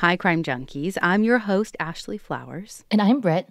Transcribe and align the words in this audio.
Hi, 0.00 0.14
Crime 0.14 0.42
Junkies. 0.42 0.98
I'm 1.00 1.24
your 1.24 1.38
host, 1.38 1.74
Ashley 1.80 2.18
Flowers. 2.18 2.84
And 2.90 3.00
I'm 3.00 3.18
Britt. 3.18 3.48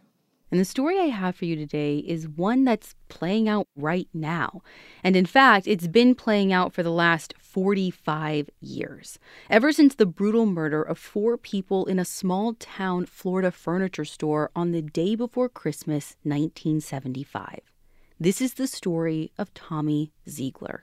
And 0.51 0.59
the 0.59 0.65
story 0.65 0.99
I 0.99 1.05
have 1.05 1.35
for 1.35 1.45
you 1.45 1.55
today 1.55 1.97
is 1.97 2.27
one 2.27 2.63
that's 2.63 2.93
playing 3.09 3.49
out 3.49 3.67
right 3.75 4.07
now. 4.13 4.61
And 5.03 5.15
in 5.15 5.25
fact, 5.25 5.65
it's 5.65 5.87
been 5.87 6.13
playing 6.13 6.53
out 6.53 6.71
for 6.71 6.83
the 6.83 6.91
last 6.91 7.33
45 7.39 8.51
years. 8.61 9.17
Ever 9.49 9.71
since 9.71 9.95
the 9.95 10.05
brutal 10.05 10.45
murder 10.45 10.83
of 10.83 10.99
four 10.99 11.35
people 11.35 11.87
in 11.87 11.97
a 11.97 12.05
small 12.05 12.53
town 12.53 13.07
Florida 13.07 13.49
furniture 13.49 14.05
store 14.05 14.51
on 14.55 14.71
the 14.71 14.83
day 14.83 15.15
before 15.15 15.49
Christmas, 15.49 16.15
1975. 16.21 17.61
This 18.19 18.39
is 18.39 18.53
the 18.53 18.67
story 18.67 19.31
of 19.39 19.51
Tommy 19.55 20.11
Zeigler. 20.27 20.81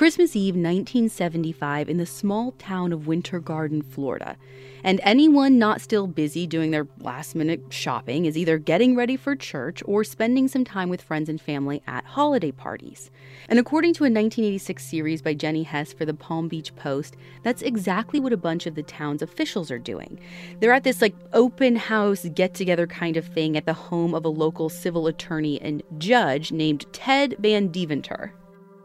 Christmas 0.00 0.34
Eve 0.34 0.54
1975 0.54 1.90
in 1.90 1.98
the 1.98 2.06
small 2.06 2.52
town 2.52 2.90
of 2.90 3.06
Winter 3.06 3.38
Garden, 3.38 3.82
Florida. 3.82 4.38
And 4.82 4.98
anyone 5.02 5.58
not 5.58 5.82
still 5.82 6.06
busy 6.06 6.46
doing 6.46 6.70
their 6.70 6.88
last 7.00 7.34
minute 7.34 7.64
shopping 7.68 8.24
is 8.24 8.38
either 8.38 8.56
getting 8.56 8.96
ready 8.96 9.18
for 9.18 9.36
church 9.36 9.82
or 9.84 10.02
spending 10.02 10.48
some 10.48 10.64
time 10.64 10.88
with 10.88 11.02
friends 11.02 11.28
and 11.28 11.38
family 11.38 11.82
at 11.86 12.06
holiday 12.06 12.50
parties. 12.50 13.10
And 13.50 13.58
according 13.58 13.92
to 13.92 14.04
a 14.04 14.08
1986 14.08 14.82
series 14.82 15.20
by 15.20 15.34
Jenny 15.34 15.64
Hess 15.64 15.92
for 15.92 16.06
the 16.06 16.14
Palm 16.14 16.48
Beach 16.48 16.74
Post, 16.76 17.18
that's 17.42 17.60
exactly 17.60 18.20
what 18.20 18.32
a 18.32 18.38
bunch 18.38 18.66
of 18.66 18.76
the 18.76 18.82
town's 18.82 19.20
officials 19.20 19.70
are 19.70 19.78
doing. 19.78 20.18
They're 20.60 20.72
at 20.72 20.84
this 20.84 21.02
like 21.02 21.14
open 21.34 21.76
house 21.76 22.24
get 22.32 22.54
together 22.54 22.86
kind 22.86 23.18
of 23.18 23.26
thing 23.26 23.54
at 23.54 23.66
the 23.66 23.74
home 23.74 24.14
of 24.14 24.24
a 24.24 24.30
local 24.30 24.70
civil 24.70 25.08
attorney 25.08 25.60
and 25.60 25.82
judge 25.98 26.52
named 26.52 26.86
Ted 26.94 27.36
Van 27.38 27.68
Deventer. 27.68 28.32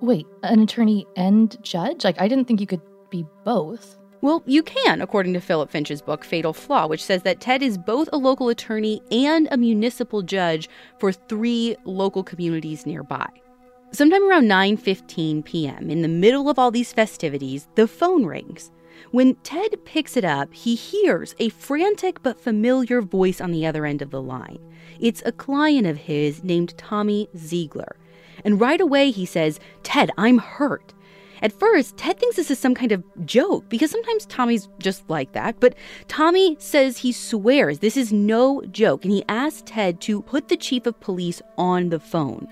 Wait, 0.02 0.28
an 0.44 0.62
attorney 0.62 1.06
and 1.16 1.58
judge? 1.64 2.04
Like, 2.04 2.20
I 2.20 2.28
didn't 2.28 2.46
think 2.46 2.62
you 2.62 2.68
could 2.68 2.82
be 3.10 3.26
both. 3.44 3.98
Well, 4.22 4.42
you 4.46 4.64
can, 4.64 5.02
according 5.02 5.34
to 5.34 5.40
Philip 5.40 5.70
Finch's 5.70 6.02
book, 6.02 6.24
Fatal 6.24 6.54
Flaw, 6.54 6.88
which 6.88 7.04
says 7.04 7.22
that 7.24 7.40
Ted 7.40 7.62
is 7.62 7.78
both 7.78 8.10
a 8.12 8.18
local 8.18 8.50
attorney 8.50 9.02
and 9.12 9.48
a 9.52 9.58
municipal 9.58 10.22
judge 10.22 10.68
for 11.00 11.12
three 11.12 11.76
local 11.86 12.24
communities 12.24 12.86
nearby. 12.86 13.30
Sometime 13.92 14.28
around 14.28 14.46
9:15 14.46 15.46
p.m., 15.46 15.90
in 15.90 16.02
the 16.02 16.08
middle 16.08 16.50
of 16.50 16.58
all 16.58 16.72
these 16.72 16.92
festivities, 16.92 17.68
the 17.76 17.88
phone 17.88 18.26
rings. 18.26 18.72
When 19.12 19.36
Ted 19.36 19.86
picks 19.86 20.18
it 20.18 20.26
up, 20.26 20.54
he 20.54 20.76
hears 20.76 21.36
a 21.40 21.50
frantic 21.50 22.22
but 22.24 22.40
familiar 22.40 23.02
voice 23.02 23.40
on 23.40 23.52
the 23.52 23.66
other 23.66 23.86
end 23.86 24.02
of 24.02 24.10
the 24.10 24.22
line. 24.22 24.60
It's 25.00 25.22
a 25.26 25.32
client 25.32 25.86
of 25.88 25.98
his 25.98 26.44
named 26.44 26.78
Tommy 26.78 27.30
Zeigler. 27.36 27.94
And 28.46 28.62
right 28.62 28.80
away, 28.80 29.12
he 29.12 29.26
says, 29.26 29.60
Ted, 29.84 30.12
I'm 30.18 30.38
hurt. 30.38 30.94
At 31.42 31.52
first, 31.52 31.98
Ted 31.98 32.18
thinks 32.18 32.38
this 32.38 32.50
is 32.50 32.60
some 32.60 32.74
kind 32.74 32.92
of 32.92 33.04
joke 33.26 33.68
because 33.68 33.92
sometimes 33.92 34.26
Tommy's 34.26 34.70
just 34.80 35.08
like 35.10 35.34
that. 35.34 35.60
But 35.60 35.76
Tommy 36.08 36.56
says 36.60 36.98
he 36.98 37.12
swears 37.12 37.80
this 37.80 37.98
is 37.98 38.14
no 38.14 38.62
joke 38.72 39.04
and 39.04 39.12
he 39.12 39.24
asks 39.28 39.64
Ted 39.66 40.00
to 40.02 40.22
put 40.22 40.48
the 40.48 40.58
chief 40.58 40.86
of 40.86 41.00
police 41.02 41.42
on 41.58 41.90
the 41.90 42.00
phone. 42.00 42.48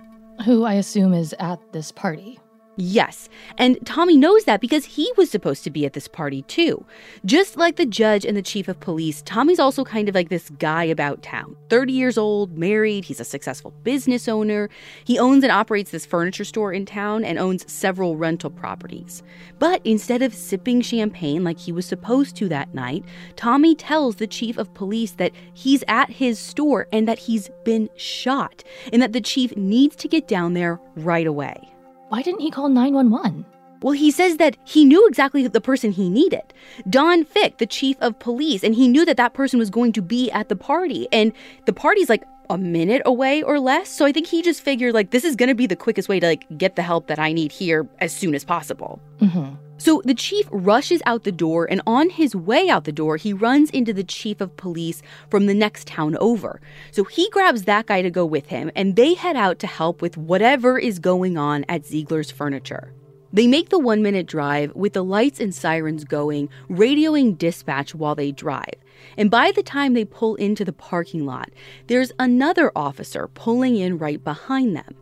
Who 0.45 0.63
I 0.63 0.73
assume 0.73 1.13
is 1.13 1.33
at 1.39 1.59
this 1.71 1.91
party. 1.91 2.39
Yes, 2.75 3.29
and 3.59 3.77
Tommy 3.85 4.17
knows 4.17 4.45
that 4.45 4.59
because 4.59 4.83
he 4.83 5.11
was 5.15 5.29
supposed 5.29 5.63
to 5.63 5.69
be 5.69 5.85
at 5.85 5.93
this 5.93 6.07
party 6.07 6.41
too. 6.43 6.83
Just 7.23 7.55
like 7.55 7.75
the 7.75 7.85
judge 7.85 8.25
and 8.25 8.35
the 8.35 8.41
chief 8.41 8.67
of 8.67 8.79
police, 8.79 9.21
Tommy's 9.21 9.59
also 9.59 9.83
kind 9.83 10.09
of 10.09 10.15
like 10.15 10.29
this 10.29 10.49
guy 10.57 10.83
about 10.83 11.21
town. 11.21 11.55
30 11.69 11.93
years 11.93 12.17
old, 12.17 12.57
married, 12.57 13.05
he's 13.05 13.19
a 13.19 13.25
successful 13.25 13.71
business 13.83 14.27
owner. 14.27 14.71
He 15.05 15.19
owns 15.19 15.43
and 15.43 15.51
operates 15.51 15.91
this 15.91 16.07
furniture 16.07 16.45
store 16.45 16.73
in 16.73 16.87
town 16.87 17.23
and 17.23 17.37
owns 17.37 17.71
several 17.71 18.17
rental 18.17 18.49
properties. 18.49 19.21
But 19.59 19.79
instead 19.85 20.23
of 20.23 20.33
sipping 20.33 20.81
champagne 20.81 21.43
like 21.43 21.59
he 21.59 21.71
was 21.71 21.85
supposed 21.85 22.35
to 22.37 22.49
that 22.49 22.73
night, 22.73 23.05
Tommy 23.35 23.75
tells 23.75 24.15
the 24.15 24.25
chief 24.25 24.57
of 24.57 24.73
police 24.73 25.11
that 25.11 25.31
he's 25.53 25.83
at 25.87 26.09
his 26.09 26.39
store 26.39 26.87
and 26.91 27.07
that 27.07 27.19
he's 27.19 27.51
been 27.65 27.87
shot, 27.97 28.63
and 28.91 28.99
that 28.99 29.13
the 29.13 29.21
chief 29.21 29.55
needs 29.55 29.95
to 29.97 30.07
get 30.07 30.27
down 30.27 30.55
there 30.55 30.79
right 30.95 31.27
away. 31.27 31.72
Why 32.13 32.21
didn't 32.21 32.41
he 32.41 32.51
call 32.51 32.69
911? 32.69 33.43
Well, 33.81 33.93
he 33.93 34.11
says 34.11 34.37
that 34.37 34.55
he 34.65 34.85
knew 34.85 35.07
exactly 35.07 35.47
the 35.47 35.59
person 35.59 35.91
he 35.91 36.11
needed. 36.11 36.43
Don 36.87 37.25
Fick, 37.25 37.57
the 37.57 37.65
chief 37.65 37.97
of 38.01 38.19
police, 38.19 38.63
and 38.63 38.75
he 38.75 38.87
knew 38.87 39.03
that 39.03 39.17
that 39.17 39.33
person 39.33 39.57
was 39.57 39.71
going 39.71 39.93
to 39.93 40.01
be 40.03 40.29
at 40.29 40.47
the 40.47 40.55
party. 40.55 41.07
And 41.11 41.33
the 41.65 41.73
party's 41.73 42.09
like 42.09 42.23
a 42.51 42.57
minute 42.59 43.01
away 43.03 43.41
or 43.41 43.59
less. 43.59 43.89
So 43.89 44.05
I 44.05 44.11
think 44.11 44.27
he 44.27 44.43
just 44.43 44.61
figured 44.61 44.93
like 44.93 45.09
this 45.09 45.23
is 45.23 45.35
going 45.35 45.49
to 45.49 45.55
be 45.55 45.65
the 45.65 45.75
quickest 45.75 46.07
way 46.07 46.19
to 46.19 46.27
like 46.27 46.45
get 46.55 46.75
the 46.75 46.83
help 46.83 47.07
that 47.07 47.17
I 47.17 47.33
need 47.33 47.51
here 47.51 47.87
as 47.97 48.15
soon 48.15 48.35
as 48.35 48.45
possible. 48.45 49.01
Mm-hmm. 49.19 49.55
So 49.83 50.01
the 50.05 50.13
chief 50.13 50.47
rushes 50.49 51.01
out 51.05 51.25
the 51.25 51.31
door, 51.33 51.67
and 51.69 51.81
on 51.85 52.09
his 52.09 52.33
way 52.33 52.69
out 52.69 52.85
the 52.85 52.93
door, 52.93 53.17
he 53.17 53.33
runs 53.33 53.69
into 53.71 53.91
the 53.91 54.05
chief 54.05 54.39
of 54.39 54.55
police 54.55 55.01
from 55.29 55.45
the 55.45 55.53
next 55.53 55.87
town 55.87 56.15
over. 56.21 56.61
So 56.91 57.03
he 57.03 57.29
grabs 57.31 57.63
that 57.63 57.87
guy 57.87 58.01
to 58.01 58.09
go 58.09 58.25
with 58.25 58.47
him, 58.47 58.71
and 58.77 58.95
they 58.95 59.13
head 59.13 59.35
out 59.35 59.59
to 59.59 59.67
help 59.67 60.01
with 60.01 60.15
whatever 60.15 60.79
is 60.79 60.99
going 60.99 61.37
on 61.37 61.65
at 61.67 61.83
Zeigler's 61.83 62.31
furniture. 62.31 62.93
They 63.33 63.45
make 63.45 63.67
the 63.67 63.77
one 63.77 64.01
minute 64.01 64.25
drive 64.25 64.73
with 64.73 64.93
the 64.93 65.03
lights 65.03 65.41
and 65.41 65.53
sirens 65.53 66.05
going, 66.05 66.47
radioing 66.69 67.37
dispatch 67.37 67.93
while 67.93 68.15
they 68.15 68.31
drive. 68.31 68.75
And 69.17 69.29
by 69.29 69.51
the 69.51 69.63
time 69.63 69.95
they 69.95 70.05
pull 70.05 70.35
into 70.35 70.63
the 70.63 70.71
parking 70.71 71.25
lot, 71.25 71.49
there's 71.87 72.13
another 72.17 72.71
officer 72.73 73.27
pulling 73.27 73.75
in 73.75 73.97
right 73.97 74.23
behind 74.23 74.77
them. 74.77 74.95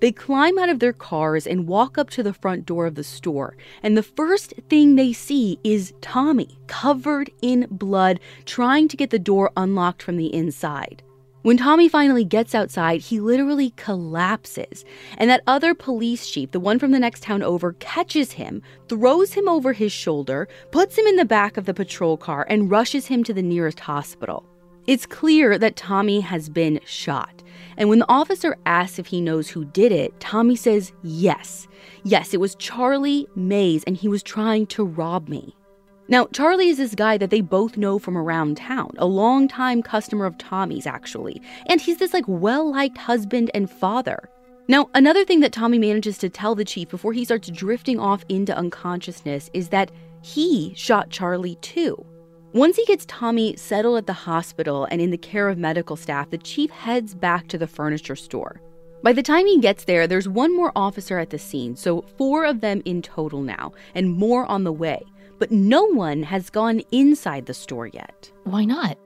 They 0.00 0.12
climb 0.12 0.58
out 0.58 0.68
of 0.68 0.78
their 0.78 0.92
cars 0.92 1.46
and 1.46 1.66
walk 1.66 1.98
up 1.98 2.10
to 2.10 2.22
the 2.22 2.32
front 2.32 2.66
door 2.66 2.86
of 2.86 2.94
the 2.94 3.04
store. 3.04 3.56
And 3.82 3.96
the 3.96 4.02
first 4.02 4.54
thing 4.68 4.94
they 4.94 5.12
see 5.12 5.58
is 5.64 5.92
Tommy, 6.00 6.58
covered 6.66 7.30
in 7.42 7.66
blood, 7.70 8.20
trying 8.44 8.88
to 8.88 8.96
get 8.96 9.10
the 9.10 9.18
door 9.18 9.50
unlocked 9.56 10.02
from 10.02 10.16
the 10.16 10.32
inside. 10.32 11.02
When 11.42 11.56
Tommy 11.56 11.88
finally 11.88 12.24
gets 12.24 12.54
outside, 12.54 13.00
he 13.00 13.20
literally 13.20 13.70
collapses. 13.70 14.84
And 15.16 15.30
that 15.30 15.42
other 15.46 15.72
police 15.72 16.28
chief, 16.28 16.50
the 16.50 16.60
one 16.60 16.78
from 16.78 16.90
the 16.90 16.98
next 16.98 17.22
town 17.22 17.42
over, 17.42 17.74
catches 17.74 18.32
him, 18.32 18.60
throws 18.88 19.32
him 19.32 19.48
over 19.48 19.72
his 19.72 19.92
shoulder, 19.92 20.48
puts 20.72 20.98
him 20.98 21.06
in 21.06 21.16
the 21.16 21.24
back 21.24 21.56
of 21.56 21.64
the 21.64 21.74
patrol 21.74 22.16
car, 22.16 22.44
and 22.50 22.70
rushes 22.70 23.06
him 23.06 23.22
to 23.24 23.32
the 23.32 23.42
nearest 23.42 23.80
hospital. 23.80 24.44
It's 24.86 25.06
clear 25.06 25.58
that 25.58 25.76
Tommy 25.76 26.20
has 26.20 26.48
been 26.48 26.80
shot. 26.84 27.37
And 27.78 27.88
when 27.88 28.00
the 28.00 28.10
officer 28.10 28.56
asks 28.66 28.98
if 28.98 29.06
he 29.06 29.20
knows 29.20 29.48
who 29.48 29.64
did 29.64 29.92
it, 29.92 30.18
Tommy 30.20 30.56
says 30.56 30.92
yes. 31.02 31.68
Yes, 32.02 32.34
it 32.34 32.40
was 32.40 32.56
Charlie 32.56 33.28
Mays, 33.36 33.84
and 33.84 33.96
he 33.96 34.08
was 34.08 34.22
trying 34.22 34.66
to 34.66 34.84
rob 34.84 35.28
me. 35.28 35.54
Now, 36.08 36.26
Charlie 36.32 36.70
is 36.70 36.78
this 36.78 36.94
guy 36.94 37.18
that 37.18 37.30
they 37.30 37.40
both 37.40 37.76
know 37.76 37.98
from 38.00 38.18
around 38.18 38.56
town, 38.56 38.90
a 38.98 39.06
longtime 39.06 39.82
customer 39.82 40.26
of 40.26 40.36
Tommy's, 40.38 40.86
actually. 40.86 41.40
And 41.66 41.80
he's 41.80 41.98
this 41.98 42.12
like 42.12 42.24
well 42.26 42.68
liked 42.68 42.98
husband 42.98 43.50
and 43.54 43.70
father. 43.70 44.28
Now, 44.66 44.90
another 44.94 45.24
thing 45.24 45.40
that 45.40 45.52
Tommy 45.52 45.78
manages 45.78 46.18
to 46.18 46.28
tell 46.28 46.54
the 46.54 46.64
chief 46.64 46.88
before 46.88 47.12
he 47.12 47.24
starts 47.24 47.48
drifting 47.48 48.00
off 48.00 48.24
into 48.28 48.56
unconsciousness 48.56 49.50
is 49.54 49.68
that 49.68 49.92
he 50.22 50.74
shot 50.74 51.10
Charlie 51.10 51.56
too. 51.56 52.04
Once 52.54 52.76
he 52.76 52.84
gets 52.86 53.04
Tommy 53.04 53.54
settled 53.56 53.98
at 53.98 54.06
the 54.06 54.12
hospital 54.12 54.86
and 54.90 55.02
in 55.02 55.10
the 55.10 55.18
care 55.18 55.50
of 55.50 55.58
medical 55.58 55.96
staff, 55.96 56.30
the 56.30 56.38
chief 56.38 56.70
heads 56.70 57.14
back 57.14 57.46
to 57.48 57.58
the 57.58 57.66
furniture 57.66 58.16
store. 58.16 58.62
By 59.02 59.12
the 59.12 59.22
time 59.22 59.46
he 59.46 59.60
gets 59.60 59.84
there, 59.84 60.06
there's 60.06 60.28
one 60.28 60.56
more 60.56 60.72
officer 60.74 61.18
at 61.18 61.28
the 61.28 61.38
scene, 61.38 61.76
so 61.76 62.06
four 62.16 62.46
of 62.46 62.62
them 62.62 62.80
in 62.86 63.02
total 63.02 63.42
now, 63.42 63.72
and 63.94 64.10
more 64.10 64.46
on 64.46 64.64
the 64.64 64.72
way. 64.72 65.04
But 65.38 65.50
no 65.50 65.84
one 65.84 66.22
has 66.22 66.48
gone 66.48 66.80
inside 66.90 67.44
the 67.44 67.54
store 67.54 67.86
yet. 67.86 68.32
Why 68.44 68.64
not? 68.64 68.98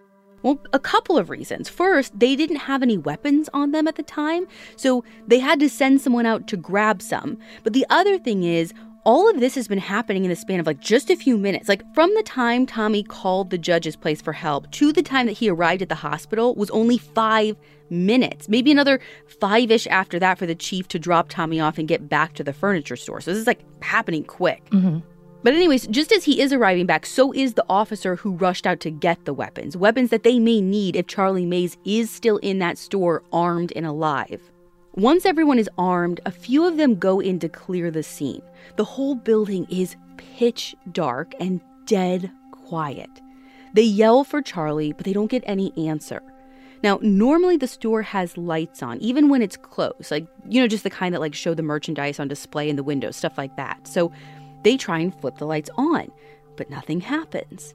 Well, 0.43 0.61
a 0.73 0.79
couple 0.79 1.19
of 1.19 1.29
reasons. 1.29 1.69
First, 1.69 2.19
they 2.19 2.37
didn't 2.37 2.56
have 2.56 2.83
any 2.83 2.97
weapons 2.97 3.49
on 3.53 3.73
them 3.73 3.89
at 3.89 3.97
the 3.97 4.03
time, 4.05 4.47
so 4.77 5.05
they 5.27 5.41
had 5.41 5.59
to 5.61 5.69
send 5.69 6.00
someone 6.00 6.27
out 6.27 6.47
to 6.49 6.56
grab 6.56 7.03
some. 7.03 7.39
But 7.65 7.73
the 7.73 7.87
other 7.91 8.19
thing 8.19 8.44
is, 8.44 8.73
all 9.04 9.28
of 9.28 9.40
this 9.40 9.54
has 9.56 9.66
been 9.66 9.78
happening 9.78 10.25
in 10.25 10.31
the 10.31 10.37
span 10.37 10.60
of 10.60 10.66
like 10.66 10.81
just 10.81 11.10
a 11.10 11.16
few 11.16 11.37
minutes. 11.37 11.69
Like 11.69 11.82
from 11.94 12.14
the 12.14 12.22
time 12.22 12.66
Tommy 12.66 13.02
called 13.02 13.50
the 13.50 13.58
judge's 13.58 13.96
place 13.96 14.22
for 14.22 14.32
help 14.32 14.70
to 14.72 14.93
the 14.93 15.02
time 15.02 15.26
that 15.26 15.32
he 15.32 15.49
arrived 15.49 15.82
at 15.82 15.88
the 15.88 15.96
hospital 15.96 16.54
was 16.54 16.70
only 16.70 16.99
five 16.99 17.56
minutes. 17.90 18.49
Maybe 18.49 18.70
another 18.70 19.00
five 19.40 19.70
ish 19.70 19.87
after 19.88 20.19
that 20.20 20.38
for 20.38 20.46
the 20.46 20.54
chief 20.54 20.88
to 20.88 20.99
drop 20.99 21.28
Tommy 21.28 21.60
off 21.60 21.78
and 21.78 21.88
get 21.88 22.08
back 22.08 22.34
to 22.34 22.44
the 22.44 22.52
furniture 22.52 22.96
store. 22.96 23.20
So 23.20 23.32
this 23.32 23.40
is 23.40 23.46
like 23.46 23.60
happening 23.82 24.25
quick. 24.25 24.64
Mm-hmm. 24.70 25.00
But, 25.44 25.55
anyways, 25.55 25.88
just 25.88 26.12
as 26.12 26.22
he 26.22 26.40
is 26.40 26.52
arriving 26.52 26.87
back, 26.87 27.05
so 27.05 27.32
is 27.32 27.55
the 27.55 27.64
officer 27.69 28.14
who 28.14 28.31
rushed 28.37 28.64
out 28.64 28.78
to 28.78 28.90
get 28.90 29.25
the 29.25 29.34
weapons. 29.34 29.76
Weapons 29.76 30.10
that 30.10 30.22
they 30.22 30.38
may 30.38 30.60
need 30.60 30.94
if 30.94 31.08
Charlie 31.08 31.46
Mays 31.46 31.76
is 31.84 32.12
still 32.12 32.37
in 32.38 32.60
that 32.60 32.78
store, 32.78 33.25
armed 33.32 33.72
and 33.75 33.84
alive. 33.84 34.51
Once 34.94 35.25
everyone 35.25 35.59
is 35.59 35.71
armed, 35.79 36.21
a 36.27 36.31
few 36.31 36.67
of 36.67 36.77
them 36.77 36.94
go 36.97 37.19
in 37.19 37.39
to 37.39 37.49
clear 37.49 37.91
the 37.91 38.03
scene. 38.03 38.43
The 38.77 38.85
whole 38.85 39.15
building 39.15 39.67
is 39.71 39.97
pitch 40.19 40.77
dark 40.93 41.33
and 41.41 41.62
dead 41.87 42.31
quiet. 42.50 43.09
They 43.73 43.83
yell 43.83 44.23
for 44.23 44.43
Charlie, 44.43 44.93
but 44.93 45.06
they 45.06 45.15
don't 45.15 45.31
get 45.31 45.44
any 45.47 45.73
answer. 45.89 46.23
Now, 46.83 46.99
normally 47.00 47.56
the 47.56 47.69
store 47.69 48.03
has 48.03 48.37
lights 48.37 48.83
on, 48.83 48.99
even 48.99 49.31
when 49.31 49.41
it's 49.41 49.56
closed, 49.56 50.11
like, 50.11 50.27
you 50.47 50.61
know, 50.61 50.69
just 50.69 50.85
the 50.85 50.91
kind 50.91 51.15
that 51.15 51.21
like 51.21 51.35
show 51.35 51.55
the 51.55 51.62
merchandise 51.62 52.21
on 52.21 52.29
display 52.29 52.69
in 52.69 52.77
the 52.77 52.83
windows, 52.83 53.17
stuff 53.17 53.39
like 53.39 53.56
that. 53.56 53.87
So 53.89 54.12
they 54.62 54.77
try 54.77 54.99
and 54.99 55.19
flip 55.19 55.39
the 55.39 55.47
lights 55.47 55.71
on, 55.79 56.12
but 56.56 56.69
nothing 56.69 57.00
happens. 57.00 57.75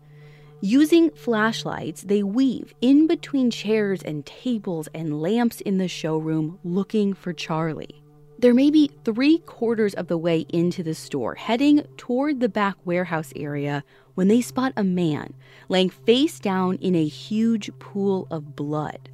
Using 0.62 1.12
flashlights, 1.12 2.01
they 2.01 2.24
weave 2.24 2.74
in 2.81 3.06
between 3.06 3.51
chairs 3.51 4.01
and 4.01 4.25
tables 4.25 4.89
and 4.92 5.21
lamps 5.21 5.62
in 5.62 5.77
the 5.77 5.88
showroom 5.88 6.57
looking 6.63 7.13
for 7.13 7.31
Charlie. 7.31 8.01
They're 8.39 8.56
maybe 8.56 8.89
three 9.06 9.38
quarters 9.39 9.94
of 9.94 10.07
the 10.07 10.18
way 10.18 10.48
into 10.50 10.81
the 10.81 10.95
store, 10.95 11.36
heading 11.36 11.83
toward 11.98 12.39
the 12.39 12.50
back 12.50 12.75
warehouse 12.86 13.31
area 13.36 13.83
when 14.15 14.30
they 14.30 14.42
spot 14.42 14.74
a 14.75 14.83
man 14.83 15.36
laying 15.69 15.92
face 15.92 16.39
down 16.39 16.77
in 16.77 16.95
a 16.95 17.06
huge 17.06 17.69
pool 17.77 18.27
of 18.31 18.56
blood. 18.56 19.09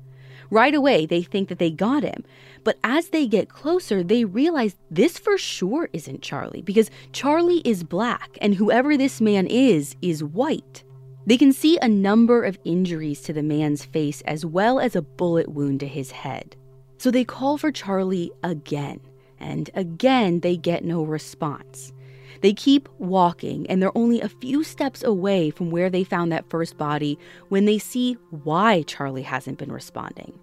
Right 0.50 0.74
away, 0.74 1.06
they 1.06 1.24
think 1.24 1.50
that 1.50 1.60
they 1.60 1.72
got 1.72 2.04
him. 2.04 2.24
But 2.64 2.78
as 2.86 3.10
they 3.10 3.28
get 3.28 3.50
closer, 3.50 4.02
they 4.02 4.24
realize 4.24 4.78
this 4.90 5.18
for 5.18 5.38
sure 5.38 5.90
isn't 5.92 6.22
Charlie 6.22 6.62
because 6.62 6.90
Charlie 7.12 7.62
is 7.66 7.84
black 7.84 8.38
and 8.40 8.56
whoever 8.56 8.96
this 8.96 9.20
man 9.20 9.46
is, 9.48 9.98
is 10.02 10.24
white. 10.24 10.86
They 11.26 11.38
can 11.38 11.54
see 11.54 11.78
a 11.78 11.88
number 11.88 12.44
of 12.44 12.60
injuries 12.66 13.22
to 13.22 13.34
the 13.34 13.44
man's 13.44 13.86
face 13.86 14.22
as 14.22 14.46
well 14.46 14.80
as 14.80 14.96
a 14.96 15.02
bullet 15.02 15.50
wound 15.50 15.80
to 15.80 15.88
his 15.88 16.12
head. 16.12 16.56
So 16.98 17.12
they 17.12 17.24
call 17.24 17.58
for 17.58 17.72
Charlie 17.72 18.32
again, 18.44 19.00
and 19.40 19.70
again 19.74 20.42
they 20.42 20.58
get 20.58 20.84
no 20.84 21.04
response. 21.04 21.94
They 22.42 22.54
keep 22.54 22.90
walking, 22.98 23.66
and 23.68 23.82
they're 23.82 23.98
only 23.98 24.20
a 24.20 24.28
few 24.28 24.66
steps 24.66 25.02
away 25.02 25.50
from 25.50 25.72
where 25.72 25.90
they 25.90 26.04
found 26.04 26.32
that 26.32 26.50
first 26.50 26.78
body 26.78 27.18
when 27.48 27.64
they 27.66 27.78
see 27.78 28.18
why 28.30 28.82
Charlie 28.84 29.22
hasn't 29.22 29.58
been 29.58 29.72
responding. 29.72 30.38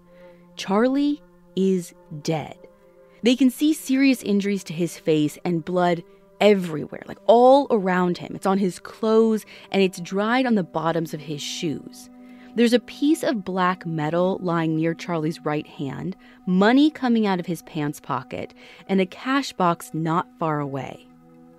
Charlie 0.55 1.21
is 1.55 1.93
dead. 2.23 2.57
They 3.21 3.35
can 3.35 3.51
see 3.51 3.73
serious 3.73 4.23
injuries 4.23 4.63
to 4.65 4.73
his 4.73 4.97
face 4.97 5.37
and 5.45 5.63
blood 5.63 6.03
everywhere, 6.41 7.03
like 7.07 7.19
all 7.27 7.67
around 7.71 8.17
him. 8.17 8.35
It's 8.35 8.45
on 8.45 8.57
his 8.57 8.79
clothes 8.79 9.45
and 9.71 9.81
it's 9.81 10.01
dried 10.01 10.45
on 10.45 10.55
the 10.55 10.63
bottoms 10.63 11.13
of 11.13 11.21
his 11.21 11.41
shoes. 11.41 12.09
There's 12.55 12.73
a 12.73 12.79
piece 12.79 13.23
of 13.23 13.45
black 13.45 13.85
metal 13.85 14.37
lying 14.41 14.75
near 14.75 14.93
Charlie's 14.93 15.39
right 15.45 15.65
hand, 15.65 16.17
money 16.45 16.89
coming 16.91 17.25
out 17.25 17.39
of 17.39 17.45
his 17.45 17.61
pants 17.61 18.01
pocket, 18.01 18.53
and 18.89 18.99
a 18.99 19.05
cash 19.05 19.53
box 19.53 19.91
not 19.93 20.27
far 20.37 20.59
away. 20.59 21.07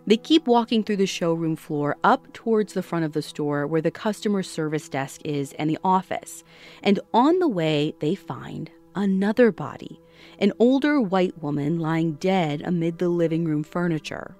They 0.06 0.19
keep 0.19 0.46
walking 0.46 0.82
through 0.82 0.96
the 0.96 1.06
showroom 1.06 1.56
floor 1.56 1.96
up 2.05 2.31
towards 2.32 2.75
the 2.75 2.82
front 2.82 3.05
of 3.05 3.12
the 3.12 3.23
store 3.23 3.67
where 3.67 3.81
the 3.81 3.90
customer 3.90 4.43
service 4.43 4.88
desk 4.88 5.23
is 5.25 5.55
and 5.55 5.70
the 5.70 5.79
office. 5.82 6.44
And 6.82 7.00
on 7.14 7.38
the 7.38 7.49
way, 7.49 7.94
they 8.00 8.14
find 8.14 8.70
another 8.94 9.50
body 9.50 9.99
an 10.38 10.52
older 10.58 11.00
white 11.00 11.40
woman 11.43 11.79
lying 11.79 12.12
dead 12.12 12.62
amid 12.64 12.99
the 12.99 13.08
living 13.08 13.44
room 13.44 13.62
furniture. 13.62 14.37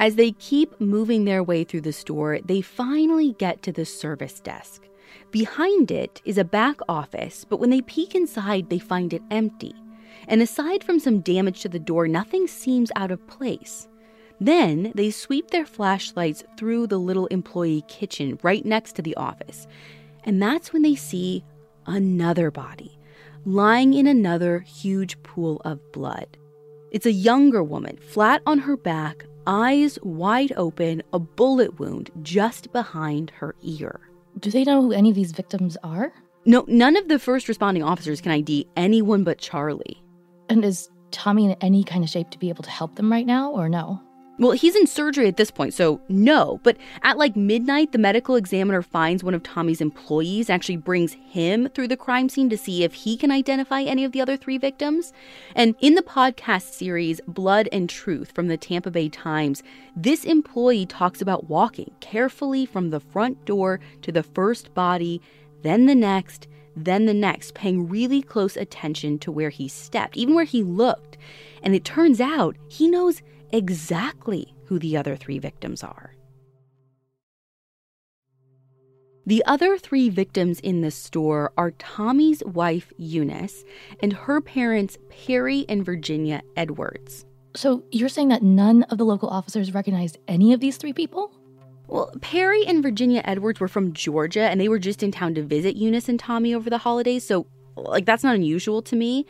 As 0.00 0.16
they 0.16 0.32
keep 0.32 0.80
moving 0.80 1.26
their 1.26 1.42
way 1.42 1.62
through 1.62 1.82
the 1.82 1.92
store, 1.92 2.38
they 2.42 2.62
finally 2.62 3.34
get 3.34 3.62
to 3.62 3.70
the 3.70 3.84
service 3.84 4.40
desk. 4.40 4.88
Behind 5.30 5.90
it 5.90 6.22
is 6.24 6.38
a 6.38 6.44
back 6.44 6.80
office, 6.88 7.44
but 7.44 7.60
when 7.60 7.68
they 7.68 7.82
peek 7.82 8.14
inside, 8.14 8.70
they 8.70 8.78
find 8.78 9.12
it 9.12 9.22
empty. 9.30 9.74
And 10.26 10.40
aside 10.40 10.82
from 10.82 11.00
some 11.00 11.20
damage 11.20 11.60
to 11.60 11.68
the 11.68 11.78
door, 11.78 12.08
nothing 12.08 12.46
seems 12.46 12.90
out 12.96 13.10
of 13.10 13.26
place. 13.26 13.88
Then 14.40 14.90
they 14.94 15.10
sweep 15.10 15.50
their 15.50 15.66
flashlights 15.66 16.44
through 16.56 16.86
the 16.86 16.98
little 16.98 17.26
employee 17.26 17.84
kitchen 17.86 18.38
right 18.42 18.64
next 18.64 18.94
to 18.94 19.02
the 19.02 19.16
office. 19.16 19.66
And 20.24 20.40
that's 20.40 20.72
when 20.72 20.80
they 20.80 20.94
see 20.94 21.44
another 21.86 22.50
body 22.50 22.98
lying 23.44 23.92
in 23.92 24.06
another 24.06 24.60
huge 24.60 25.22
pool 25.22 25.60
of 25.64 25.92
blood. 25.92 26.38
It's 26.90 27.06
a 27.06 27.12
younger 27.12 27.62
woman, 27.62 27.98
flat 27.98 28.42
on 28.46 28.58
her 28.60 28.76
back, 28.76 29.26
eyes 29.46 29.98
wide 30.02 30.52
open, 30.56 31.02
a 31.12 31.18
bullet 31.18 31.78
wound 31.78 32.10
just 32.22 32.72
behind 32.72 33.30
her 33.30 33.54
ear. 33.62 34.00
Do 34.38 34.50
they 34.50 34.64
know 34.64 34.82
who 34.82 34.92
any 34.92 35.10
of 35.10 35.16
these 35.16 35.32
victims 35.32 35.76
are? 35.82 36.12
No, 36.46 36.64
none 36.68 36.96
of 36.96 37.08
the 37.08 37.18
first 37.18 37.48
responding 37.48 37.82
officers 37.82 38.20
can 38.20 38.32
ID 38.32 38.66
anyone 38.76 39.24
but 39.24 39.38
Charlie. 39.38 40.02
And 40.48 40.64
is 40.64 40.88
Tommy 41.10 41.46
in 41.46 41.52
any 41.60 41.84
kind 41.84 42.02
of 42.02 42.10
shape 42.10 42.30
to 42.30 42.38
be 42.38 42.48
able 42.48 42.62
to 42.64 42.70
help 42.70 42.94
them 42.94 43.10
right 43.10 43.26
now, 43.26 43.50
or 43.50 43.68
no? 43.68 44.00
Well, 44.40 44.52
he's 44.52 44.74
in 44.74 44.86
surgery 44.86 45.28
at 45.28 45.36
this 45.36 45.50
point, 45.50 45.74
so 45.74 46.00
no. 46.08 46.60
But 46.62 46.78
at 47.02 47.18
like 47.18 47.36
midnight, 47.36 47.92
the 47.92 47.98
medical 47.98 48.36
examiner 48.36 48.80
finds 48.80 49.22
one 49.22 49.34
of 49.34 49.42
Tommy's 49.42 49.82
employees, 49.82 50.48
actually 50.48 50.78
brings 50.78 51.12
him 51.12 51.68
through 51.74 51.88
the 51.88 51.96
crime 51.96 52.30
scene 52.30 52.48
to 52.48 52.56
see 52.56 52.82
if 52.82 52.94
he 52.94 53.18
can 53.18 53.30
identify 53.30 53.82
any 53.82 54.02
of 54.02 54.12
the 54.12 54.20
other 54.22 54.38
three 54.38 54.56
victims. 54.56 55.12
And 55.54 55.74
in 55.80 55.94
the 55.94 56.02
podcast 56.02 56.72
series 56.72 57.20
Blood 57.28 57.68
and 57.70 57.86
Truth 57.86 58.32
from 58.32 58.48
the 58.48 58.56
Tampa 58.56 58.90
Bay 58.90 59.10
Times, 59.10 59.62
this 59.94 60.24
employee 60.24 60.86
talks 60.86 61.20
about 61.20 61.50
walking 61.50 61.90
carefully 62.00 62.64
from 62.64 62.88
the 62.88 63.00
front 63.00 63.44
door 63.44 63.78
to 64.00 64.10
the 64.10 64.22
first 64.22 64.72
body, 64.72 65.20
then 65.60 65.84
the 65.84 65.94
next, 65.94 66.48
then 66.74 67.04
the 67.04 67.12
next, 67.12 67.52
paying 67.52 67.90
really 67.90 68.22
close 68.22 68.56
attention 68.56 69.18
to 69.18 69.30
where 69.30 69.50
he 69.50 69.68
stepped, 69.68 70.16
even 70.16 70.34
where 70.34 70.44
he 70.44 70.62
looked. 70.62 71.18
And 71.62 71.74
it 71.74 71.84
turns 71.84 72.22
out 72.22 72.56
he 72.68 72.88
knows 72.88 73.20
exactly 73.52 74.54
who 74.66 74.78
the 74.78 74.96
other 74.96 75.16
three 75.16 75.38
victims 75.38 75.82
are. 75.82 76.14
The 79.26 79.44
other 79.46 79.78
three 79.78 80.08
victims 80.08 80.60
in 80.60 80.80
the 80.80 80.90
store 80.90 81.52
are 81.56 81.72
Tommy's 81.72 82.42
wife, 82.44 82.92
Eunice, 82.96 83.64
and 84.02 84.12
her 84.12 84.40
parents, 84.40 84.98
Perry 85.08 85.66
and 85.68 85.84
Virginia 85.84 86.42
Edwards. 86.56 87.26
So 87.54 87.84
you're 87.92 88.08
saying 88.08 88.28
that 88.28 88.42
none 88.42 88.84
of 88.84 88.98
the 88.98 89.04
local 89.04 89.28
officers 89.28 89.74
recognized 89.74 90.18
any 90.26 90.52
of 90.52 90.60
these 90.60 90.78
three 90.78 90.92
people? 90.92 91.32
Well, 91.86 92.12
Perry 92.20 92.64
and 92.66 92.82
Virginia 92.82 93.20
Edwards 93.24 93.60
were 93.60 93.68
from 93.68 93.92
Georgia 93.92 94.42
and 94.42 94.60
they 94.60 94.68
were 94.68 94.78
just 94.78 95.02
in 95.02 95.12
town 95.12 95.34
to 95.34 95.42
visit 95.42 95.76
Eunice 95.76 96.08
and 96.08 96.18
Tommy 96.18 96.54
over 96.54 96.70
the 96.70 96.78
holidays, 96.78 97.24
so 97.24 97.46
like 97.76 98.06
that's 98.06 98.24
not 98.24 98.36
unusual 98.36 98.82
to 98.82 98.96
me. 98.96 99.26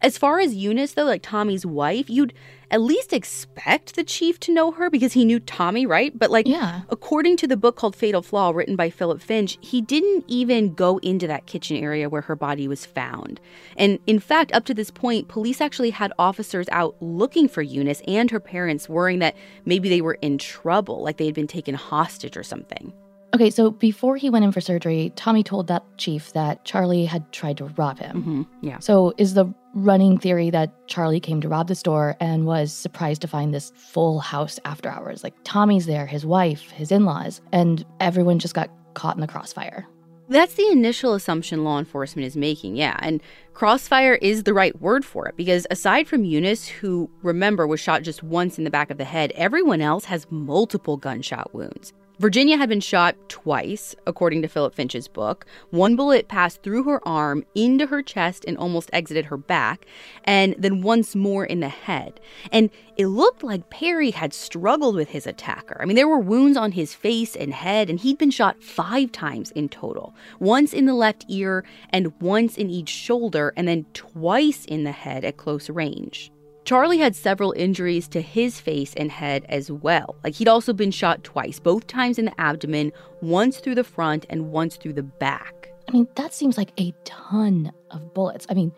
As 0.00 0.16
far 0.16 0.40
as 0.40 0.54
Eunice, 0.54 0.94
though, 0.94 1.04
like 1.04 1.22
Tommy's 1.22 1.66
wife, 1.66 2.08
you'd 2.08 2.32
at 2.70 2.80
least 2.80 3.12
expect 3.12 3.96
the 3.96 4.04
chief 4.04 4.38
to 4.40 4.52
know 4.52 4.70
her 4.72 4.90
because 4.90 5.12
he 5.12 5.24
knew 5.24 5.40
Tommy, 5.40 5.86
right? 5.86 6.16
But 6.16 6.30
like, 6.30 6.46
yeah. 6.46 6.82
according 6.90 7.36
to 7.38 7.46
the 7.46 7.56
book 7.56 7.76
called 7.76 7.96
Fatal 7.96 8.22
Flaw, 8.22 8.50
written 8.50 8.76
by 8.76 8.90
Philip 8.90 9.20
Finch, 9.20 9.58
he 9.60 9.80
didn't 9.80 10.24
even 10.28 10.74
go 10.74 10.98
into 10.98 11.26
that 11.26 11.46
kitchen 11.46 11.76
area 11.76 12.08
where 12.08 12.22
her 12.22 12.36
body 12.36 12.68
was 12.68 12.84
found. 12.84 13.40
And 13.76 13.98
in 14.06 14.18
fact, 14.18 14.52
up 14.52 14.64
to 14.66 14.74
this 14.74 14.90
point, 14.90 15.28
police 15.28 15.60
actually 15.60 15.90
had 15.90 16.12
officers 16.18 16.68
out 16.70 16.96
looking 17.00 17.48
for 17.48 17.62
Eunice 17.62 18.02
and 18.06 18.30
her 18.30 18.40
parents, 18.40 18.88
worrying 18.88 19.20
that 19.20 19.36
maybe 19.64 19.88
they 19.88 20.00
were 20.00 20.18
in 20.20 20.38
trouble, 20.38 21.02
like 21.02 21.16
they 21.16 21.26
had 21.26 21.34
been 21.34 21.46
taken 21.46 21.74
hostage 21.74 22.36
or 22.36 22.42
something. 22.42 22.92
Okay, 23.34 23.50
so 23.50 23.70
before 23.70 24.16
he 24.16 24.30
went 24.30 24.44
in 24.44 24.52
for 24.52 24.60
surgery, 24.60 25.12
Tommy 25.14 25.42
told 25.42 25.66
that 25.66 25.84
chief 25.98 26.32
that 26.32 26.64
Charlie 26.64 27.04
had 27.04 27.30
tried 27.30 27.58
to 27.58 27.66
rob 27.76 27.98
him. 27.98 28.16
Mm-hmm. 28.16 28.66
Yeah. 28.66 28.78
So 28.78 29.12
is 29.18 29.34
the 29.34 29.52
running 29.74 30.18
theory 30.18 30.48
that 30.50 30.72
Charlie 30.88 31.20
came 31.20 31.40
to 31.42 31.48
rob 31.48 31.68
the 31.68 31.74
store 31.74 32.16
and 32.20 32.46
was 32.46 32.72
surprised 32.72 33.20
to 33.22 33.28
find 33.28 33.52
this 33.52 33.70
full 33.76 34.20
house 34.20 34.58
after 34.64 34.88
hours? 34.88 35.22
Like 35.22 35.34
Tommy's 35.44 35.84
there, 35.84 36.06
his 36.06 36.24
wife, 36.24 36.70
his 36.70 36.90
in 36.90 37.04
laws, 37.04 37.42
and 37.52 37.84
everyone 38.00 38.38
just 38.38 38.54
got 38.54 38.70
caught 38.94 39.14
in 39.14 39.20
the 39.20 39.26
crossfire. 39.26 39.86
That's 40.30 40.54
the 40.54 40.68
initial 40.70 41.14
assumption 41.14 41.64
law 41.64 41.78
enforcement 41.78 42.26
is 42.26 42.36
making, 42.36 42.76
yeah. 42.76 42.98
And 43.00 43.22
crossfire 43.54 44.14
is 44.16 44.42
the 44.42 44.52
right 44.52 44.78
word 44.80 45.04
for 45.04 45.26
it 45.26 45.36
because 45.36 45.66
aside 45.70 46.06
from 46.06 46.24
Eunice, 46.24 46.66
who 46.66 47.10
remember 47.22 47.66
was 47.66 47.80
shot 47.80 48.02
just 48.02 48.22
once 48.22 48.58
in 48.58 48.64
the 48.64 48.70
back 48.70 48.90
of 48.90 48.98
the 48.98 49.04
head, 49.04 49.32
everyone 49.34 49.80
else 49.80 50.04
has 50.04 50.26
multiple 50.30 50.96
gunshot 50.96 51.54
wounds. 51.54 51.92
Virginia 52.18 52.56
had 52.56 52.68
been 52.68 52.80
shot 52.80 53.14
twice, 53.28 53.94
according 54.04 54.42
to 54.42 54.48
Philip 54.48 54.74
Finch's 54.74 55.06
book. 55.06 55.46
One 55.70 55.94
bullet 55.94 56.26
passed 56.26 56.64
through 56.64 56.82
her 56.82 57.06
arm, 57.06 57.44
into 57.54 57.86
her 57.86 58.02
chest, 58.02 58.44
and 58.44 58.58
almost 58.58 58.90
exited 58.92 59.26
her 59.26 59.36
back, 59.36 59.86
and 60.24 60.56
then 60.58 60.82
once 60.82 61.14
more 61.14 61.44
in 61.44 61.60
the 61.60 61.68
head. 61.68 62.18
And 62.50 62.70
it 62.96 63.06
looked 63.06 63.44
like 63.44 63.70
Perry 63.70 64.10
had 64.10 64.34
struggled 64.34 64.96
with 64.96 65.10
his 65.10 65.28
attacker. 65.28 65.76
I 65.80 65.84
mean, 65.84 65.94
there 65.94 66.08
were 66.08 66.18
wounds 66.18 66.56
on 66.56 66.72
his 66.72 66.92
face 66.92 67.36
and 67.36 67.54
head, 67.54 67.88
and 67.88 68.00
he'd 68.00 68.18
been 68.18 68.32
shot 68.32 68.64
five 68.64 69.12
times 69.12 69.52
in 69.52 69.68
total 69.68 70.12
once 70.40 70.72
in 70.72 70.86
the 70.86 70.94
left 70.94 71.24
ear, 71.28 71.64
and 71.90 72.20
once 72.20 72.58
in 72.58 72.68
each 72.68 72.88
shoulder, 72.88 73.52
and 73.56 73.68
then 73.68 73.86
twice 73.94 74.64
in 74.64 74.82
the 74.82 74.90
head 74.90 75.24
at 75.24 75.36
close 75.36 75.70
range. 75.70 76.32
Charlie 76.68 76.98
had 76.98 77.16
several 77.16 77.54
injuries 77.56 78.06
to 78.08 78.20
his 78.20 78.60
face 78.60 78.92
and 78.98 79.10
head 79.10 79.46
as 79.48 79.72
well. 79.72 80.16
Like 80.22 80.34
he'd 80.34 80.48
also 80.48 80.74
been 80.74 80.90
shot 80.90 81.24
twice, 81.24 81.58
both 81.58 81.86
times 81.86 82.18
in 82.18 82.26
the 82.26 82.38
abdomen, 82.38 82.92
once 83.22 83.56
through 83.56 83.76
the 83.76 83.82
front 83.82 84.26
and 84.28 84.52
once 84.52 84.76
through 84.76 84.92
the 84.92 85.02
back. 85.02 85.72
I 85.88 85.92
mean, 85.92 86.06
that 86.16 86.34
seems 86.34 86.58
like 86.58 86.78
a 86.78 86.92
ton 87.06 87.72
of 87.90 88.12
bullets. 88.12 88.46
I 88.50 88.52
mean, 88.52 88.70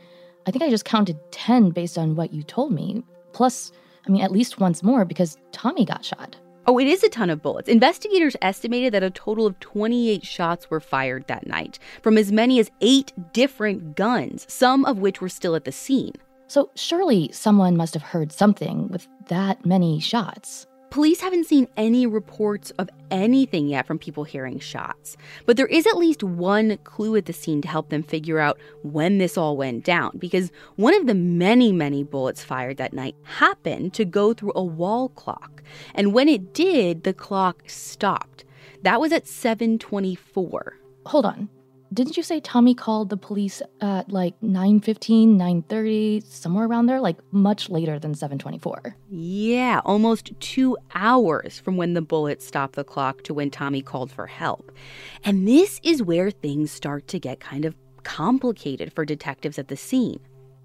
I 0.47 0.53
think 0.53 0.63
I 0.63 0.71
just 0.71 0.85
counted 0.85 1.19
10 1.33 1.71
based 1.71 1.99
on 1.99 2.15
what 2.15 2.33
you 2.33 2.45
told 2.45 2.71
me. 2.71 3.03
Plus, 3.33 3.73
I 4.07 4.11
mean, 4.13 4.23
at 4.23 4.31
least 4.31 4.61
once 4.61 4.85
more 4.85 5.05
because 5.05 5.37
Tommy 5.51 5.85
got 5.85 6.05
shot. 6.05 6.37
Oh, 6.69 6.79
it 6.79 6.87
is 6.87 7.03
a 7.03 7.09
ton 7.09 7.29
of 7.29 7.43
bullets. 7.43 7.69
Investigators 7.69 8.37
estimated 8.41 8.95
that 8.95 9.03
a 9.03 9.11
total 9.11 9.47
of 9.47 9.59
28 9.59 10.25
shots 10.25 10.71
were 10.71 10.79
fired 10.79 11.27
that 11.27 11.49
night 11.49 11.81
from 12.03 12.17
as 12.17 12.31
many 12.31 12.61
as 12.61 12.71
eight 12.83 13.13
different 13.33 13.97
guns, 13.97 14.47
some 14.49 14.85
of 14.85 15.01
which 15.01 15.21
were 15.21 15.29
still 15.29 15.57
at 15.57 15.65
the 15.65 15.73
scene. 15.73 16.13
So 16.51 16.69
surely 16.75 17.31
someone 17.31 17.77
must 17.77 17.95
have 17.95 18.03
heard 18.03 18.33
something 18.33 18.89
with 18.89 19.07
that 19.29 19.65
many 19.65 20.01
shots. 20.01 20.67
Police 20.91 21.21
haven't 21.21 21.47
seen 21.47 21.69
any 21.77 22.09
reports 22.09 22.73
of 22.73 22.91
anything 23.13 23.69
yet 23.69 23.87
from 23.87 24.01
people 24.01 24.25
hearing 24.25 24.59
shots, 24.59 25.17
but 25.47 25.57
there 25.57 25.69
is 25.69 25.87
at 25.87 25.97
least 25.97 26.25
one 26.25 26.77
clue 26.79 27.15
at 27.15 27.27
the 27.27 27.33
scene 27.33 27.63
to 27.63 27.69
help 27.69 27.91
them 27.91 28.03
figure 28.03 28.41
out 28.41 28.59
when 28.83 29.19
this 29.19 29.39
all 29.39 29.57
went 29.57 29.85
down 29.85 30.19
because 30.19 30.51
one 30.75 30.93
of 30.93 31.07
the 31.07 31.15
many, 31.15 31.71
many 31.71 32.03
bullets 32.03 32.43
fired 32.43 32.79
that 32.79 32.93
night 32.93 33.15
happened 33.23 33.95
to 33.95 34.05
go 34.05 34.35
through 34.35 34.53
a 34.57 34.65
wall 34.65 35.11
clock. 35.11 35.63
And 35.95 36.13
when 36.13 36.29
it 36.29 36.53
did, 36.53 37.05
the 37.05 37.15
clock 37.15 37.63
stopped. 37.69 38.45
That 38.83 39.01
was 39.01 39.13
at 39.13 39.29
724. 39.29 40.79
Hold 41.07 41.27
on 41.27 41.49
didn't 41.93 42.17
you 42.17 42.23
say 42.23 42.41
Tommy 42.41 42.75
called 42.75 43.09
the 43.09 43.17
police 43.17 43.63
at 43.81 44.11
like 44.13 44.35
9:15, 44.41 45.37
9:30, 45.37 46.25
somewhere 46.25 46.67
around 46.67 46.87
there, 46.87 47.01
like 47.01 47.19
much 47.33 47.69
later 47.69 47.99
than 47.99 48.15
7:24? 48.15 48.95
Yeah, 49.11 49.81
almost 49.85 50.33
2 50.41 50.77
hours 50.95 51.59
from 51.59 51.77
when 51.77 51.95
the 51.95 52.03
bullet 52.03 52.43
stopped 52.43 52.77
the 52.77 52.85
clock 52.85 53.23
to 53.25 53.35
when 53.35 53.51
Tommy 53.51 53.83
called 53.83 54.13
for 54.13 54.27
help. 54.27 54.73
And 55.25 55.47
this 55.49 55.81
is 55.83 56.03
where 56.03 56.31
things 56.31 56.71
start 56.71 57.09
to 57.09 57.19
get 57.19 57.41
kind 57.41 57.65
of 57.65 57.75
complicated 58.03 58.93
for 58.93 59.05
detectives 59.05 59.59
at 59.59 59.69
the 59.69 59.77
scene. 59.77 60.21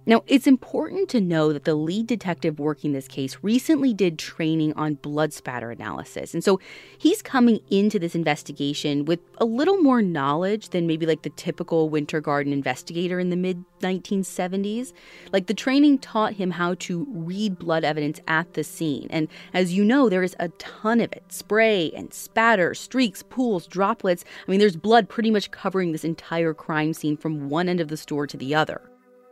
Now, 0.08 0.24
it's 0.28 0.46
important 0.46 1.10
to 1.10 1.22
know 1.22 1.52
that 1.52 1.64
the 1.64 1.74
lead 1.74 2.06
detective 2.06 2.60
working 2.60 2.94
this 2.94 3.08
case 3.08 3.38
recently 3.42 3.92
did 3.92 4.20
training 4.20 4.74
on 4.74 4.96
blood 4.96 5.34
spatter 5.34 5.72
analysis. 5.72 6.36
And 6.36 6.44
so 6.44 6.60
he's 6.96 7.24
coming 7.24 7.60
into 7.72 7.98
this 7.98 8.14
investigation 8.14 9.06
with 9.06 9.20
a 9.40 9.46
little 9.46 9.78
more 9.78 10.04
knowledge 10.04 10.70
than 10.70 10.86
maybe 10.86 11.08
like 11.08 11.24
the 11.24 11.32
typical 11.32 11.90
Winter 11.90 12.22
Garden 12.22 12.54
investigator 12.54 13.20
in 13.20 13.32
the 13.32 13.36
mid 13.36 13.64
1970s. 13.80 14.94
Like 15.34 15.48
the 15.48 15.56
training 15.56 16.00
taught 16.00 16.34
him 16.34 16.52
how 16.52 16.76
to 16.76 17.08
read 17.10 17.58
blood 17.58 17.84
evidence 17.84 18.20
at 18.28 18.54
the 18.54 18.64
scene. 18.64 19.08
And 19.10 19.28
as 19.56 19.74
you 19.74 19.84
know, 19.84 20.08
there 20.08 20.24
is 20.24 20.36
a 20.40 20.50
ton 20.50 21.02
of 21.02 21.12
it 21.14 21.24
spray 21.30 21.92
and 21.96 22.14
spatter, 22.14 22.76
streaks, 22.76 23.24
pools, 23.24 23.66
droplets. 23.66 24.24
I 24.48 24.52
mean, 24.52 24.60
there's 24.60 24.76
blood 24.76 25.10
pretty 25.10 25.32
much 25.32 25.50
covering 25.50 25.92
this 25.92 26.04
entire 26.04 26.54
crime 26.54 26.94
scene 26.94 27.18
from 27.18 27.50
one 27.50 27.68
end 27.68 27.80
of 27.80 27.88
the 27.88 27.98
store 27.98 28.28
to 28.28 28.38
the 28.38 28.54
other. 28.54 28.82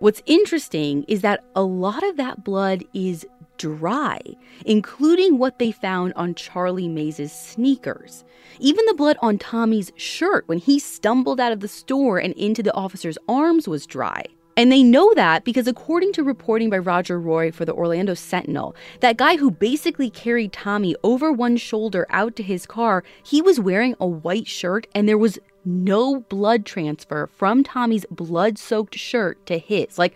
What's 0.04 0.22
interesting 0.26 1.06
is 1.08 1.22
that 1.22 1.46
a 1.56 1.64
lot 1.64 2.04
of 2.04 2.18
that 2.18 2.44
blood 2.44 2.84
is 2.94 3.26
dry, 3.58 4.20
including 4.66 5.38
what 5.38 5.60
they 5.60 5.72
found 5.72 6.12
on 6.18 6.36
Charlie 6.36 6.90
Mays's 6.90 7.32
sneakers. 7.32 8.26
Even 8.60 8.86
the 8.86 8.96
blood 8.96 9.16
on 9.22 9.38
Tommy's 9.38 9.94
shirt 9.96 10.46
when 10.50 10.58
he 10.58 10.78
stumbled 10.78 11.40
out 11.40 11.54
of 11.54 11.62
the 11.62 11.70
store 11.70 12.18
and 12.18 12.34
into 12.34 12.62
the 12.62 12.74
officer's 12.74 13.18
arms 13.30 13.66
was 13.66 13.88
dry. 13.88 14.26
And 14.58 14.70
they 14.70 14.84
know 14.84 15.14
that 15.14 15.46
because, 15.46 15.68
according 15.68 16.12
to 16.14 16.24
reporting 16.24 16.70
by 16.70 16.80
Roger 16.80 17.18
Roy 17.18 17.50
for 17.54 17.64
the 17.64 17.74
Orlando 17.74 18.14
Sentinel, 18.14 18.76
that 19.00 19.16
guy 19.16 19.38
who 19.38 19.52
basically 19.52 20.10
carried 20.10 20.52
Tommy 20.52 20.98
over 21.06 21.32
one 21.32 21.56
shoulder 21.56 22.06
out 22.10 22.36
to 22.36 22.44
his 22.44 22.66
car, 22.66 23.06
he 23.24 23.42
was 23.42 23.58
wearing 23.58 23.96
a 24.02 24.06
white 24.06 24.48
shirt 24.48 24.86
and 24.94 25.08
there 25.08 25.18
was 25.18 25.40
no 25.66 26.22
blood 26.22 26.66
transfer 26.66 27.28
from 27.28 27.64
Tommy's 27.64 28.06
blood 28.10 28.58
soaked 28.58 28.96
shirt 28.96 29.46
to 29.46 29.58
his, 29.58 29.98
like 29.98 30.16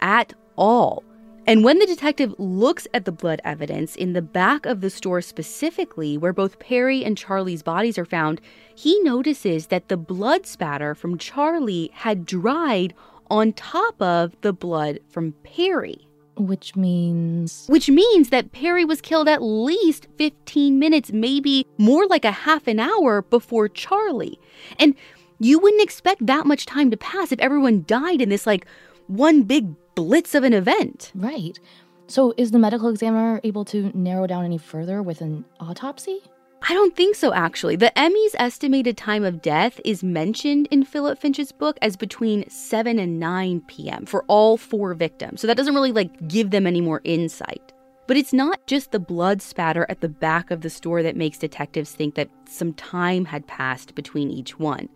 at 0.00 0.34
all. 0.56 1.04
And 1.48 1.62
when 1.62 1.78
the 1.78 1.86
detective 1.86 2.34
looks 2.38 2.88
at 2.92 3.04
the 3.04 3.12
blood 3.12 3.40
evidence 3.44 3.94
in 3.94 4.14
the 4.14 4.22
back 4.22 4.66
of 4.66 4.80
the 4.80 4.90
store 4.90 5.20
specifically, 5.20 6.18
where 6.18 6.32
both 6.32 6.58
Perry 6.58 7.04
and 7.04 7.16
Charlie's 7.16 7.62
bodies 7.62 7.98
are 7.98 8.04
found, 8.04 8.40
he 8.74 9.00
notices 9.02 9.68
that 9.68 9.88
the 9.88 9.96
blood 9.96 10.44
spatter 10.44 10.92
from 10.94 11.18
Charlie 11.18 11.90
had 11.94 12.26
dried 12.26 12.94
on 13.30 13.52
top 13.52 14.00
of 14.02 14.34
the 14.40 14.52
blood 14.52 14.98
from 15.08 15.32
Perry. 15.44 16.05
Which 16.36 16.76
means. 16.76 17.66
Which 17.68 17.88
means 17.88 18.30
that 18.30 18.52
Perry 18.52 18.84
was 18.84 19.00
killed 19.00 19.28
at 19.28 19.42
least 19.42 20.06
15 20.16 20.78
minutes, 20.78 21.12
maybe 21.12 21.66
more 21.78 22.06
like 22.06 22.24
a 22.24 22.30
half 22.30 22.66
an 22.66 22.78
hour 22.78 23.22
before 23.22 23.68
Charlie. 23.68 24.38
And 24.78 24.94
you 25.38 25.58
wouldn't 25.58 25.82
expect 25.82 26.26
that 26.26 26.46
much 26.46 26.66
time 26.66 26.90
to 26.90 26.96
pass 26.96 27.32
if 27.32 27.40
everyone 27.40 27.84
died 27.86 28.20
in 28.20 28.28
this, 28.28 28.46
like, 28.46 28.66
one 29.06 29.42
big 29.42 29.74
blitz 29.94 30.34
of 30.34 30.44
an 30.44 30.52
event. 30.52 31.12
Right. 31.14 31.58
So 32.06 32.34
is 32.36 32.50
the 32.50 32.58
medical 32.58 32.88
examiner 32.88 33.40
able 33.42 33.64
to 33.66 33.90
narrow 33.94 34.26
down 34.26 34.44
any 34.44 34.58
further 34.58 35.02
with 35.02 35.20
an 35.20 35.44
autopsy? 35.58 36.20
I 36.68 36.74
don't 36.74 36.96
think 36.96 37.14
so, 37.14 37.32
actually. 37.32 37.76
The 37.76 37.92
ME's 37.96 38.34
estimated 38.40 38.96
time 38.96 39.22
of 39.22 39.40
death 39.40 39.80
is 39.84 40.02
mentioned 40.02 40.66
in 40.72 40.84
Philip 40.84 41.16
Finch's 41.16 41.52
book 41.52 41.78
as 41.80 41.96
between 41.96 42.50
7 42.50 42.98
and 42.98 43.20
9 43.20 43.60
p.m. 43.68 44.04
for 44.04 44.24
all 44.26 44.56
four 44.56 44.92
victims. 44.94 45.40
So 45.40 45.46
that 45.46 45.56
doesn't 45.56 45.76
really 45.76 45.92
like 45.92 46.26
give 46.26 46.50
them 46.50 46.66
any 46.66 46.80
more 46.80 47.02
insight. 47.04 47.72
But 48.08 48.16
it's 48.16 48.32
not 48.32 48.66
just 48.66 48.90
the 48.90 48.98
blood 48.98 49.42
spatter 49.42 49.86
at 49.88 50.00
the 50.00 50.08
back 50.08 50.50
of 50.50 50.62
the 50.62 50.70
store 50.70 51.04
that 51.04 51.14
makes 51.14 51.38
detectives 51.38 51.92
think 51.92 52.16
that 52.16 52.30
some 52.48 52.72
time 52.72 53.26
had 53.26 53.46
passed 53.46 53.94
between 53.94 54.32
each 54.32 54.58
one. 54.58 54.88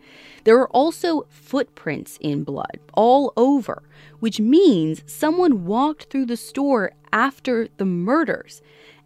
There 0.43 0.59
are 0.59 0.71
also 0.71 1.27
footprints 1.29 2.19
in 2.21 2.43
blood 2.43 2.81
all 2.95 3.33
over, 3.37 3.85
which 4.19 4.41
means 4.41 5.05
someone 5.07 5.67
walked 5.67 6.11
through 6.11 6.27
the 6.27 6.37
store 6.37 6.93
after 7.13 7.69
the 7.77 7.85
murders. 7.85 8.61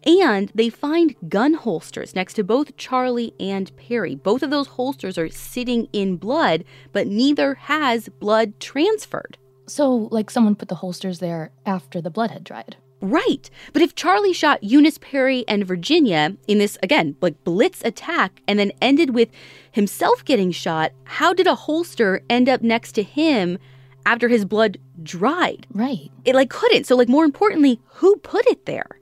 And 0.05 0.51
they 0.53 0.69
find 0.69 1.15
gun 1.29 1.55
holsters 1.55 2.15
next 2.15 2.35
to 2.35 2.43
both 2.43 2.77
Charlie 2.77 3.33
and 3.39 3.75
Perry. 3.75 4.15
Both 4.15 4.43
of 4.43 4.51
those 4.51 4.67
holsters 4.67 5.17
are 5.17 5.29
sitting 5.29 5.87
in 5.93 6.17
blood, 6.17 6.63
but 6.91 7.07
neither 7.07 7.55
has 7.55 8.09
blood 8.09 8.59
transferred. 8.59 9.37
So, 9.67 10.07
like 10.11 10.29
someone 10.29 10.55
put 10.55 10.69
the 10.69 10.75
holsters 10.75 11.19
there 11.19 11.49
after 11.65 12.01
the 12.01 12.11
blood 12.11 12.29
had 12.29 12.43
dried. 12.43 12.77
Right. 13.01 13.49
But 13.73 13.81
if 13.81 13.95
Charlie 13.95 14.33
shot 14.33 14.63
Eunice 14.63 14.97
Perry 14.97 15.43
and 15.47 15.65
Virginia 15.65 16.35
in 16.47 16.59
this, 16.59 16.77
again, 16.81 17.15
like 17.21 17.43
blitz 17.43 17.83
attack 17.83 18.41
and 18.47 18.57
then 18.57 18.71
ended 18.81 19.13
with 19.13 19.29
himself 19.71 20.23
getting 20.23 20.51
shot, 20.51 20.91
how 21.03 21.33
did 21.33 21.47
a 21.47 21.55
holster 21.55 22.23
end 22.29 22.47
up 22.47 22.61
next 22.61 22.93
to 22.93 23.03
him 23.03 23.57
after 24.05 24.27
his 24.27 24.45
blood 24.45 24.77
dried? 25.03 25.67
Right. 25.71 26.11
It 26.25 26.35
like 26.35 26.49
couldn't. 26.49 26.85
So, 26.85 26.95
like, 26.95 27.09
more 27.09 27.25
importantly, 27.25 27.79
who 27.85 28.17
put 28.17 28.45
it 28.47 28.65
there? 28.65 28.99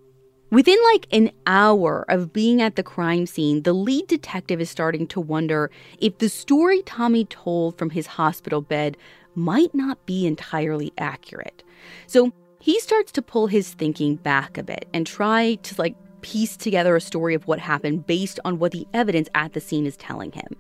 Within 0.53 0.77
like 0.93 1.07
an 1.11 1.31
hour 1.47 2.05
of 2.09 2.31
being 2.31 2.61
at 2.61 2.75
the 2.75 2.83
crime 2.83 3.25
scene, 3.25 3.63
the 3.63 3.73
lead 3.73 4.05
detective 4.05 4.61
is 4.61 4.69
starting 4.69 5.07
to 5.07 5.19
wonder 5.19 5.71
if 5.97 6.19
the 6.19 6.29
story 6.29 6.83
Tommy 6.83 7.25
told 7.25 7.75
from 7.75 7.89
his 7.89 8.05
hospital 8.05 8.61
bed 8.61 8.95
might 9.33 9.73
not 9.73 10.05
be 10.05 10.27
entirely 10.27 10.93
accurate. 10.99 11.63
So 12.05 12.31
he 12.59 12.79
starts 12.79 13.11
to 13.13 13.21
pull 13.23 13.47
his 13.47 13.73
thinking 13.73 14.17
back 14.17 14.59
a 14.59 14.63
bit 14.63 14.87
and 14.93 15.07
try 15.07 15.55
to 15.55 15.81
like 15.81 15.95
piece 16.21 16.55
together 16.55 16.95
a 16.95 17.01
story 17.01 17.33
of 17.33 17.47
what 17.47 17.57
happened 17.57 18.05
based 18.05 18.39
on 18.45 18.59
what 18.59 18.73
the 18.73 18.85
evidence 18.93 19.29
at 19.33 19.53
the 19.53 19.59
scene 19.59 19.87
is 19.87 19.97
telling 19.97 20.33
him. 20.33 20.55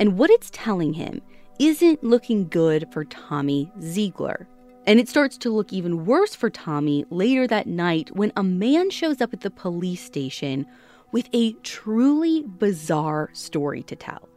And 0.00 0.18
what 0.18 0.30
it's 0.30 0.50
telling 0.52 0.94
him 0.94 1.22
isn't 1.60 2.02
looking 2.02 2.48
good 2.48 2.92
for 2.92 3.04
Tommy 3.04 3.70
Zeigler. 3.78 4.46
And 4.86 4.98
it 4.98 5.08
starts 5.08 5.36
to 5.38 5.50
look 5.50 5.72
even 5.72 6.06
worse 6.06 6.34
for 6.34 6.48
Tommy 6.48 7.04
later 7.10 7.46
that 7.46 7.66
night 7.66 8.14
when 8.16 8.32
a 8.36 8.42
man 8.42 8.90
shows 8.90 9.20
up 9.20 9.34
at 9.34 9.42
the 9.42 9.50
police 9.50 10.02
station 10.02 10.66
with 11.12 11.28
a 11.32 11.52
truly 11.62 12.42
bizarre 12.42 13.30
story 13.32 13.82
to 13.84 13.96
tell. 13.96 14.28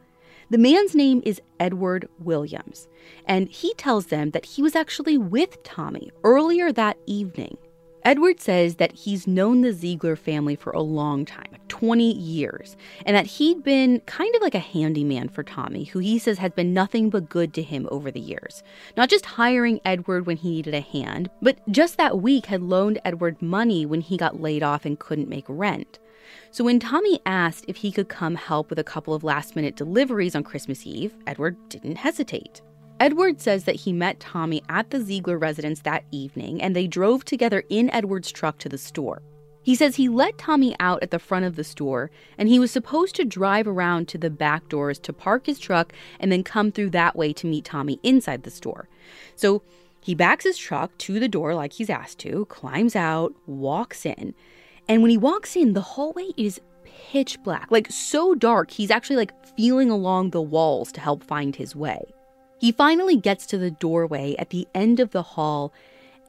The 0.49 0.57
man's 0.57 0.93
name 0.93 1.21
is 1.25 1.41
Edward 1.61 2.09
Williams, 2.19 2.89
and 3.25 3.47
he 3.47 3.73
tells 3.75 4.07
them 4.07 4.31
that 4.31 4.45
he 4.45 4.61
was 4.61 4.75
actually 4.75 5.17
with 5.17 5.63
Tommy 5.63 6.11
earlier 6.25 6.73
that 6.73 6.97
evening 7.05 7.57
Edward 8.03 8.39
says 8.39 8.75
that 8.75 8.93
he's 8.93 9.27
known 9.27 9.61
the 9.61 9.71
Zeigler 9.71 10.17
family 10.17 10.55
for 10.55 10.71
a 10.71 10.81
long 10.81 11.23
time, 11.23 11.55
20 11.67 12.13
years, 12.13 12.75
and 13.05 13.15
that 13.15 13.27
he'd 13.27 13.63
been 13.63 13.99
kind 14.01 14.33
of 14.35 14.41
like 14.41 14.55
a 14.55 14.59
handyman 14.59 15.29
for 15.29 15.43
Tommy, 15.43 15.83
who 15.83 15.99
he 15.99 16.17
says 16.17 16.39
has 16.39 16.51
been 16.51 16.73
nothing 16.73 17.11
but 17.11 17.29
good 17.29 17.53
to 17.53 17.61
him 17.61 17.87
over 17.91 18.09
the 18.09 18.19
years. 18.19 18.63
Not 18.97 19.09
just 19.09 19.25
hiring 19.25 19.79
Edward 19.85 20.25
when 20.25 20.37
he 20.37 20.49
needed 20.49 20.73
a 20.73 20.81
hand, 20.81 21.29
but 21.43 21.59
just 21.69 21.97
that 21.97 22.21
week 22.21 22.47
had 22.47 22.63
loaned 22.63 22.99
Edward 23.05 23.39
money 23.41 23.85
when 23.85 24.01
he 24.01 24.17
got 24.17 24.41
laid 24.41 24.63
off 24.63 24.83
and 24.83 24.97
couldn't 24.97 25.29
make 25.29 25.45
rent. 25.47 25.99
So 26.49 26.63
when 26.63 26.79
Tommy 26.79 27.19
asked 27.25 27.65
if 27.67 27.77
he 27.77 27.91
could 27.91 28.09
come 28.09 28.35
help 28.35 28.69
with 28.69 28.79
a 28.79 28.83
couple 28.83 29.13
of 29.13 29.23
last 29.23 29.55
minute 29.55 29.75
deliveries 29.75 30.35
on 30.35 30.43
Christmas 30.43 30.87
Eve, 30.87 31.13
Edward 31.27 31.55
didn't 31.69 31.97
hesitate. 31.97 32.61
Edward 33.01 33.41
says 33.41 33.63
that 33.63 33.77
he 33.77 33.91
met 33.91 34.19
Tommy 34.19 34.61
at 34.69 34.91
the 34.91 34.99
Zeigler 34.99 35.41
residence 35.41 35.79
that 35.81 36.03
evening 36.11 36.61
and 36.61 36.75
they 36.75 36.85
drove 36.85 37.25
together 37.25 37.63
in 37.67 37.89
Edward's 37.89 38.31
truck 38.31 38.59
to 38.59 38.69
the 38.69 38.77
store. 38.77 39.23
He 39.63 39.73
says 39.73 39.95
he 39.95 40.07
let 40.07 40.37
Tommy 40.37 40.75
out 40.79 41.01
at 41.01 41.09
the 41.09 41.17
front 41.17 41.45
of 41.45 41.55
the 41.55 41.63
store 41.63 42.11
and 42.37 42.47
he 42.47 42.59
was 42.59 42.69
supposed 42.69 43.15
to 43.15 43.25
drive 43.25 43.67
around 43.67 44.07
to 44.09 44.19
the 44.19 44.29
back 44.29 44.69
doors 44.69 44.99
to 44.99 45.13
park 45.13 45.47
his 45.47 45.57
truck 45.57 45.93
and 46.19 46.31
then 46.31 46.43
come 46.43 46.71
through 46.71 46.91
that 46.91 47.15
way 47.15 47.33
to 47.33 47.47
meet 47.47 47.65
Tommy 47.65 47.99
inside 48.03 48.43
the 48.43 48.51
store. 48.51 48.87
So 49.35 49.63
he 49.99 50.13
backs 50.13 50.43
his 50.43 50.59
truck 50.59 50.95
to 50.99 51.19
the 51.19 51.27
door 51.27 51.55
like 51.55 51.73
he's 51.73 51.89
asked 51.89 52.19
to, 52.19 52.45
climbs 52.45 52.95
out, 52.95 53.33
walks 53.47 54.05
in. 54.05 54.35
And 54.87 55.01
when 55.01 55.09
he 55.09 55.17
walks 55.17 55.55
in, 55.55 55.73
the 55.73 55.81
hallway 55.81 56.29
is 56.37 56.61
pitch 56.83 57.41
black, 57.43 57.71
like 57.71 57.91
so 57.91 58.35
dark, 58.35 58.69
he's 58.69 58.91
actually 58.91 59.15
like 59.15 59.33
feeling 59.57 59.89
along 59.89 60.29
the 60.29 60.41
walls 60.41 60.91
to 60.91 61.01
help 61.01 61.23
find 61.23 61.55
his 61.55 61.75
way. 61.75 62.03
He 62.61 62.71
finally 62.71 63.17
gets 63.17 63.45
to 63.47 63.57
the 63.57 63.71
doorway 63.71 64.35
at 64.39 64.51
the 64.51 64.67
end 64.73 65.01
of 65.01 65.11
the 65.11 65.23
hall 65.23 65.73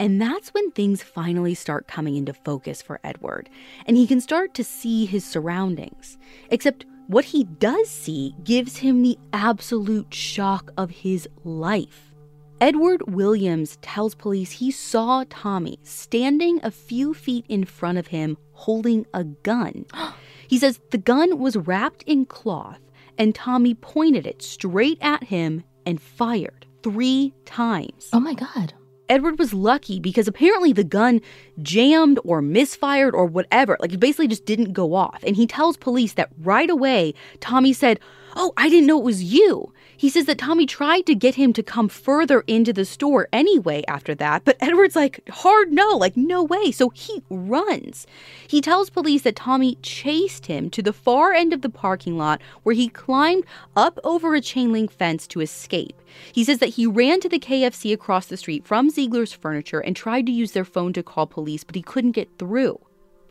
and 0.03 0.21
that's 0.21 0.53
when 0.53 0.73
things 0.73 1.01
finally 1.01 1.55
start 1.55 1.87
coming 1.87 2.17
into 2.17 2.33
focus 2.33 2.83
for 2.83 2.99
Edward, 3.05 3.49
and 3.87 3.97
he 3.97 4.05
can 4.05 4.21
start 4.21 4.53
to 4.55 4.65
see 4.65 5.07
his 5.07 5.25
surroundings. 5.25 6.19
Except 6.51 6.87
what 7.07 7.27
he 7.27 7.45
does 7.45 7.89
see 7.89 8.35
gives 8.43 8.79
him 8.79 9.03
the 9.03 9.17
absolute 9.33 10.13
shock 10.13 10.73
of 10.77 10.91
his 10.91 11.29
life. 11.45 12.13
Edward 12.61 13.15
Williams 13.15 13.77
tells 13.81 14.17
police 14.17 14.51
he 14.51 14.73
saw 14.73 15.25
Tommy 15.31 15.79
standing 15.85 16.59
a 16.65 16.73
few 16.73 17.15
feet 17.15 17.45
in 17.49 17.65
front 17.65 17.99
of 17.99 18.09
him 18.09 18.37
holding 18.55 19.07
a 19.15 19.23
gun. 19.23 19.85
he 20.49 20.59
says 20.59 20.81
the 20.91 20.99
gun 20.99 21.39
was 21.39 21.57
wrapped 21.57 22.03
in 22.05 22.25
cloth, 22.25 22.81
and 23.19 23.37
Tommy 23.37 23.75
pointed 23.75 24.27
it 24.27 24.43
straight 24.43 24.99
at 25.01 25.23
him 25.25 25.63
and 25.87 26.01
fired 26.01 26.67
three 26.83 27.33
times. 27.45 28.09
Oh 28.13 28.21
my 28.21 28.35
God. 28.35 28.75
Edward 29.09 29.39
was 29.39 29.53
lucky 29.53 30.01
because 30.01 30.27
apparently 30.27 30.73
the 30.73 30.85
gun 30.85 31.21
jammed 31.61 32.19
or 32.25 32.41
misfired 32.41 33.15
or 33.15 33.27
whatever. 33.27 33.77
Like 33.79 33.93
it 33.93 34.01
basically 34.01 34.29
just 34.29 34.47
didn't 34.47 34.73
go 34.73 34.95
off. 34.95 35.23
And 35.23 35.37
he 35.37 35.47
tells 35.47 35.77
police 35.77 36.15
that 36.15 36.31
right 36.41 36.71
away, 36.71 37.13
Tommy 37.41 37.73
said, 37.73 38.01
Oh, 38.35 38.53
I 38.57 38.69
didn't 38.69 38.87
know 38.87 38.99
it 38.99 39.05
was 39.05 39.23
you. 39.23 39.73
He 39.97 40.09
says 40.09 40.25
that 40.25 40.39
Tommy 40.39 40.67
tried 40.67 41.07
to 41.07 41.15
get 41.15 41.35
him 41.35 41.53
to 41.53 41.63
come 41.63 41.89
further 41.89 42.41
into 42.47 42.73
the 42.73 42.85
store 42.85 43.29
anyway 43.33 43.85
after 43.87 44.15
that, 44.17 44.45
but 44.45 44.57
Edward's 44.59 44.97
like, 44.97 45.21
hard 45.29 45.71
no, 45.71 45.91
like, 45.91 46.17
no 46.17 46.43
way. 46.43 46.73
So 46.73 46.89
he 46.89 47.23
runs. 47.31 48.07
He 48.49 48.61
tells 48.61 48.91
police 48.91 49.23
that 49.23 49.37
Tommy 49.37 49.77
chased 49.83 50.47
him 50.47 50.71
to 50.71 50.83
the 50.83 50.93
far 50.93 51.33
end 51.33 51.53
of 51.53 51.63
the 51.63 51.69
parking 51.69 52.17
lot 52.17 52.41
where 52.63 52.75
he 52.75 52.89
climbed 52.89 53.45
up 53.77 53.99
over 54.03 54.35
a 54.35 54.41
chain 54.41 54.73
link 54.73 54.91
fence 54.91 55.27
to 55.29 55.41
escape. 55.41 56.01
He 56.33 56.43
says 56.43 56.59
that 56.59 56.71
he 56.71 56.87
ran 56.87 57.21
to 57.21 57.29
the 57.29 57.39
KFC 57.39 57.93
across 57.93 58.27
the 58.27 58.37
street 58.37 58.67
from 58.67 58.91
Zeigler's 58.91 59.33
Furniture 59.33 59.81
and 59.81 59.95
tried 59.95 60.27
to 60.27 60.33
use 60.33 60.53
their 60.53 60.65
phone 60.65 60.93
to 60.95 61.03
call 61.03 61.27
police, 61.27 61.65
but 61.65 61.77
he 61.77 61.83
couldn't 61.83 62.13
get 62.13 62.39
through. 62.39 62.81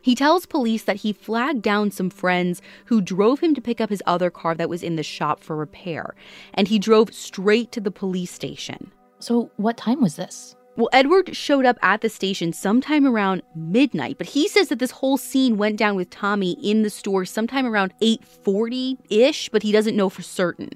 He 0.02 0.16
tells 0.16 0.46
police 0.46 0.82
that 0.82 0.96
he 0.96 1.12
flagged 1.12 1.62
down 1.62 1.92
some 1.92 2.10
friends 2.10 2.60
who 2.86 3.00
drove 3.00 3.40
him 3.40 3.54
to 3.54 3.60
pick 3.60 3.80
up 3.80 3.88
his 3.88 4.02
other 4.04 4.30
car 4.30 4.54
that 4.56 4.68
was 4.68 4.82
in 4.82 4.96
the 4.96 5.02
shop 5.02 5.40
for 5.40 5.56
repair, 5.56 6.14
and 6.54 6.68
he 6.68 6.78
drove 6.78 7.14
straight 7.14 7.70
to 7.72 7.80
the 7.80 7.92
police 7.92 8.32
station. 8.32 8.92
So, 9.20 9.50
what 9.56 9.76
time 9.76 10.02
was 10.02 10.16
this? 10.16 10.56
Well, 10.74 10.88
Edward 10.92 11.36
showed 11.36 11.66
up 11.66 11.76
at 11.82 12.00
the 12.00 12.08
station 12.08 12.52
sometime 12.52 13.06
around 13.06 13.42
midnight, 13.54 14.16
but 14.16 14.26
he 14.26 14.48
says 14.48 14.68
that 14.68 14.78
this 14.78 14.90
whole 14.90 15.18
scene 15.18 15.58
went 15.58 15.76
down 15.76 15.96
with 15.96 16.08
Tommy 16.08 16.52
in 16.52 16.82
the 16.82 16.90
store 16.90 17.24
sometime 17.24 17.66
around 17.66 17.92
8:40-ish, 18.00 19.50
but 19.50 19.62
he 19.62 19.70
doesn't 19.70 19.96
know 19.96 20.08
for 20.08 20.22
certain. 20.22 20.70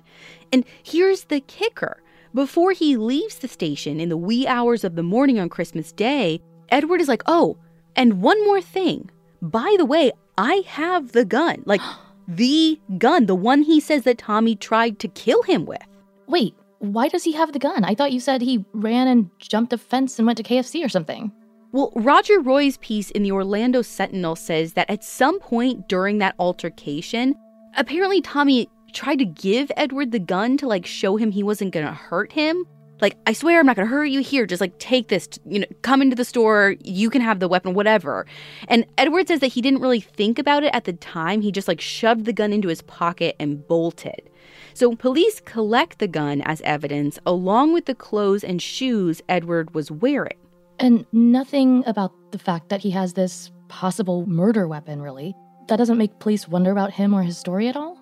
And 0.53 0.65
here's 0.83 1.25
the 1.25 1.41
kicker. 1.41 2.03
Before 2.35 2.73
he 2.73 2.99
leaves 2.99 3.39
the 3.39 3.49
station 3.49 3.99
in 3.99 4.11
the 4.11 4.17
wee 4.19 4.47
hours 4.47 4.85
of 4.85 4.97
the 4.97 5.03
morning 5.03 5.39
on 5.39 5.49
Christmas 5.49 5.93
Day, 5.93 6.41
Edward 6.69 7.01
is 7.01 7.09
like, 7.09 7.23
"Oh, 7.27 7.57
and 7.97 8.21
one 8.21 8.45
more 8.45 8.61
thing 8.61 9.11
by 9.43 9.75
the 9.79 9.85
way, 9.85 10.13
I 10.39 10.63
have 10.67 11.13
the 11.13 11.25
gun. 11.25 11.63
Like 11.65 11.81
the 12.29 12.81
gun, 12.99 13.27
the 13.27 13.35
one 13.35 13.63
he 13.63 13.81
says 13.81 14.03
that 14.05 14.19
Tommy 14.19 14.57
tried 14.57 14.99
to 15.01 15.09
kill 15.09 15.43
him 15.43 15.67
with. 15.67 15.87
Wait, 16.27 16.55
why 16.79 17.09
does 17.09 17.25
he 17.25 17.33
have 17.33 17.53
the 17.53 17.59
gun? 17.59 17.85
I 17.85 17.95
thought 17.95 18.13
you 18.13 18.21
said 18.21 18.43
he 18.43 18.65
ran 18.73 19.09
and 19.09 19.31
jumped 19.39 19.73
a 19.73 19.79
fence 19.79 20.19
and 20.19 20.27
went 20.27 20.37
to 20.39 20.43
KFC 20.43 20.85
or 20.85 20.89
something. 20.89 21.33
Well, 21.73 21.93
Roger 21.95 22.41
Roy's 22.41 22.79
piece 22.79 23.11
in 23.11 23.23
the 23.23 23.33
Orlando 23.33 23.83
Sentinel 23.83 24.37
says 24.37 24.75
that 24.75 24.89
at 24.89 25.05
some 25.05 25.41
point 25.41 25.89
during 25.89 26.19
that 26.19 26.35
altercation, 26.39 27.35
apparently 27.77 28.21
Tommy 28.21 28.69
tried 28.93 29.19
to 29.19 29.25
give 29.25 29.71
Edward 29.77 30.13
the 30.13 30.19
gun 30.19 30.57
to 30.59 30.67
like 30.67 30.87
show 30.87 31.17
him 31.17 31.31
he 31.31 31.43
wasn't 31.43 31.73
going 31.73 31.87
to 31.87 31.93
hurt 31.93 32.33
him 32.33 32.65
like 33.01 33.17
i 33.27 33.33
swear 33.33 33.61
i'm 33.61 33.67
not 33.67 33.77
going 33.77 33.87
to 33.87 33.91
hurt 33.91 34.07
you 34.07 34.21
here. 34.21 34.47
Just 34.47 34.61
like 34.61 34.79
take 34.79 35.09
this 35.09 35.29
you 35.47 35.61
know 35.61 35.67
come 35.83 36.03
into 36.03 36.17
the 36.17 36.25
store. 36.25 36.77
You 36.83 37.11
can 37.11 37.23
have 37.23 37.41
the 37.41 37.49
weapon 37.49 37.75
whatever. 37.75 38.27
And 38.69 38.87
edward 38.99 39.29
says 39.29 39.41
that 39.41 39.49
he 39.49 39.61
didn't 39.61 39.81
really 39.81 40.01
think 40.01 40.39
about 40.39 40.65
it 40.65 40.75
at 40.75 40.85
the 40.85 40.93
time. 40.93 41.41
He 41.41 41.53
just 41.53 41.69
like 41.69 41.81
shoved 41.81 42.25
the 42.25 42.33
gun 42.33 42.53
into 42.53 42.69
his 42.69 42.83
pocket 42.83 43.37
and 43.39 43.67
bolted. 43.67 44.31
So 44.75 44.95
police 44.95 45.41
collect 45.41 45.99
the 45.99 46.09
gun 46.09 46.43
as 46.43 46.61
evidence 46.63 47.19
along 47.27 47.73
with 47.73 47.87
the 47.87 47.95
clothes 47.95 48.45
and 48.45 48.61
shoes 48.61 49.23
edward 49.29 49.75
was 49.75 49.91
wearing. 49.91 50.39
And 50.79 51.07
nothing 51.13 51.83
about 51.87 52.13
the 52.33 52.39
fact 52.39 52.69
that 52.69 52.83
he 52.83 52.91
has 52.91 53.15
this 53.15 53.51
possible 53.69 54.27
murder 54.27 54.69
weapon 54.69 55.01
really. 55.01 55.35
That 55.69 55.77
doesn't 55.77 55.99
make 55.99 56.19
police 56.21 56.47
wonder 56.47 56.71
about 56.71 56.93
him 56.93 57.13
or 57.13 57.23
his 57.23 57.37
story 57.39 57.69
at 57.69 57.77
all 57.77 57.99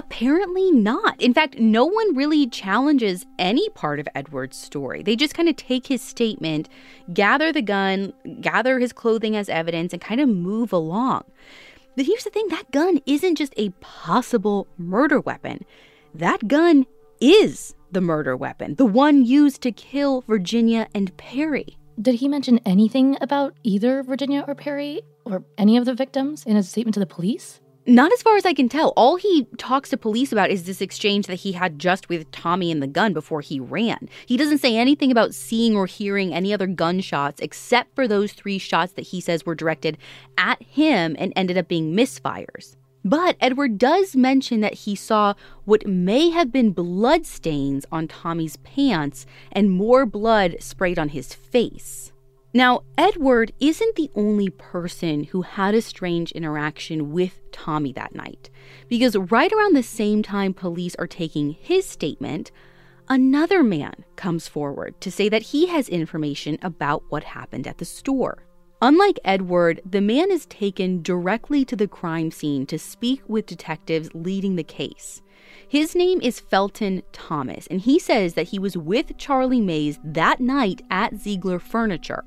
Apparently 0.00 0.70
not. 0.70 1.20
In 1.20 1.34
fact, 1.34 1.58
no 1.58 1.84
one 1.84 2.16
really 2.16 2.46
challenges 2.46 3.26
any 3.38 3.68
part 3.68 4.00
of 4.00 4.08
Edward's 4.14 4.56
story. 4.56 5.02
They 5.02 5.14
just 5.14 5.34
kind 5.34 5.46
of 5.46 5.56
take 5.56 5.88
his 5.88 6.00
statement, 6.00 6.70
gather 7.12 7.52
the 7.52 7.60
gun, 7.60 8.14
gather 8.40 8.78
his 8.78 8.94
clothing 8.94 9.36
as 9.36 9.50
evidence, 9.50 9.92
and 9.92 10.00
kind 10.00 10.18
of 10.22 10.30
move 10.30 10.72
along. 10.72 11.24
But 11.96 12.06
here's 12.06 12.24
the 12.24 12.30
thing 12.30 12.48
that 12.48 12.70
gun 12.70 13.02
isn't 13.04 13.36
just 13.36 13.52
a 13.58 13.68
possible 13.80 14.66
murder 14.78 15.20
weapon, 15.20 15.66
that 16.14 16.48
gun 16.48 16.86
is 17.20 17.74
the 17.92 18.00
murder 18.00 18.34
weapon, 18.34 18.76
the 18.76 18.86
one 18.86 19.26
used 19.26 19.60
to 19.60 19.70
kill 19.70 20.22
Virginia 20.22 20.88
and 20.94 21.14
Perry. 21.18 21.76
Did 22.00 22.14
he 22.14 22.28
mention 22.28 22.58
anything 22.64 23.18
about 23.20 23.54
either 23.64 24.02
Virginia 24.02 24.46
or 24.48 24.54
Perry 24.54 25.02
or 25.26 25.44
any 25.58 25.76
of 25.76 25.84
the 25.84 25.92
victims 25.92 26.46
in 26.46 26.56
his 26.56 26.70
statement 26.70 26.94
to 26.94 27.00
the 27.00 27.06
police? 27.06 27.60
Not 27.90 28.12
as 28.12 28.22
far 28.22 28.36
as 28.36 28.46
I 28.46 28.54
can 28.54 28.68
tell. 28.68 28.92
All 28.96 29.16
he 29.16 29.48
talks 29.58 29.90
to 29.90 29.96
police 29.96 30.30
about 30.30 30.52
is 30.52 30.62
this 30.62 30.80
exchange 30.80 31.26
that 31.26 31.40
he 31.40 31.50
had 31.50 31.76
just 31.76 32.08
with 32.08 32.30
Tommy 32.30 32.70
and 32.70 32.80
the 32.80 32.86
gun 32.86 33.12
before 33.12 33.40
he 33.40 33.58
ran. 33.58 34.08
He 34.26 34.36
doesn't 34.36 34.58
say 34.58 34.76
anything 34.76 35.10
about 35.10 35.34
seeing 35.34 35.74
or 35.74 35.86
hearing 35.86 36.32
any 36.32 36.54
other 36.54 36.68
gunshots 36.68 37.40
except 37.40 37.96
for 37.96 38.06
those 38.06 38.32
three 38.32 38.58
shots 38.58 38.92
that 38.92 39.08
he 39.08 39.20
says 39.20 39.44
were 39.44 39.56
directed 39.56 39.98
at 40.38 40.62
him 40.62 41.16
and 41.18 41.32
ended 41.34 41.58
up 41.58 41.66
being 41.66 41.92
misfires. 41.92 42.76
But 43.04 43.36
Edward 43.40 43.76
does 43.76 44.14
mention 44.14 44.60
that 44.60 44.74
he 44.74 44.94
saw 44.94 45.34
what 45.64 45.84
may 45.84 46.30
have 46.30 46.52
been 46.52 46.70
blood 46.70 47.26
stains 47.26 47.86
on 47.90 48.06
Tommy's 48.06 48.56
pants 48.58 49.26
and 49.50 49.68
more 49.68 50.06
blood 50.06 50.58
sprayed 50.60 51.00
on 51.00 51.08
his 51.08 51.34
face. 51.34 52.09
Now, 52.52 52.82
Edward 52.98 53.52
isn't 53.60 53.94
the 53.94 54.10
only 54.16 54.50
person 54.50 55.22
who 55.22 55.42
had 55.42 55.72
a 55.72 55.80
strange 55.80 56.32
interaction 56.32 57.12
with 57.12 57.38
Tommy 57.52 57.92
that 57.92 58.12
night, 58.12 58.50
because 58.88 59.16
right 59.16 59.52
around 59.52 59.76
the 59.76 59.84
same 59.84 60.24
time 60.24 60.52
police 60.52 60.96
are 60.96 61.06
taking 61.06 61.52
his 61.52 61.86
statement, 61.86 62.50
another 63.08 63.62
man 63.62 64.04
comes 64.16 64.48
forward 64.48 65.00
to 65.00 65.12
say 65.12 65.28
that 65.28 65.42
he 65.42 65.68
has 65.68 65.88
information 65.88 66.58
about 66.60 67.04
what 67.08 67.22
happened 67.22 67.68
at 67.68 67.78
the 67.78 67.84
store. 67.84 68.44
Unlike 68.82 69.20
Edward, 69.24 69.80
the 69.88 70.00
man 70.00 70.32
is 70.32 70.46
taken 70.46 71.02
directly 71.02 71.64
to 71.66 71.76
the 71.76 71.86
crime 71.86 72.32
scene 72.32 72.66
to 72.66 72.80
speak 72.80 73.22
with 73.28 73.46
detectives 73.46 74.10
leading 74.12 74.56
the 74.56 74.64
case. 74.64 75.22
His 75.68 75.94
name 75.94 76.20
is 76.20 76.40
Felton 76.40 77.02
Thomas, 77.12 77.68
and 77.68 77.80
he 77.80 78.00
says 78.00 78.34
that 78.34 78.48
he 78.48 78.58
was 78.58 78.76
with 78.76 79.16
Charlie 79.18 79.60
Mays 79.60 80.00
that 80.02 80.40
night 80.40 80.82
at 80.90 81.14
Zeigler 81.14 81.60
Furniture. 81.60 82.24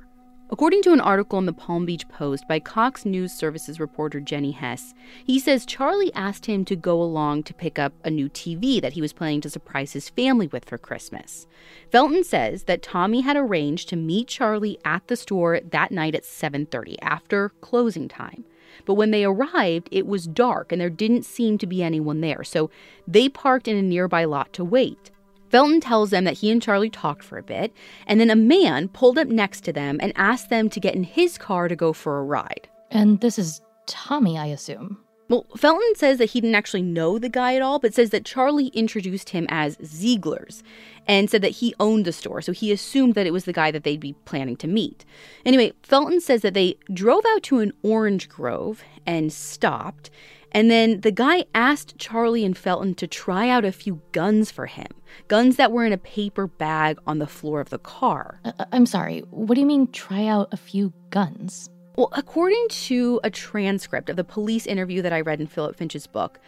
According 0.53 0.83
to 0.83 0.93
an 0.93 1.01
article 1.01 1.39
in 1.39 1.47
the 1.47 1.51
Palm 1.51 1.83
Beach 1.83 2.07
Post 2.09 2.47
by 2.47 2.59
Cox 2.59 3.05
News 3.05 3.33
Services 3.33 3.79
reporter 3.79 4.19
Jenny 4.19 4.51
Hess, 4.51 4.93
he 5.25 5.39
says 5.39 5.65
Charlie 5.65 6.13
asked 6.13 6.45
him 6.45 6.63
to 6.65 6.75
go 6.75 7.01
along 7.01 7.41
to 7.43 7.55
pick 7.55 7.79
up 7.79 7.91
a 8.03 8.11
new 8.11 8.29
TV 8.29 8.79
that 8.79 8.93
he 8.93 9.01
was 9.01 9.13
planning 9.13 9.41
to 9.41 9.49
surprise 9.49 9.93
his 9.93 10.09
family 10.09 10.45
with 10.45 10.65
for 10.65 10.77
Christmas. 10.77 11.47
Felton 11.91 12.23
says 12.23 12.65
that 12.65 12.83
Tommy 12.83 13.21
had 13.21 13.35
arranged 13.35 13.89
to 13.89 13.95
meet 13.95 14.27
Charlie 14.27 14.77
at 14.85 15.07
the 15.07 15.15
store 15.15 15.59
that 15.59 15.91
night 15.91 16.13
at 16.13 16.23
7:30 16.23 16.97
after 17.01 17.49
closing 17.59 18.07
time. 18.07 18.45
But 18.85 18.93
when 18.93 19.09
they 19.09 19.25
arrived, 19.25 19.89
it 19.91 20.05
was 20.05 20.27
dark 20.27 20.71
and 20.71 20.79
there 20.79 20.91
didn't 20.91 21.25
seem 21.25 21.57
to 21.57 21.65
be 21.65 21.81
anyone 21.81 22.21
there, 22.21 22.43
so 22.43 22.69
they 23.07 23.27
parked 23.27 23.67
in 23.67 23.75
a 23.75 23.81
nearby 23.81 24.25
lot 24.25 24.53
to 24.53 24.63
wait. 24.63 25.09
Felton 25.53 25.79
tells 25.79 26.09
them 26.09 26.23
that 26.23 26.39
he 26.39 26.49
and 26.49 26.59
Charlie 26.59 26.89
talked 26.89 27.21
for 27.21 27.37
a 27.37 27.43
bit, 27.43 27.71
and 28.07 28.19
then 28.19 28.31
a 28.31 28.35
man 28.35 28.87
pulled 28.87 29.19
up 29.19 29.27
next 29.27 29.61
to 29.65 29.71
them 29.71 29.99
and 30.01 30.11
asked 30.15 30.49
them 30.49 30.67
to 30.67 30.79
get 30.79 30.95
in 30.95 31.03
his 31.03 31.37
car 31.37 31.67
to 31.67 31.75
go 31.75 31.93
for 31.93 32.17
a 32.17 32.23
ride. 32.23 32.67
And 32.89 33.21
this 33.21 33.37
is 33.37 33.61
Tommy, 33.85 34.35
I 34.35 34.47
assume. 34.47 34.97
Well, 35.29 35.45
Felton 35.55 35.93
says 35.95 36.17
that 36.17 36.31
he 36.31 36.41
didn't 36.41 36.55
actually 36.55 36.81
know 36.81 37.19
the 37.19 37.29
guy 37.29 37.55
at 37.55 37.61
all, 37.61 37.77
but 37.77 37.93
says 37.93 38.09
that 38.09 38.25
Charlie 38.25 38.67
introduced 38.69 39.29
him 39.29 39.45
as 39.49 39.77
Zeigler's 39.77 40.63
and 41.07 41.29
said 41.29 41.43
that 41.43 41.49
he 41.49 41.75
owned 41.79 42.05
the 42.05 42.13
store, 42.13 42.41
so 42.41 42.51
he 42.51 42.71
assumed 42.71 43.13
that 43.13 43.27
it 43.27 43.31
was 43.33 43.45
the 43.45 43.53
guy 43.53 43.69
that 43.69 43.83
they'd 43.83 43.99
be 43.99 44.15
planning 44.25 44.55
to 44.57 44.67
meet. 44.67 45.05
Anyway, 45.45 45.73
Felton 45.83 46.19
says 46.19 46.41
that 46.41 46.55
they 46.55 46.79
drove 46.91 47.25
out 47.27 47.43
to 47.43 47.59
an 47.59 47.73
orange 47.83 48.27
grove 48.27 48.83
and 49.05 49.31
stopped, 49.31 50.09
and 50.53 50.69
then 50.69 51.01
the 51.01 51.11
guy 51.11 51.45
asked 51.55 51.97
Charlie 51.97 52.45
and 52.45 52.57
Felton 52.57 52.95
to 52.95 53.07
try 53.07 53.49
out 53.49 53.65
a 53.65 53.71
few 53.71 54.01
guns 54.11 54.51
for 54.51 54.65
him. 54.65 54.87
Guns 55.27 55.55
that 55.57 55.71
were 55.71 55.85
in 55.85 55.93
a 55.93 55.97
paper 55.97 56.47
bag 56.47 56.97
on 57.07 57.19
the 57.19 57.27
floor 57.27 57.59
of 57.59 57.69
the 57.69 57.79
car. 57.79 58.39
Uh, 58.45 58.65
I'm 58.71 58.85
sorry, 58.85 59.19
what 59.29 59.55
do 59.55 59.61
you 59.61 59.67
mean 59.67 59.91
try 59.91 60.27
out 60.27 60.49
a 60.51 60.57
few 60.57 60.93
guns? 61.09 61.69
Well, 61.95 62.09
according 62.13 62.67
to 62.69 63.19
a 63.23 63.29
transcript 63.29 64.09
of 64.09 64.15
the 64.15 64.23
police 64.23 64.65
interview 64.65 65.01
that 65.03 65.13
I 65.13 65.21
read 65.21 65.39
in 65.39 65.47
Philip 65.47 65.75
Finch's 65.75 66.07
book, 66.07 66.39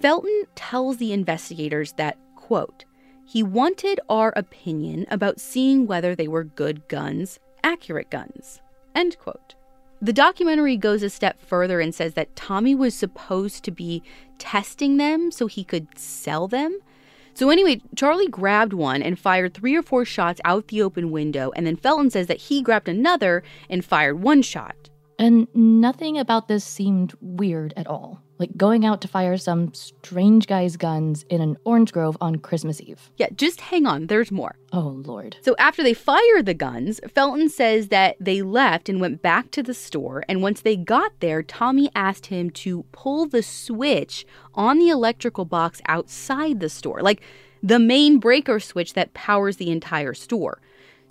Felton 0.00 0.44
tells 0.54 0.96
the 0.96 1.12
investigators 1.12 1.92
that, 1.94 2.18
quote, 2.36 2.84
he 3.26 3.42
wanted 3.42 4.00
our 4.08 4.32
opinion 4.36 5.06
about 5.10 5.40
seeing 5.40 5.86
whether 5.86 6.14
they 6.14 6.28
were 6.28 6.44
good 6.44 6.88
guns, 6.88 7.38
accurate 7.62 8.10
guns, 8.10 8.60
end 8.94 9.18
quote. 9.18 9.54
The 10.02 10.12
documentary 10.12 10.76
goes 10.76 11.02
a 11.02 11.10
step 11.10 11.40
further 11.40 11.80
and 11.80 11.94
says 11.94 12.14
that 12.14 12.36
Tommy 12.36 12.74
was 12.74 12.94
supposed 12.94 13.64
to 13.64 13.70
be 13.70 14.02
testing 14.38 14.96
them 14.96 15.30
so 15.30 15.46
he 15.46 15.64
could 15.64 15.98
sell 15.98 16.48
them. 16.48 16.78
So, 17.34 17.50
anyway, 17.50 17.80
Charlie 17.96 18.28
grabbed 18.28 18.72
one 18.72 19.02
and 19.02 19.18
fired 19.18 19.54
three 19.54 19.74
or 19.74 19.82
four 19.82 20.04
shots 20.04 20.40
out 20.44 20.68
the 20.68 20.82
open 20.82 21.10
window, 21.10 21.52
and 21.56 21.66
then 21.66 21.76
Felton 21.76 22.10
says 22.10 22.28
that 22.28 22.36
he 22.36 22.62
grabbed 22.62 22.88
another 22.88 23.42
and 23.68 23.84
fired 23.84 24.22
one 24.22 24.42
shot. 24.42 24.90
And 25.18 25.48
nothing 25.54 26.18
about 26.18 26.46
this 26.48 26.64
seemed 26.64 27.14
weird 27.20 27.74
at 27.76 27.86
all. 27.86 28.22
Like 28.38 28.56
going 28.56 28.84
out 28.84 29.00
to 29.02 29.08
fire 29.08 29.36
some 29.36 29.72
strange 29.74 30.46
guy's 30.46 30.76
guns 30.76 31.24
in 31.30 31.40
an 31.40 31.56
orange 31.64 31.92
grove 31.92 32.16
on 32.20 32.36
Christmas 32.36 32.80
Eve. 32.80 33.10
Yeah, 33.16 33.28
just 33.34 33.60
hang 33.60 33.86
on, 33.86 34.08
there's 34.08 34.32
more. 34.32 34.56
Oh, 34.72 35.02
Lord. 35.04 35.36
So 35.42 35.54
after 35.58 35.84
they 35.84 35.94
fired 35.94 36.46
the 36.46 36.54
guns, 36.54 37.00
Felton 37.14 37.48
says 37.48 37.88
that 37.88 38.16
they 38.18 38.42
left 38.42 38.88
and 38.88 39.00
went 39.00 39.22
back 39.22 39.52
to 39.52 39.62
the 39.62 39.74
store. 39.74 40.24
And 40.28 40.42
once 40.42 40.62
they 40.62 40.76
got 40.76 41.12
there, 41.20 41.44
Tommy 41.44 41.90
asked 41.94 42.26
him 42.26 42.50
to 42.50 42.84
pull 42.90 43.26
the 43.26 43.42
switch 43.42 44.26
on 44.54 44.78
the 44.78 44.88
electrical 44.88 45.44
box 45.44 45.80
outside 45.86 46.58
the 46.58 46.68
store, 46.68 47.02
like 47.02 47.22
the 47.62 47.78
main 47.78 48.18
breaker 48.18 48.58
switch 48.58 48.94
that 48.94 49.14
powers 49.14 49.56
the 49.56 49.70
entire 49.70 50.12
store. 50.12 50.60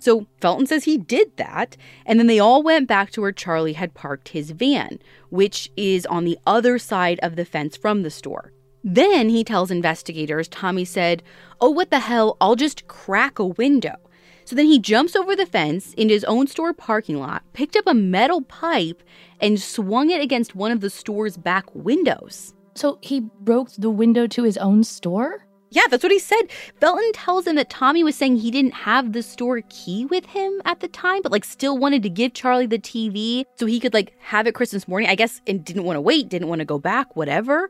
So 0.04 0.26
Felton 0.38 0.66
says 0.66 0.84
he 0.84 0.98
did 0.98 1.34
that, 1.38 1.78
and 2.04 2.18
then 2.18 2.26
they 2.26 2.38
all 2.38 2.62
went 2.62 2.86
back 2.86 3.10
to 3.12 3.22
where 3.22 3.32
Charlie 3.32 3.72
had 3.72 3.94
parked 3.94 4.28
his 4.28 4.50
van, 4.50 4.98
which 5.30 5.70
is 5.78 6.04
on 6.04 6.26
the 6.26 6.38
other 6.46 6.78
side 6.78 7.18
of 7.22 7.36
the 7.36 7.46
fence 7.46 7.74
from 7.74 8.02
the 8.02 8.10
store. 8.10 8.52
Then 8.84 9.30
he 9.30 9.42
tells 9.44 9.70
investigators 9.70 10.46
Tommy 10.46 10.84
said, 10.84 11.22
Oh, 11.58 11.70
what 11.70 11.88
the 11.88 12.00
hell, 12.00 12.36
I'll 12.38 12.54
just 12.54 12.86
crack 12.86 13.38
a 13.38 13.46
window. 13.46 13.96
So 14.44 14.54
then 14.54 14.66
he 14.66 14.78
jumps 14.78 15.16
over 15.16 15.34
the 15.34 15.46
fence 15.46 15.94
into 15.94 16.12
his 16.12 16.24
own 16.24 16.48
store 16.48 16.74
parking 16.74 17.18
lot, 17.18 17.42
picked 17.54 17.74
up 17.74 17.86
a 17.86 17.94
metal 17.94 18.42
pipe, 18.42 19.02
and 19.40 19.58
swung 19.58 20.10
it 20.10 20.20
against 20.20 20.54
one 20.54 20.70
of 20.70 20.82
the 20.82 20.90
store's 20.90 21.38
back 21.38 21.64
windows. 21.74 22.52
So 22.74 22.98
he 23.00 23.20
broke 23.20 23.70
the 23.70 23.88
window 23.88 24.26
to 24.26 24.42
his 24.42 24.58
own 24.58 24.84
store? 24.84 25.43
Yeah, 25.74 25.82
that's 25.90 26.04
what 26.04 26.12
he 26.12 26.20
said. 26.20 26.42
Felton 26.80 27.12
tells 27.12 27.48
him 27.48 27.56
that 27.56 27.68
Tommy 27.68 28.04
was 28.04 28.14
saying 28.14 28.36
he 28.36 28.52
didn't 28.52 28.74
have 28.74 29.12
the 29.12 29.24
store 29.24 29.60
key 29.68 30.06
with 30.06 30.24
him 30.24 30.62
at 30.64 30.78
the 30.78 30.86
time, 30.86 31.20
but 31.20 31.32
like 31.32 31.44
still 31.44 31.76
wanted 31.76 32.04
to 32.04 32.08
give 32.08 32.32
Charlie 32.32 32.66
the 32.66 32.78
TV 32.78 33.44
so 33.56 33.66
he 33.66 33.80
could 33.80 33.92
like 33.92 34.14
have 34.20 34.46
it 34.46 34.54
Christmas 34.54 34.86
morning. 34.86 35.10
I 35.10 35.16
guess 35.16 35.40
and 35.48 35.64
didn't 35.64 35.82
want 35.82 35.96
to 35.96 36.00
wait, 36.00 36.28
didn't 36.28 36.48
want 36.48 36.60
to 36.60 36.64
go 36.64 36.78
back, 36.78 37.16
whatever. 37.16 37.68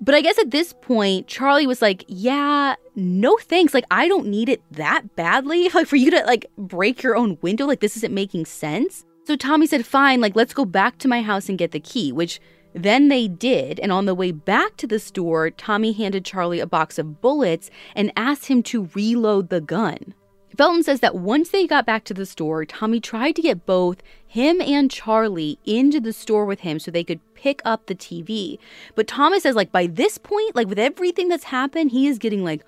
But 0.00 0.16
I 0.16 0.20
guess 0.20 0.38
at 0.38 0.50
this 0.50 0.72
point, 0.72 1.28
Charlie 1.28 1.66
was 1.66 1.80
like, 1.80 2.04
"Yeah, 2.08 2.74
no 2.96 3.36
thanks. 3.36 3.72
Like 3.72 3.86
I 3.90 4.08
don't 4.08 4.26
need 4.26 4.48
it 4.48 4.60
that 4.72 5.14
badly. 5.14 5.70
Like 5.74 5.86
for 5.86 5.96
you 5.96 6.10
to 6.10 6.24
like 6.24 6.46
break 6.56 7.04
your 7.04 7.16
own 7.16 7.38
window, 7.40 7.66
like 7.66 7.80
this 7.80 7.96
isn't 7.98 8.12
making 8.12 8.46
sense." 8.46 9.04
So 9.24 9.36
Tommy 9.36 9.66
said, 9.66 9.86
"Fine, 9.86 10.20
like 10.20 10.34
let's 10.34 10.54
go 10.54 10.64
back 10.64 10.98
to 10.98 11.08
my 11.08 11.22
house 11.22 11.48
and 11.48 11.56
get 11.56 11.70
the 11.70 11.80
key," 11.80 12.10
which 12.10 12.40
then 12.74 13.08
they 13.08 13.28
did, 13.28 13.80
and 13.80 13.90
on 13.90 14.06
the 14.06 14.14
way 14.14 14.32
back 14.32 14.76
to 14.76 14.86
the 14.86 14.98
store, 14.98 15.50
Tommy 15.50 15.92
handed 15.92 16.24
Charlie 16.24 16.60
a 16.60 16.66
box 16.66 16.98
of 16.98 17.20
bullets 17.20 17.70
and 17.96 18.12
asked 18.16 18.46
him 18.46 18.62
to 18.64 18.88
reload 18.94 19.48
the 19.48 19.60
gun. 19.60 20.14
Felton 20.56 20.82
says 20.82 20.98
that 21.00 21.14
once 21.14 21.50
they 21.50 21.68
got 21.68 21.86
back 21.86 22.02
to 22.04 22.14
the 22.14 22.26
store, 22.26 22.64
Tommy 22.64 22.98
tried 22.98 23.36
to 23.36 23.42
get 23.42 23.64
both 23.64 24.02
him 24.26 24.60
and 24.60 24.90
Charlie 24.90 25.58
into 25.64 26.00
the 26.00 26.12
store 26.12 26.44
with 26.44 26.60
him 26.60 26.80
so 26.80 26.90
they 26.90 27.04
could 27.04 27.20
pick 27.34 27.62
up 27.64 27.86
the 27.86 27.94
TV. 27.94 28.58
But 28.96 29.06
Thomas 29.06 29.44
says, 29.44 29.54
like, 29.54 29.70
by 29.70 29.86
this 29.86 30.18
point, 30.18 30.56
like, 30.56 30.66
with 30.66 30.78
everything 30.78 31.28
that's 31.28 31.44
happened, 31.44 31.92
he 31.92 32.08
is 32.08 32.18
getting, 32.18 32.42
like, 32.42 32.64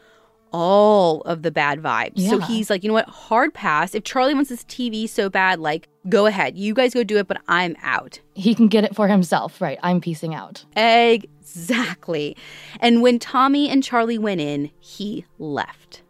all 0.52 1.20
of 1.22 1.42
the 1.42 1.50
bad 1.50 1.80
vibes. 1.80 2.12
Yeah. 2.14 2.30
So 2.30 2.38
he's 2.40 2.70
like, 2.70 2.82
you 2.82 2.88
know 2.88 2.94
what? 2.94 3.08
Hard 3.08 3.54
pass. 3.54 3.94
If 3.94 4.04
Charlie 4.04 4.34
wants 4.34 4.50
this 4.50 4.64
TV 4.64 5.08
so 5.08 5.28
bad, 5.28 5.60
like, 5.60 5.88
go 6.08 6.26
ahead. 6.26 6.56
You 6.56 6.74
guys 6.74 6.94
go 6.94 7.04
do 7.04 7.18
it, 7.18 7.28
but 7.28 7.40
I'm 7.48 7.76
out. 7.82 8.20
He 8.34 8.54
can 8.54 8.68
get 8.68 8.84
it 8.84 8.94
for 8.94 9.08
himself. 9.08 9.60
Right. 9.60 9.78
I'm 9.82 10.00
piecing 10.00 10.34
out. 10.34 10.64
Exactly. 10.76 12.36
And 12.80 13.02
when 13.02 13.18
Tommy 13.18 13.68
and 13.68 13.82
Charlie 13.82 14.18
went 14.18 14.40
in, 14.40 14.70
he 14.80 15.24
left. 15.38 16.02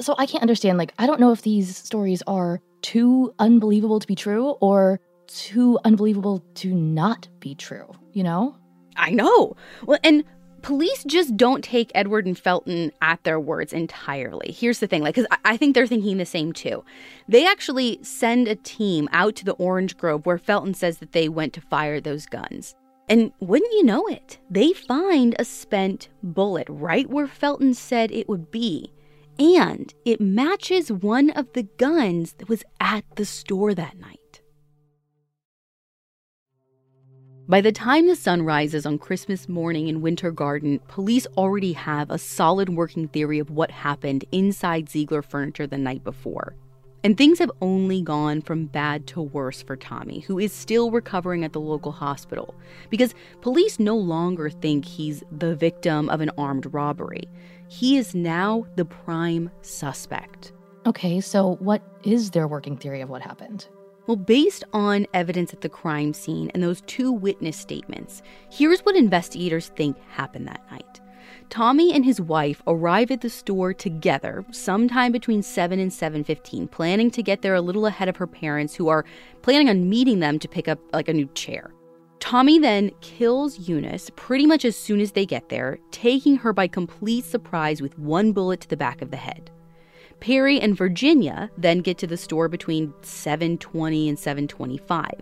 So 0.00 0.14
I 0.18 0.26
can't 0.26 0.42
understand. 0.42 0.78
Like, 0.78 0.92
I 0.98 1.06
don't 1.06 1.20
know 1.20 1.32
if 1.32 1.42
these 1.42 1.76
stories 1.76 2.22
are 2.26 2.60
too 2.82 3.34
unbelievable 3.38 4.00
to 4.00 4.06
be 4.06 4.14
true 4.14 4.50
or 4.60 5.00
too 5.26 5.78
unbelievable 5.84 6.44
to 6.54 6.74
not 6.74 7.28
be 7.40 7.54
true, 7.54 7.90
you 8.12 8.22
know? 8.22 8.56
I 8.96 9.10
know. 9.10 9.56
Well, 9.86 9.98
and 10.04 10.22
police 10.64 11.04
just 11.04 11.36
don't 11.36 11.62
take 11.62 11.92
Edward 11.94 12.26
and 12.26 12.38
Felton 12.38 12.90
at 13.02 13.22
their 13.22 13.38
words 13.38 13.72
entirely. 13.72 14.50
Here's 14.50 14.78
the 14.78 14.86
thing, 14.86 15.02
like, 15.02 15.14
because 15.14 15.28
I 15.44 15.58
think 15.58 15.74
they're 15.74 15.86
thinking 15.86 16.16
the 16.16 16.24
same 16.24 16.54
too. 16.54 16.82
They 17.28 17.46
actually 17.46 17.98
send 18.02 18.48
a 18.48 18.56
team 18.56 19.06
out 19.12 19.36
to 19.36 19.44
the 19.44 19.52
Orange 19.52 19.96
Grove 19.98 20.24
where 20.24 20.38
Felton 20.38 20.72
says 20.72 20.98
that 20.98 21.12
they 21.12 21.28
went 21.28 21.52
to 21.52 21.60
fire 21.60 22.00
those 22.00 22.24
guns. 22.24 22.74
And 23.10 23.30
wouldn't 23.40 23.72
you 23.74 23.84
know 23.84 24.06
it, 24.06 24.38
they 24.50 24.72
find 24.72 25.36
a 25.38 25.44
spent 25.44 26.08
bullet 26.22 26.66
right 26.70 27.08
where 27.10 27.26
Felton 27.26 27.74
said 27.74 28.10
it 28.10 28.28
would 28.28 28.50
be. 28.50 28.90
And 29.38 29.92
it 30.06 30.20
matches 30.20 30.90
one 30.90 31.28
of 31.30 31.52
the 31.52 31.64
guns 31.76 32.32
that 32.34 32.48
was 32.48 32.64
at 32.80 33.04
the 33.16 33.26
store 33.26 33.74
that 33.74 33.98
night. 33.98 34.20
By 37.46 37.60
the 37.60 37.72
time 37.72 38.06
the 38.06 38.16
sun 38.16 38.40
rises 38.40 38.86
on 38.86 38.96
Christmas 38.96 39.50
morning 39.50 39.88
in 39.88 40.00
Winter 40.00 40.30
Garden, 40.30 40.80
police 40.88 41.26
already 41.36 41.74
have 41.74 42.10
a 42.10 42.16
solid 42.16 42.70
working 42.70 43.06
theory 43.06 43.38
of 43.38 43.50
what 43.50 43.70
happened 43.70 44.24
inside 44.32 44.86
Zeigler 44.86 45.22
furniture 45.22 45.66
the 45.66 45.76
night 45.76 46.02
before. 46.02 46.56
And 47.02 47.18
things 47.18 47.38
have 47.40 47.50
only 47.60 48.00
gone 48.00 48.40
from 48.40 48.64
bad 48.64 49.06
to 49.08 49.20
worse 49.20 49.62
for 49.62 49.76
Tommy, 49.76 50.20
who 50.20 50.38
is 50.38 50.54
still 50.54 50.90
recovering 50.90 51.44
at 51.44 51.52
the 51.52 51.60
local 51.60 51.92
hospital, 51.92 52.54
because 52.88 53.14
police 53.42 53.78
no 53.78 53.94
longer 53.94 54.48
think 54.48 54.86
he's 54.86 55.22
the 55.30 55.54
victim 55.54 56.08
of 56.08 56.22
an 56.22 56.30
armed 56.38 56.72
robbery. 56.72 57.28
He 57.68 57.98
is 57.98 58.14
now 58.14 58.64
the 58.76 58.86
prime 58.86 59.50
suspect. 59.60 60.54
Okay, 60.86 61.20
so 61.20 61.56
what 61.56 61.82
is 62.04 62.30
their 62.30 62.48
working 62.48 62.78
theory 62.78 63.02
of 63.02 63.10
what 63.10 63.20
happened? 63.20 63.68
Well, 64.06 64.16
based 64.16 64.64
on 64.72 65.06
evidence 65.14 65.54
at 65.54 65.62
the 65.62 65.68
crime 65.68 66.12
scene 66.12 66.50
and 66.52 66.62
those 66.62 66.82
two 66.82 67.10
witness 67.10 67.56
statements, 67.56 68.22
here's 68.50 68.80
what 68.80 68.96
investigators 68.96 69.68
think 69.68 69.96
happened 70.10 70.46
that 70.46 70.60
night. 70.70 71.00
Tommy 71.48 71.92
and 71.92 72.04
his 72.04 72.20
wife 72.20 72.62
arrive 72.66 73.10
at 73.10 73.22
the 73.22 73.30
store 73.30 73.72
together 73.72 74.44
sometime 74.50 75.10
between 75.10 75.42
7 75.42 75.78
and 75.78 75.90
7:15, 75.90 76.68
planning 76.68 77.10
to 77.12 77.22
get 77.22 77.40
there 77.40 77.54
a 77.54 77.62
little 77.62 77.86
ahead 77.86 78.08
of 78.08 78.16
her 78.16 78.26
parents 78.26 78.74
who 78.74 78.88
are 78.88 79.06
planning 79.40 79.70
on 79.70 79.88
meeting 79.88 80.20
them 80.20 80.38
to 80.38 80.48
pick 80.48 80.68
up 80.68 80.78
like 80.92 81.08
a 81.08 81.14
new 81.14 81.28
chair. 81.34 81.72
Tommy 82.20 82.58
then 82.58 82.90
kills 83.00 83.68
Eunice 83.68 84.10
pretty 84.16 84.46
much 84.46 84.64
as 84.64 84.76
soon 84.76 85.00
as 85.00 85.12
they 85.12 85.26
get 85.26 85.48
there, 85.48 85.78
taking 85.90 86.36
her 86.36 86.52
by 86.52 86.66
complete 86.66 87.24
surprise 87.24 87.80
with 87.80 87.98
one 87.98 88.32
bullet 88.32 88.60
to 88.60 88.68
the 88.68 88.76
back 88.76 89.02
of 89.02 89.10
the 89.10 89.16
head. 89.16 89.50
Perry 90.20 90.60
and 90.60 90.76
Virginia 90.76 91.50
then 91.56 91.80
get 91.80 91.98
to 91.98 92.06
the 92.06 92.16
store 92.16 92.48
between 92.48 92.92
7:20 93.02 94.08
and 94.08 94.18
7:25. 94.18 95.20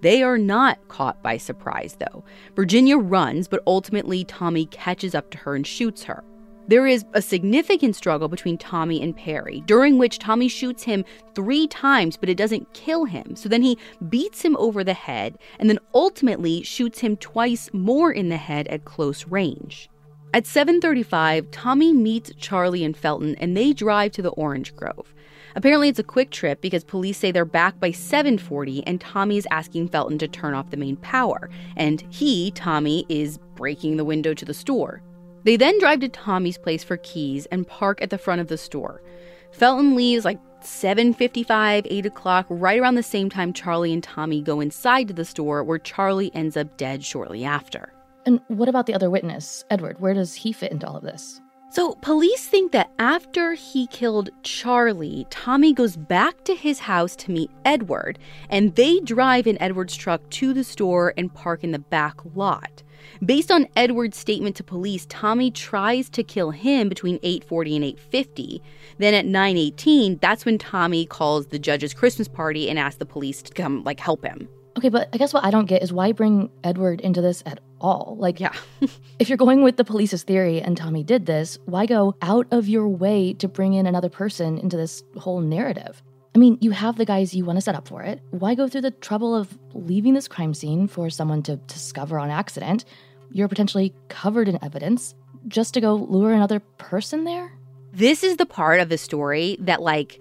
They 0.00 0.22
are 0.22 0.38
not 0.38 0.78
caught 0.88 1.22
by 1.22 1.36
surprise 1.36 1.96
though. 1.98 2.24
Virginia 2.56 2.96
runs, 2.96 3.48
but 3.48 3.62
ultimately 3.66 4.24
Tommy 4.24 4.66
catches 4.66 5.14
up 5.14 5.30
to 5.30 5.38
her 5.38 5.54
and 5.54 5.66
shoots 5.66 6.04
her. 6.04 6.24
There 6.68 6.86
is 6.86 7.04
a 7.14 7.20
significant 7.20 7.96
struggle 7.96 8.28
between 8.28 8.56
Tommy 8.56 9.02
and 9.02 9.16
Perry, 9.16 9.62
during 9.66 9.98
which 9.98 10.20
Tommy 10.20 10.46
shoots 10.46 10.84
him 10.84 11.04
three 11.34 11.66
times, 11.66 12.16
but 12.16 12.28
it 12.28 12.36
doesn't 12.36 12.72
kill 12.74 13.06
him. 13.06 13.34
So 13.34 13.48
then 13.48 13.62
he 13.62 13.76
beats 14.08 14.42
him 14.42 14.56
over 14.56 14.84
the 14.84 14.94
head 14.94 15.36
and 15.58 15.68
then 15.68 15.80
ultimately 15.92 16.62
shoots 16.62 17.00
him 17.00 17.16
twice 17.16 17.70
more 17.72 18.12
in 18.12 18.28
the 18.28 18.36
head 18.36 18.68
at 18.68 18.84
close 18.84 19.26
range. 19.26 19.89
At 20.32 20.44
7:35, 20.44 21.48
Tommy 21.50 21.92
meets 21.92 22.30
Charlie 22.38 22.84
and 22.84 22.96
Felton 22.96 23.34
and 23.40 23.56
they 23.56 23.72
drive 23.72 24.12
to 24.12 24.22
the 24.22 24.30
Orange 24.30 24.76
Grove. 24.76 25.12
Apparently 25.56 25.88
it's 25.88 25.98
a 25.98 26.04
quick 26.04 26.30
trip 26.30 26.60
because 26.60 26.84
police 26.84 27.18
say 27.18 27.32
they're 27.32 27.44
back 27.44 27.80
by 27.80 27.90
7:40 27.90 28.84
and 28.86 29.00
Tommy 29.00 29.38
is 29.38 29.48
asking 29.50 29.88
Felton 29.88 30.18
to 30.18 30.28
turn 30.28 30.54
off 30.54 30.70
the 30.70 30.76
main 30.76 30.94
power 30.96 31.50
and 31.76 32.04
he, 32.10 32.52
Tommy, 32.52 33.04
is 33.08 33.38
breaking 33.56 33.96
the 33.96 34.04
window 34.04 34.32
to 34.32 34.44
the 34.44 34.54
store. 34.54 35.02
They 35.42 35.56
then 35.56 35.80
drive 35.80 35.98
to 36.00 36.08
Tommy's 36.08 36.58
place 36.58 36.84
for 36.84 36.98
keys 36.98 37.46
and 37.46 37.66
park 37.66 38.00
at 38.00 38.10
the 38.10 38.18
front 38.18 38.40
of 38.40 38.46
the 38.46 38.58
store. 38.58 39.02
Felton 39.50 39.96
leaves 39.96 40.24
like 40.24 40.38
7.55, 40.62 41.88
8 41.90 42.06
o'clock, 42.06 42.46
right 42.48 42.78
around 42.78 42.94
the 42.94 43.02
same 43.02 43.30
time 43.30 43.52
Charlie 43.52 43.92
and 43.92 44.02
Tommy 44.02 44.42
go 44.42 44.60
inside 44.60 45.08
to 45.08 45.14
the 45.14 45.24
store 45.24 45.64
where 45.64 45.78
Charlie 45.78 46.30
ends 46.34 46.56
up 46.56 46.76
dead 46.76 47.04
shortly 47.04 47.44
after. 47.44 47.92
And 48.26 48.40
what 48.48 48.68
about 48.68 48.86
the 48.86 48.94
other 48.94 49.10
witness, 49.10 49.64
Edward? 49.70 50.00
Where 50.00 50.14
does 50.14 50.34
he 50.34 50.52
fit 50.52 50.72
into 50.72 50.86
all 50.86 50.96
of 50.96 51.02
this? 51.02 51.40
So, 51.72 51.94
police 52.02 52.48
think 52.48 52.72
that 52.72 52.90
after 52.98 53.54
he 53.54 53.86
killed 53.86 54.30
Charlie, 54.42 55.24
Tommy 55.30 55.72
goes 55.72 55.96
back 55.96 56.42
to 56.44 56.56
his 56.56 56.80
house 56.80 57.14
to 57.14 57.30
meet 57.30 57.48
Edward, 57.64 58.18
and 58.48 58.74
they 58.74 58.98
drive 58.98 59.46
in 59.46 59.60
Edward's 59.62 59.94
truck 59.94 60.28
to 60.30 60.52
the 60.52 60.64
store 60.64 61.14
and 61.16 61.32
park 61.32 61.62
in 61.62 61.70
the 61.70 61.78
back 61.78 62.16
lot. 62.34 62.82
Based 63.24 63.52
on 63.52 63.68
Edward's 63.76 64.18
statement 64.18 64.56
to 64.56 64.64
police, 64.64 65.06
Tommy 65.08 65.52
tries 65.52 66.10
to 66.10 66.24
kill 66.24 66.50
him 66.50 66.88
between 66.88 67.20
8:40 67.22 67.76
and 67.76 67.84
8:50. 67.84 68.60
Then 68.98 69.14
at 69.14 69.26
9:18, 69.26 70.18
that's 70.20 70.44
when 70.44 70.58
Tommy 70.58 71.06
calls 71.06 71.46
the 71.46 71.58
judge's 71.60 71.94
Christmas 71.94 72.26
party 72.26 72.68
and 72.68 72.80
asks 72.80 72.98
the 72.98 73.06
police 73.06 73.42
to 73.42 73.54
come 73.54 73.84
like 73.84 74.00
help 74.00 74.24
him. 74.24 74.48
Okay, 74.76 74.88
but 74.88 75.08
I 75.12 75.18
guess 75.18 75.32
what 75.32 75.44
I 75.44 75.52
don't 75.52 75.66
get 75.66 75.82
is 75.82 75.92
why 75.92 76.10
bring 76.10 76.50
Edward 76.64 77.00
into 77.00 77.20
this 77.20 77.44
at 77.46 77.60
all? 77.80 78.16
Like, 78.18 78.40
Yeah. 78.40 78.54
if 79.18 79.28
you're 79.28 79.38
going 79.38 79.62
with 79.62 79.76
the 79.76 79.84
police's 79.84 80.22
theory 80.22 80.60
and 80.60 80.76
Tommy 80.76 81.02
did 81.02 81.26
this, 81.26 81.58
why 81.66 81.86
go 81.86 82.14
out 82.22 82.46
of 82.50 82.68
your 82.68 82.88
way 82.88 83.34
to 83.34 83.48
bring 83.48 83.74
in 83.74 83.86
another 83.86 84.08
person 84.08 84.58
into 84.58 84.76
this 84.76 85.02
whole 85.16 85.40
narrative? 85.40 86.02
I 86.34 86.38
mean, 86.38 86.58
you 86.60 86.70
have 86.70 86.96
the 86.96 87.04
guys 87.04 87.34
you 87.34 87.44
want 87.44 87.56
to 87.56 87.60
set 87.60 87.74
up 87.74 87.88
for 87.88 88.02
it. 88.02 88.20
Why 88.30 88.54
go 88.54 88.68
through 88.68 88.82
the 88.82 88.92
trouble 88.92 89.34
of 89.34 89.58
leaving 89.74 90.14
this 90.14 90.28
crime 90.28 90.54
scene 90.54 90.86
for 90.86 91.10
someone 91.10 91.42
to 91.44 91.56
discover 91.56 92.18
on 92.18 92.30
accident? 92.30 92.84
You're 93.32 93.48
potentially 93.48 93.92
covered 94.08 94.48
in 94.48 94.62
evidence 94.62 95.14
just 95.48 95.74
to 95.74 95.80
go 95.80 95.94
lure 95.94 96.32
another 96.32 96.60
person 96.78 97.24
there? 97.24 97.52
This 97.92 98.22
is 98.22 98.36
the 98.36 98.46
part 98.46 98.80
of 98.80 98.88
the 98.88 98.98
story 98.98 99.56
that 99.60 99.82
like 99.82 100.20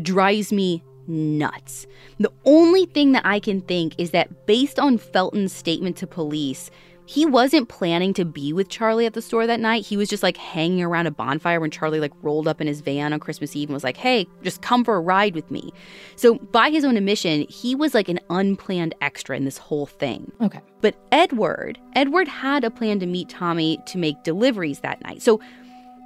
drives 0.00 0.52
me 0.52 0.82
nuts. 1.06 1.86
The 2.18 2.32
only 2.44 2.86
thing 2.86 3.12
that 3.12 3.26
I 3.26 3.40
can 3.40 3.60
think 3.60 3.94
is 3.98 4.12
that 4.12 4.46
based 4.46 4.78
on 4.78 4.96
Felton's 4.96 5.52
statement 5.52 5.96
to 5.98 6.06
police, 6.06 6.70
he 7.10 7.26
wasn't 7.26 7.68
planning 7.68 8.14
to 8.14 8.24
be 8.24 8.52
with 8.52 8.68
Charlie 8.68 9.04
at 9.04 9.14
the 9.14 9.20
store 9.20 9.44
that 9.44 9.58
night. 9.58 9.84
He 9.84 9.96
was 9.96 10.08
just 10.08 10.22
like 10.22 10.36
hanging 10.36 10.80
around 10.80 11.08
a 11.08 11.10
bonfire 11.10 11.58
when 11.58 11.72
Charlie 11.72 11.98
like 11.98 12.12
rolled 12.22 12.46
up 12.46 12.60
in 12.60 12.68
his 12.68 12.82
van 12.82 13.12
on 13.12 13.18
Christmas 13.18 13.56
Eve 13.56 13.68
and 13.68 13.74
was 13.74 13.82
like, 13.82 13.96
"Hey, 13.96 14.28
just 14.42 14.62
come 14.62 14.84
for 14.84 14.94
a 14.94 15.00
ride 15.00 15.34
with 15.34 15.50
me." 15.50 15.72
So, 16.14 16.36
by 16.36 16.70
his 16.70 16.84
own 16.84 16.96
admission, 16.96 17.46
he 17.48 17.74
was 17.74 17.94
like 17.94 18.08
an 18.08 18.20
unplanned 18.30 18.94
extra 19.00 19.36
in 19.36 19.44
this 19.44 19.58
whole 19.58 19.86
thing. 19.86 20.30
Okay. 20.40 20.60
But 20.82 20.94
Edward, 21.10 21.80
Edward 21.96 22.28
had 22.28 22.62
a 22.62 22.70
plan 22.70 23.00
to 23.00 23.06
meet 23.06 23.28
Tommy 23.28 23.80
to 23.86 23.98
make 23.98 24.22
deliveries 24.22 24.78
that 24.80 25.02
night. 25.02 25.20
So 25.20 25.40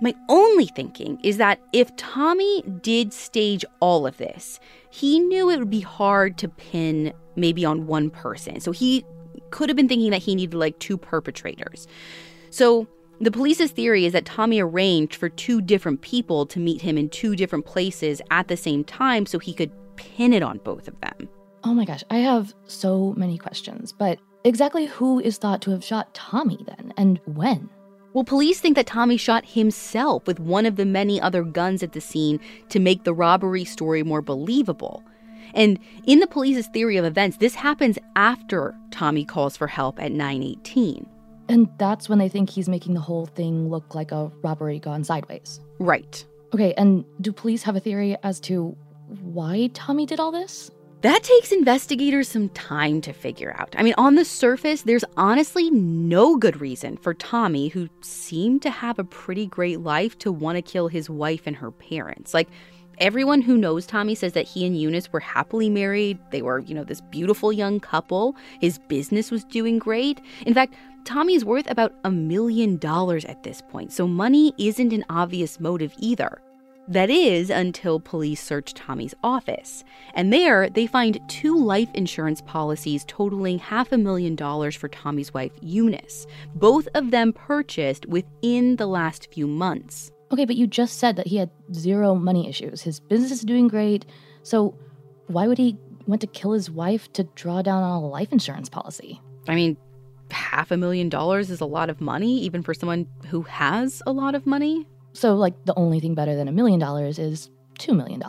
my 0.01 0.15
only 0.31 0.67
thinking 0.67 1.19
is 1.23 1.37
that 1.37 1.61
if 1.75 1.95
Tommy 1.97 2.63
did 2.81 3.13
stage 3.13 3.63
all 3.81 4.07
of 4.07 4.17
this, 4.17 4.59
he 4.89 5.21
knew 5.21 5.51
it 5.51 5.59
would 5.59 5.69
be 5.69 5.81
hard 5.81 6.39
to 6.39 6.49
pin 6.49 7.13
maybe 7.37 7.65
on 7.65 7.87
one 7.87 8.09
person. 8.09 8.61
So 8.61 8.73
he 8.73 9.05
could 9.51 9.69
have 9.69 9.77
been 9.77 9.89
thinking 9.89 10.11
that 10.11 10.23
he 10.23 10.35
needed 10.35 10.57
like 10.57 10.79
two 10.79 10.97
perpetrators. 10.97 11.87
So 12.51 12.87
the 13.21 13.31
police's 13.31 13.71
theory 13.71 14.07
is 14.07 14.13
that 14.13 14.25
Tommy 14.25 14.61
arranged 14.61 15.17
for 15.17 15.29
two 15.29 15.61
different 15.61 16.01
people 16.01 16.47
to 16.47 16.59
meet 16.59 16.83
him 16.83 16.99
in 16.99 17.09
two 17.09 17.37
different 17.37 17.65
places 17.65 18.21
at 18.31 18.49
the 18.49 18.57
same 18.57 18.85
time 18.85 19.27
so 19.27 19.39
he 19.39 19.55
could 19.55 19.71
pin 19.97 20.33
it 20.33 20.43
on 20.43 20.59
both 20.59 20.89
of 20.89 21.01
them. 21.01 21.29
Oh 21.63 21.73
my 21.73 21.85
gosh, 21.85 22.05
I 22.11 22.19
have 22.19 22.53
so 22.67 23.15
many 23.17 23.39
questions, 23.39 23.93
but 23.93 24.19
exactly 24.45 24.87
who 24.87 25.21
is 25.21 25.39
thought 25.39 25.63
to 25.63 25.71
have 25.71 25.85
shot 25.85 26.13
Tommy 26.13 26.59
then, 26.67 26.93
and 26.97 27.21
when? 27.25 27.71
Well, 28.13 28.25
police 28.25 28.61
think 28.61 28.77
that 28.77 28.87
Tommy 28.87 29.17
shot 29.17 29.45
himself 29.45 30.27
with 30.27 30.39
one 30.39 30.67
of 30.67 30.77
the 30.77 30.85
many 30.85 31.21
other 31.21 31.43
guns 31.43 31.83
at 31.83 31.93
the 31.93 32.01
scene 32.01 32.39
to 32.69 32.79
make 32.79 33.05
the 33.05 33.15
robbery 33.15 33.65
story 33.65 34.03
more 34.03 34.23
believable. 34.23 35.03
And 35.55 35.79
in 36.07 36.21
the 36.21 36.27
police's 36.27 36.67
theory 36.69 36.97
of 36.97 37.05
events, 37.05 37.39
this 37.39 37.55
happens 37.55 37.99
after 38.17 38.77
Tommy 38.91 39.25
calls 39.25 39.57
for 39.57 39.67
help 39.67 40.01
at 40.01 40.13
918. 40.13 41.09
And 41.49 41.69
that's 41.79 42.09
when 42.09 42.19
they 42.19 42.29
think 42.29 42.51
he's 42.51 42.69
making 42.69 42.95
the 42.95 43.01
whole 43.01 43.27
thing 43.27 43.71
look 43.71 43.95
like 43.95 44.13
a 44.13 44.31
robbery 44.43 44.79
gone 44.79 45.05
sideways. 45.05 45.61
Right. 45.79 46.25
Okay, 46.55 46.73
and 46.75 47.05
do 47.21 47.33
police 47.33 47.63
have 47.63 47.77
a 47.77 47.81
theory 47.81 48.17
as 48.23 48.41
to 48.41 48.77
why 49.23 49.71
Tommy 49.75 50.07
did 50.07 50.21
all 50.21 50.33
this? 50.33 50.71
That 51.03 51.23
takes 51.23 51.53
investigators 51.53 52.29
some 52.29 52.49
time 52.51 53.03
to 53.03 53.13
figure 53.13 53.55
out. 53.59 53.75
I 53.77 53.83
mean, 53.83 53.93
on 53.99 54.15
the 54.15 54.25
surface, 54.25 54.83
there's 54.83 55.05
honestly 55.19 55.71
no 55.71 56.39
good 56.39 56.63
reason 56.63 56.97
for 56.97 57.13
Tommy, 57.13 57.69
who 57.69 57.91
seemed 58.01 58.63
to 58.63 58.71
have 58.71 58.99
a 58.99 59.05
pretty 59.05 59.47
great 59.47 59.81
life, 59.81 60.17
to 60.21 60.33
want 60.33 60.57
to 60.57 60.63
kill 60.63 60.89
his 60.89 61.11
wife 61.11 61.43
and 61.45 61.57
her 61.57 61.71
parents. 61.71 62.33
Like, 62.33 62.49
everyone 62.99 63.43
who 63.43 63.57
knows 63.57 63.87
Tommy 63.87 64.15
says 64.15 64.33
that 64.33 64.47
he 64.47 64.67
and 64.67 64.79
Eunice 64.79 65.13
were 65.13 65.21
happily 65.21 65.71
married. 65.71 66.19
They 66.31 66.43
were, 66.43 66.61
you 66.61 66.75
know, 66.75 66.85
this 66.85 67.01
beautiful 67.01 67.53
young 67.53 67.81
couple. 67.81 68.37
His 68.61 68.79
business 68.79 69.31
was 69.31 69.45
doing 69.45 69.79
great. 69.79 70.21
In 70.47 70.55
fact, 70.55 70.75
Tommy's 71.05 71.45
worth 71.45 71.71
about 71.71 71.95
a 72.05 72.11
million 72.11 72.79
dollars 72.79 73.25
at 73.27 73.43
this 73.43 73.61
point, 73.61 73.93
so 73.93 74.07
money 74.07 74.55
isn't 74.59 74.93
an 74.93 75.05
obvious 75.11 75.61
motive 75.61 75.95
either. 75.99 76.41
That 76.87 77.09
is 77.09 77.49
until 77.49 77.99
police 77.99 78.43
search 78.43 78.75
Tommy's 78.75 79.15
office. 79.23 79.85
And 80.15 80.31
there, 80.31 80.69
they 80.69 80.87
find 80.87 81.19
two 81.29 81.57
life 81.57 81.89
insurance 81.95 82.43
policies 82.43 83.05
totaling 83.09 83.59
half 83.59 83.91
a 83.93 83.97
million 83.97 84.35
dollars 84.37 84.77
for 84.77 84.89
Tommy's 84.89 85.33
wife, 85.33 85.53
Eunice, 85.63 86.27
both 86.55 86.87
of 86.95 87.11
them 87.11 87.33
purchased 87.33 88.05
within 88.07 88.77
the 88.77 88.87
last 88.87 89.33
few 89.33 89.47
months. 89.47 90.11
Okay, 90.35 90.47
but 90.47 90.57
you 90.57 90.67
just 90.67 90.99
said 90.99 91.15
that 91.15 91.29
he 91.29 91.37
had 91.37 91.49
zero 91.73 92.17
money 92.17 92.49
issues. 92.49 92.83
His 92.83 92.99
business 92.99 93.31
is 93.31 93.43
doing 93.43 93.69
great. 93.69 94.05
So 94.43 94.77
why 95.29 95.47
would 95.47 95.59
he 95.59 95.77
want 96.09 96.21
to 96.23 96.27
kill 96.27 96.51
his 96.51 96.69
wife 96.69 97.13
to 97.13 97.23
draw 97.37 97.63
down 97.63 97.85
on 97.85 98.03
a 98.03 98.05
life 98.09 98.33
insurance 98.33 98.69
policy? 98.69 99.23
I 99.47 99.55
mean, 99.55 99.77
half 100.33 100.73
a 100.73 100.77
million 100.77 101.09
dollars 101.09 101.53
is 101.53 101.61
a 101.61 101.67
lot 101.67 101.89
of 101.89 102.01
money, 102.01 102.41
even 102.41 102.65
for 102.65 102.75
someone 102.75 103.07
who 103.29 103.43
has 103.43 104.03
a 104.09 104.11
lot 104.11 104.35
of 104.35 104.45
money. 104.45 104.89
So, 105.13 105.37
like, 105.37 105.55
the 105.67 105.75
only 105.79 106.01
thing 106.01 106.17
better 106.17 106.35
than 106.35 106.49
a 106.49 106.53
million 106.53 106.81
dollars 106.81 107.21
is 107.21 107.49
$2 107.79 107.97
million. 107.97 108.21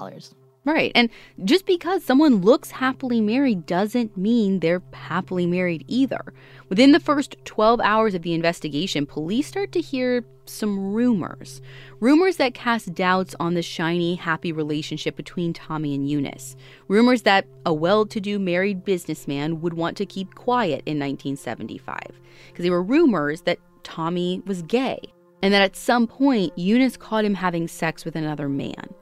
Right. 0.66 0.92
And 0.96 1.12
just 1.44 1.68
because 1.68 2.04
someone 2.04 2.42
looks 2.42 2.72
happily 2.72 3.22
married 3.22 3.68
doesn't 3.68 4.18
mean 4.18 4.60
they're 4.60 4.82
happily 4.94 5.46
married 5.46 5.86
either. 5.88 6.34
Within 6.70 6.92
the 6.92 7.00
first 7.00 7.36
12 7.46 7.80
hours 7.82 8.16
of 8.16 8.24
the 8.24 8.34
investigation, 8.34 9.06
police 9.06 9.46
start 9.46 9.72
to 9.74 9.80
hear 9.82 10.26
some 10.46 10.92
rumors. 10.92 11.62
Rumors 12.00 12.38
that 12.38 12.56
cast 12.56 12.96
doubts 12.96 13.36
on 13.40 13.54
the 13.54 13.62
shiny, 13.62 14.16
happy 14.16 14.52
relationship 14.52 15.16
between 15.16 15.54
Tommy 15.54 15.94
and 15.94 16.10
Eunice. 16.10 16.56
Rumors 16.88 17.22
that 17.24 17.46
a 17.64 17.74
well 17.74 18.08
to 18.08 18.20
do 18.20 18.40
married 18.40 18.84
businessman 18.84 19.62
would 19.62 19.76
want 19.76 19.96
to 19.98 20.06
keep 20.06 20.34
quiet 20.34 20.82
in 20.88 20.98
1975. 20.98 22.00
Because 22.48 22.64
they 22.64 22.72
were 22.72 22.82
rumors 22.82 23.42
that 23.42 23.60
Tommy 23.84 24.42
was 24.48 24.64
gay 24.64 24.98
and 25.44 25.54
that 25.54 25.62
at 25.62 25.76
some 25.76 26.08
point 26.08 26.58
Eunice 26.58 26.98
caught 26.98 27.24
him 27.24 27.36
having 27.36 27.68
sex 27.68 28.04
with 28.04 28.16
another 28.16 28.50
man. 28.50 28.96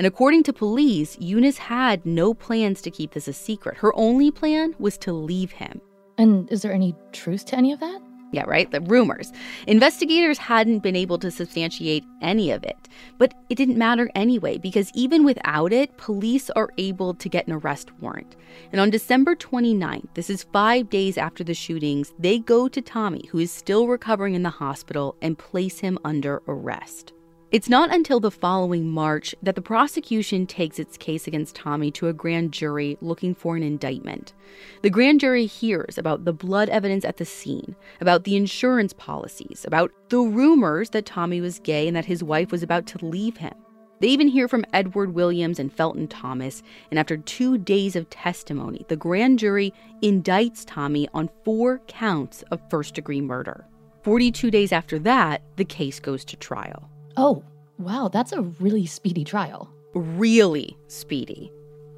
And 0.00 0.06
according 0.06 0.44
to 0.44 0.54
police, 0.54 1.18
Eunice 1.20 1.58
had 1.58 2.06
no 2.06 2.32
plans 2.32 2.80
to 2.80 2.90
keep 2.90 3.12
this 3.12 3.28
a 3.28 3.34
secret. 3.34 3.76
Her 3.76 3.94
only 3.94 4.30
plan 4.30 4.74
was 4.78 4.96
to 4.96 5.12
leave 5.12 5.50
him. 5.52 5.78
And 6.16 6.50
is 6.50 6.62
there 6.62 6.72
any 6.72 6.96
truth 7.12 7.44
to 7.48 7.56
any 7.56 7.70
of 7.70 7.80
that? 7.80 8.00
Yeah, 8.32 8.44
right? 8.46 8.70
The 8.70 8.80
rumors. 8.80 9.30
Investigators 9.66 10.38
hadn't 10.38 10.78
been 10.78 10.96
able 10.96 11.18
to 11.18 11.30
substantiate 11.30 12.06
any 12.22 12.50
of 12.50 12.64
it. 12.64 12.88
But 13.18 13.34
it 13.50 13.56
didn't 13.56 13.76
matter 13.76 14.08
anyway, 14.14 14.56
because 14.56 14.90
even 14.94 15.22
without 15.22 15.70
it, 15.70 15.94
police 15.98 16.48
are 16.48 16.70
able 16.78 17.12
to 17.12 17.28
get 17.28 17.46
an 17.46 17.52
arrest 17.52 17.90
warrant. 18.00 18.36
And 18.72 18.80
on 18.80 18.88
December 18.88 19.36
29th, 19.36 20.14
this 20.14 20.30
is 20.30 20.44
five 20.44 20.88
days 20.88 21.18
after 21.18 21.44
the 21.44 21.52
shootings, 21.52 22.14
they 22.18 22.38
go 22.38 22.68
to 22.68 22.80
Tommy, 22.80 23.26
who 23.30 23.38
is 23.38 23.52
still 23.52 23.86
recovering 23.86 24.34
in 24.34 24.44
the 24.44 24.48
hospital, 24.48 25.16
and 25.20 25.36
place 25.36 25.80
him 25.80 25.98
under 26.06 26.40
arrest. 26.48 27.12
It's 27.52 27.68
not 27.68 27.92
until 27.92 28.20
the 28.20 28.30
following 28.30 28.88
March 28.88 29.34
that 29.42 29.56
the 29.56 29.62
prosecution 29.62 30.46
takes 30.46 30.78
its 30.78 30.96
case 30.96 31.26
against 31.26 31.56
Tommy 31.56 31.90
to 31.90 32.06
a 32.06 32.12
grand 32.12 32.52
jury 32.52 32.96
looking 33.00 33.34
for 33.34 33.56
an 33.56 33.64
indictment. 33.64 34.34
The 34.82 34.90
grand 34.90 35.18
jury 35.18 35.46
hears 35.46 35.98
about 35.98 36.24
the 36.24 36.32
blood 36.32 36.68
evidence 36.68 37.04
at 37.04 37.16
the 37.16 37.24
scene, 37.24 37.74
about 38.00 38.22
the 38.22 38.36
insurance 38.36 38.92
policies, 38.92 39.64
about 39.64 39.90
the 40.10 40.20
rumors 40.20 40.90
that 40.90 41.06
Tommy 41.06 41.40
was 41.40 41.58
gay 41.58 41.88
and 41.88 41.96
that 41.96 42.04
his 42.04 42.22
wife 42.22 42.52
was 42.52 42.62
about 42.62 42.86
to 42.86 43.04
leave 43.04 43.38
him. 43.38 43.54
They 43.98 44.06
even 44.06 44.28
hear 44.28 44.46
from 44.46 44.64
Edward 44.72 45.12
Williams 45.12 45.58
and 45.58 45.72
Felton 45.72 46.06
Thomas, 46.06 46.62
and 46.92 47.00
after 47.00 47.16
two 47.16 47.58
days 47.58 47.96
of 47.96 48.08
testimony, 48.10 48.86
the 48.86 48.94
grand 48.94 49.40
jury 49.40 49.74
indicts 50.04 50.62
Tommy 50.64 51.08
on 51.12 51.28
four 51.44 51.80
counts 51.88 52.42
of 52.52 52.60
first 52.70 52.94
degree 52.94 53.20
murder. 53.20 53.66
42 54.04 54.52
days 54.52 54.70
after 54.70 55.00
that, 55.00 55.42
the 55.56 55.64
case 55.64 55.98
goes 55.98 56.24
to 56.26 56.36
trial. 56.36 56.89
Oh, 57.16 57.42
wow, 57.78 58.08
that's 58.08 58.32
a 58.32 58.42
really 58.42 58.86
speedy 58.86 59.24
trial. 59.24 59.70
really 59.94 60.76
speedy. 60.86 61.52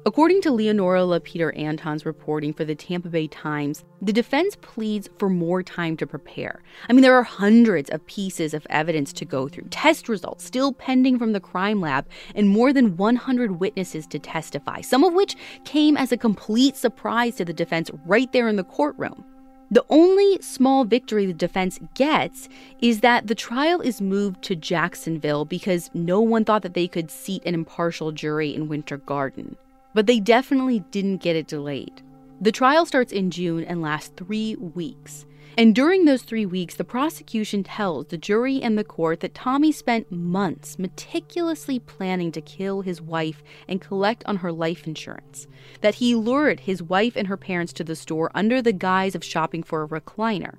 According 0.05 0.41
to 0.41 0.51
Leonora 0.51 1.05
LaPeter 1.05 1.55
Anton's 1.55 2.05
reporting 2.05 2.51
for 2.53 2.65
the 2.65 2.75
Tampa 2.75 3.07
Bay 3.07 3.27
Times, 3.27 3.85
the 4.01 4.11
defense 4.11 4.57
pleads 4.61 5.07
for 5.17 5.29
more 5.29 5.63
time 5.63 5.95
to 5.95 6.05
prepare. 6.05 6.61
I 6.89 6.93
mean, 6.93 7.03
there 7.03 7.15
are 7.15 7.23
hundreds 7.23 7.89
of 7.89 8.05
pieces 8.05 8.53
of 8.53 8.67
evidence 8.69 9.13
to 9.13 9.23
go 9.23 9.47
through, 9.47 9.67
test 9.69 10.09
results 10.09 10.43
still 10.43 10.73
pending 10.73 11.17
from 11.17 11.31
the 11.31 11.39
crime 11.39 11.79
lab, 11.79 12.05
and 12.35 12.49
more 12.49 12.73
than 12.73 12.97
100 12.97 13.61
witnesses 13.61 14.05
to 14.07 14.19
testify, 14.19 14.81
some 14.81 15.05
of 15.05 15.13
which 15.13 15.37
came 15.63 15.95
as 15.95 16.11
a 16.11 16.17
complete 16.17 16.75
surprise 16.75 17.35
to 17.35 17.45
the 17.45 17.53
defense 17.53 17.89
right 18.05 18.29
there 18.33 18.49
in 18.49 18.57
the 18.57 18.65
courtroom. 18.65 19.23
The 19.71 19.85
only 19.89 20.39
small 20.41 20.85
victory 20.85 21.25
the 21.25 21.33
defense 21.33 21.79
gets 21.95 22.47
is 22.81 22.99
that 22.99 23.27
the 23.27 23.35
trial 23.35 23.81
is 23.81 24.01
moved 24.01 24.43
to 24.43 24.55
Jacksonville 24.55 25.45
because 25.45 25.89
no 25.93 26.21
one 26.21 26.45
thought 26.45 26.61
that 26.61 26.73
they 26.73 26.87
could 26.87 27.09
seat 27.09 27.41
an 27.45 27.55
impartial 27.55 28.11
jury 28.11 28.53
in 28.53 28.67
Winter 28.67 28.97
Garden. 28.97 29.55
But 29.93 30.05
they 30.05 30.19
definitely 30.19 30.81
didn't 30.91 31.17
get 31.17 31.35
it 31.35 31.47
delayed. 31.47 32.01
The 32.41 32.51
trial 32.51 32.85
starts 32.85 33.13
in 33.13 33.31
June 33.31 33.63
and 33.63 33.81
lasts 33.81 34.11
three 34.17 34.55
weeks. 34.55 35.25
And 35.57 35.75
during 35.75 36.05
those 36.05 36.23
three 36.23 36.47
weeks, 36.47 36.75
the 36.75 36.83
prosecution 36.83 37.63
tells 37.63 38.07
the 38.07 38.17
jury 38.17 38.61
and 38.61 38.77
the 38.77 38.83
court 38.83 39.19
that 39.19 39.35
Tommy 39.35 39.71
spent 39.71 40.11
months 40.11 40.79
meticulously 40.79 41.77
planning 41.77 42.31
to 42.31 42.41
kill 42.41 42.81
his 42.81 42.99
wife 42.99 43.43
and 43.67 43.79
collect 43.79 44.23
on 44.25 44.37
her 44.37 44.51
life 44.51 44.87
insurance. 44.87 45.47
That 45.81 45.95
he 45.95 46.15
lured 46.15 46.61
his 46.61 46.81
wife 46.81 47.15
and 47.15 47.27
her 47.27 47.37
parents 47.37 47.71
to 47.73 47.83
the 47.83 47.95
store 47.95 48.31
under 48.33 48.61
the 48.61 48.73
guise 48.73 49.13
of 49.13 49.23
shopping 49.23 49.61
for 49.61 49.83
a 49.83 49.87
recliner. 49.87 50.55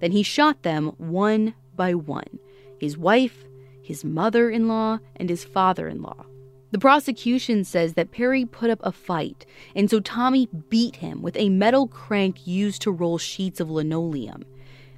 Then 0.00 0.12
he 0.12 0.22
shot 0.22 0.62
them 0.62 0.92
one 0.96 1.54
by 1.76 1.94
one 1.94 2.38
his 2.78 2.96
wife, 2.96 3.44
his 3.82 4.04
mother 4.04 4.48
in 4.48 4.68
law, 4.68 5.00
and 5.16 5.28
his 5.28 5.44
father 5.44 5.88
in 5.88 6.00
law. 6.00 6.27
The 6.70 6.78
prosecution 6.78 7.64
says 7.64 7.94
that 7.94 8.10
Perry 8.10 8.44
put 8.44 8.68
up 8.68 8.80
a 8.82 8.92
fight, 8.92 9.46
and 9.74 9.88
so 9.88 10.00
Tommy 10.00 10.48
beat 10.68 10.96
him 10.96 11.22
with 11.22 11.36
a 11.36 11.48
metal 11.48 11.86
crank 11.86 12.46
used 12.46 12.82
to 12.82 12.90
roll 12.90 13.16
sheets 13.16 13.58
of 13.58 13.70
linoleum. 13.70 14.44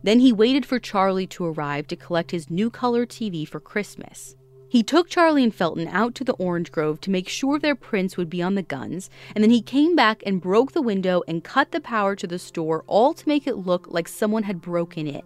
Then 0.02 0.18
he 0.18 0.33
waited 0.33 0.66
for 0.66 0.80
Charlie 0.80 1.28
to 1.28 1.44
arrive 1.44 1.87
to 1.88 1.96
collect 1.96 2.33
his 2.33 2.50
new 2.50 2.70
color 2.70 3.06
TV 3.06 3.46
for 3.46 3.61
Christmas. 3.61 4.35
He 4.68 4.83
took 4.83 5.09
Charlie 5.09 5.44
and 5.44 5.54
Felton 5.54 5.88
out 5.88 6.14
to 6.16 6.24
the 6.24 6.35
orange 6.35 6.72
grove 6.72 7.00
to 7.02 7.11
make 7.11 7.28
sure 7.28 7.59
their 7.59 7.74
prints 7.74 8.16
would 8.16 8.30
be 8.30 8.42
on 8.42 8.54
the 8.54 8.62
guns, 8.62 9.11
and 9.35 9.42
then 9.42 9.50
he 9.50 9.62
came 9.62 9.94
back 9.94 10.22
and 10.24 10.40
broke 10.40 10.72
the 10.72 10.83
window 10.83 11.22
and 11.28 11.44
cut 11.44 11.72
the 11.72 11.80
power 11.80 12.16
to 12.16 12.26
the 12.26 12.38
store, 12.38 12.85
all 12.87 13.12
to 13.14 13.28
make 13.28 13.46
it 13.46 13.56
look 13.56 13.87
like 13.88 14.09
someone 14.09 14.44
had 14.44 14.61
broken 14.61 15.06
in. 15.06 15.22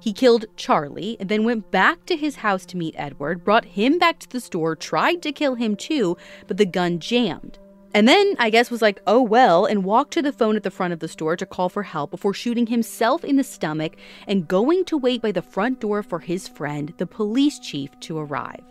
He 0.00 0.14
killed 0.14 0.46
Charlie, 0.56 1.18
then 1.20 1.44
went 1.44 1.70
back 1.70 2.06
to 2.06 2.16
his 2.16 2.36
house 2.36 2.64
to 2.66 2.76
meet 2.76 2.94
Edward, 2.96 3.44
brought 3.44 3.66
him 3.66 3.98
back 3.98 4.18
to 4.20 4.28
the 4.28 4.40
store, 4.40 4.74
tried 4.74 5.22
to 5.22 5.30
kill 5.30 5.54
him 5.54 5.76
too, 5.76 6.16
but 6.46 6.56
the 6.56 6.64
gun 6.64 6.98
jammed. 6.98 7.58
And 7.92 8.08
then, 8.08 8.36
I 8.38 8.50
guess, 8.50 8.70
was 8.70 8.82
like, 8.82 9.02
oh 9.06 9.20
well, 9.20 9.66
and 9.66 9.84
walked 9.84 10.12
to 10.12 10.22
the 10.22 10.32
phone 10.32 10.56
at 10.56 10.62
the 10.62 10.70
front 10.70 10.92
of 10.92 11.00
the 11.00 11.08
store 11.08 11.36
to 11.36 11.44
call 11.44 11.68
for 11.68 11.82
help 11.82 12.10
before 12.12 12.32
shooting 12.32 12.68
himself 12.68 13.24
in 13.24 13.36
the 13.36 13.44
stomach 13.44 13.96
and 14.26 14.48
going 14.48 14.84
to 14.86 14.96
wait 14.96 15.20
by 15.20 15.32
the 15.32 15.42
front 15.42 15.80
door 15.80 16.02
for 16.02 16.20
his 16.20 16.48
friend, 16.48 16.94
the 16.98 17.06
police 17.06 17.58
chief, 17.58 17.90
to 18.00 18.18
arrive. 18.18 18.64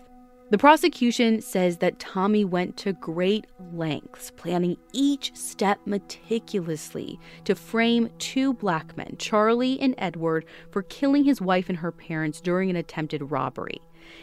The 0.51 0.57
prosecution 0.57 1.41
says 1.41 1.77
that 1.77 1.99
Tommy 1.99 2.43
went 2.43 2.75
to 2.77 2.93
great 2.93 3.45
lengths, 3.71 4.31
planning 4.31 4.77
each 4.93 5.35
step 5.35 5.79
meticulously 5.85 7.19
to 7.43 7.53
frame 7.53 8.09
two 8.17 8.55
black 8.55 8.97
men, 8.97 9.15
Charlie 9.19 9.79
and 9.79 9.93
Edward, 9.99 10.45
for 10.71 10.81
killing 10.81 11.23
his 11.23 11.39
wife 11.39 11.69
and 11.69 11.77
her 11.77 11.91
parents 11.91 12.41
during 12.41 12.71
an 12.71 12.75
attempted 12.75 13.29
robbery. 13.29 13.79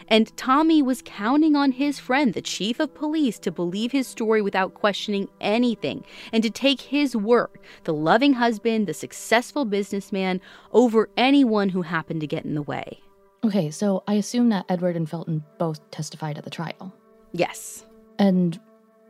And 0.09 0.37
Tommy 0.37 0.83
was 0.83 1.01
counting 1.05 1.55
on 1.55 1.71
his 1.71 2.01
friend, 2.01 2.35
the 2.35 2.43
chief 2.43 2.81
of 2.81 2.93
police, 2.93 3.39
to 3.39 3.53
believe 3.53 3.93
his 3.93 4.09
story 4.09 4.43
without 4.43 4.75
questioning 4.75 5.29
anything 5.41 6.05
and 6.33 6.43
to 6.43 6.51
take 6.51 6.81
his 6.81 7.15
word, 7.15 7.57
the 7.85 7.95
loving 7.95 8.33
husband, 8.33 8.89
the 8.89 8.95
successful 8.95 9.65
businessman, 9.65 10.41
over 10.73 11.09
anyone 11.17 11.69
who 11.69 11.83
happened 11.83 12.21
to 12.23 12.27
get 12.27 12.45
in 12.45 12.57
the 12.57 12.63
way. 12.63 13.01
Okay, 13.47 13.71
so 13.71 14.03
I 14.09 14.15
assume 14.15 14.49
that 14.49 14.65
Edward 14.69 14.97
and 14.97 15.09
Felton 15.09 15.45
both 15.57 15.89
testified 15.93 16.37
at 16.37 16.43
the 16.43 16.51
trial. 16.51 16.93
Yes. 17.31 17.87
And 18.19 18.59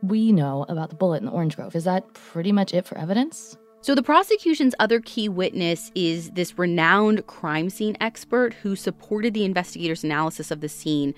we 0.03 0.31
know 0.31 0.63
about 0.69 0.91
the 0.91 0.95
bullet 0.95 1.17
in 1.17 1.25
the 1.25 1.31
orange 1.31 1.55
grove. 1.55 1.75
Is 1.75 1.85
that 1.85 2.13
pretty 2.13 2.51
much 2.51 2.71
it 2.71 2.85
for 2.85 2.99
evidence? 2.99 3.57
So, 3.81 3.95
the 3.95 4.03
prosecution's 4.03 4.75
other 4.79 4.99
key 4.99 5.27
witness 5.27 5.91
is 5.95 6.29
this 6.31 6.59
renowned 6.59 7.25
crime 7.25 7.71
scene 7.71 7.97
expert 7.99 8.53
who 8.53 8.75
supported 8.75 9.33
the 9.33 9.43
investigators' 9.43 10.03
analysis 10.03 10.51
of 10.51 10.61
the 10.61 10.69
scene, 10.69 11.15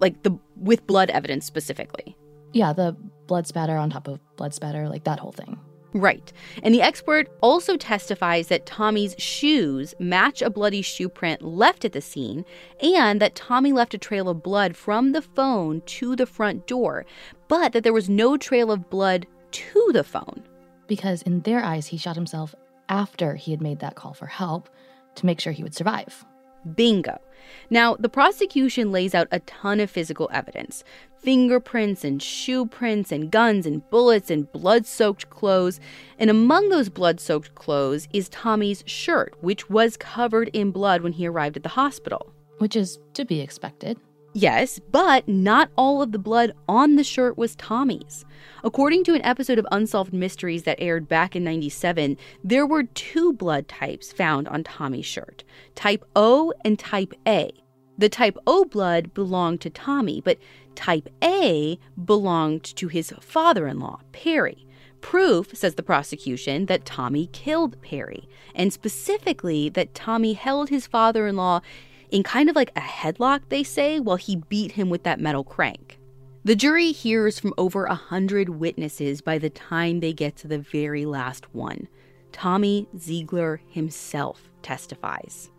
like 0.00 0.22
the 0.22 0.38
with 0.56 0.86
blood 0.86 1.10
evidence 1.10 1.44
specifically. 1.44 2.16
Yeah, 2.52 2.72
the 2.72 2.96
blood 3.26 3.46
spatter 3.46 3.76
on 3.76 3.90
top 3.90 4.08
of 4.08 4.20
blood 4.36 4.54
spatter, 4.54 4.88
like 4.88 5.04
that 5.04 5.18
whole 5.18 5.32
thing. 5.32 5.58
Right. 5.94 6.32
And 6.64 6.74
the 6.74 6.82
expert 6.82 7.28
also 7.40 7.76
testifies 7.76 8.48
that 8.48 8.66
Tommy's 8.66 9.14
shoes 9.16 9.94
match 10.00 10.42
a 10.42 10.50
bloody 10.50 10.82
shoe 10.82 11.08
print 11.08 11.40
left 11.40 11.84
at 11.84 11.92
the 11.92 12.00
scene 12.00 12.44
and 12.82 13.20
that 13.20 13.36
Tommy 13.36 13.72
left 13.72 13.94
a 13.94 13.98
trail 13.98 14.28
of 14.28 14.42
blood 14.42 14.76
from 14.76 15.12
the 15.12 15.22
phone 15.22 15.82
to 15.82 16.16
the 16.16 16.26
front 16.26 16.66
door, 16.66 17.06
but 17.46 17.72
that 17.72 17.84
there 17.84 17.92
was 17.92 18.08
no 18.08 18.36
trail 18.36 18.72
of 18.72 18.90
blood 18.90 19.24
to 19.52 19.90
the 19.92 20.02
phone. 20.02 20.42
Because 20.88 21.22
in 21.22 21.40
their 21.42 21.62
eyes, 21.62 21.86
he 21.86 21.96
shot 21.96 22.16
himself 22.16 22.56
after 22.88 23.36
he 23.36 23.52
had 23.52 23.62
made 23.62 23.78
that 23.78 23.94
call 23.94 24.14
for 24.14 24.26
help 24.26 24.68
to 25.14 25.26
make 25.26 25.38
sure 25.38 25.52
he 25.52 25.62
would 25.62 25.76
survive. 25.76 26.24
Bingo. 26.74 27.18
Now, 27.70 27.94
the 27.94 28.08
prosecution 28.08 28.90
lays 28.90 29.14
out 29.14 29.28
a 29.30 29.40
ton 29.40 29.78
of 29.78 29.90
physical 29.90 30.28
evidence 30.32 30.82
fingerprints 31.24 32.04
and 32.04 32.22
shoe 32.22 32.66
prints 32.66 33.10
and 33.10 33.30
guns 33.30 33.66
and 33.66 33.88
bullets 33.90 34.30
and 34.30 34.50
blood 34.52 34.86
soaked 34.86 35.30
clothes. 35.30 35.80
And 36.18 36.28
among 36.28 36.68
those 36.68 36.90
blood 36.90 37.18
soaked 37.18 37.54
clothes 37.54 38.06
is 38.12 38.28
Tommy's 38.28 38.84
shirt, 38.86 39.34
which 39.40 39.70
was 39.70 39.96
covered 39.96 40.50
in 40.52 40.70
blood 40.70 41.00
when 41.00 41.12
he 41.12 41.26
arrived 41.26 41.56
at 41.56 41.62
the 41.62 41.70
hospital. 41.70 42.32
Which 42.58 42.76
is 42.76 42.98
to 43.14 43.24
be 43.24 43.40
expected. 43.40 43.98
Yes, 44.36 44.80
but 44.90 45.28
not 45.28 45.70
all 45.76 46.02
of 46.02 46.10
the 46.10 46.18
blood 46.18 46.52
on 46.68 46.96
the 46.96 47.04
shirt 47.04 47.38
was 47.38 47.54
Tommy's. 47.54 48.24
According 48.64 49.04
to 49.04 49.14
an 49.14 49.24
episode 49.24 49.60
of 49.60 49.66
Unsolved 49.70 50.12
Mysteries 50.12 50.64
that 50.64 50.80
aired 50.80 51.08
back 51.08 51.36
in 51.36 51.44
97, 51.44 52.16
there 52.42 52.66
were 52.66 52.82
two 52.82 53.32
blood 53.32 53.68
types 53.68 54.12
found 54.12 54.48
on 54.48 54.64
Tommy's 54.64 55.06
shirt 55.06 55.44
type 55.76 56.04
O 56.16 56.52
and 56.64 56.78
type 56.78 57.14
A. 57.28 57.52
The 57.96 58.08
type 58.08 58.36
O 58.44 58.64
blood 58.64 59.14
belonged 59.14 59.60
to 59.60 59.70
Tommy, 59.70 60.20
but 60.20 60.38
type 60.74 61.08
A 61.22 61.78
belonged 62.04 62.64
to 62.76 62.88
his 62.88 63.12
father 63.20 63.66
in 63.66 63.78
law, 63.78 64.00
Perry. 64.12 64.66
Proof, 65.00 65.54
says 65.54 65.74
the 65.74 65.82
prosecution, 65.82 66.66
that 66.66 66.86
Tommy 66.86 67.26
killed 67.26 67.80
Perry, 67.82 68.26
and 68.54 68.72
specifically 68.72 69.68
that 69.68 69.94
Tommy 69.94 70.32
held 70.32 70.70
his 70.70 70.86
father 70.86 71.26
in 71.26 71.36
law 71.36 71.60
in 72.10 72.22
kind 72.22 72.48
of 72.48 72.56
like 72.56 72.70
a 72.74 72.80
headlock, 72.80 73.42
they 73.48 73.62
say, 73.62 74.00
while 74.00 74.16
he 74.16 74.36
beat 74.36 74.72
him 74.72 74.88
with 74.88 75.02
that 75.02 75.20
metal 75.20 75.44
crank. 75.44 75.98
The 76.44 76.56
jury 76.56 76.92
hears 76.92 77.38
from 77.38 77.54
over 77.58 77.84
a 77.84 77.94
hundred 77.94 78.48
witnesses 78.50 79.20
by 79.20 79.38
the 79.38 79.50
time 79.50 80.00
they 80.00 80.12
get 80.12 80.36
to 80.36 80.48
the 80.48 80.58
very 80.58 81.06
last 81.06 81.54
one. 81.54 81.88
Tommy 82.32 82.86
Zeigler 82.96 83.60
himself 83.68 84.50
testifies. 84.62 85.50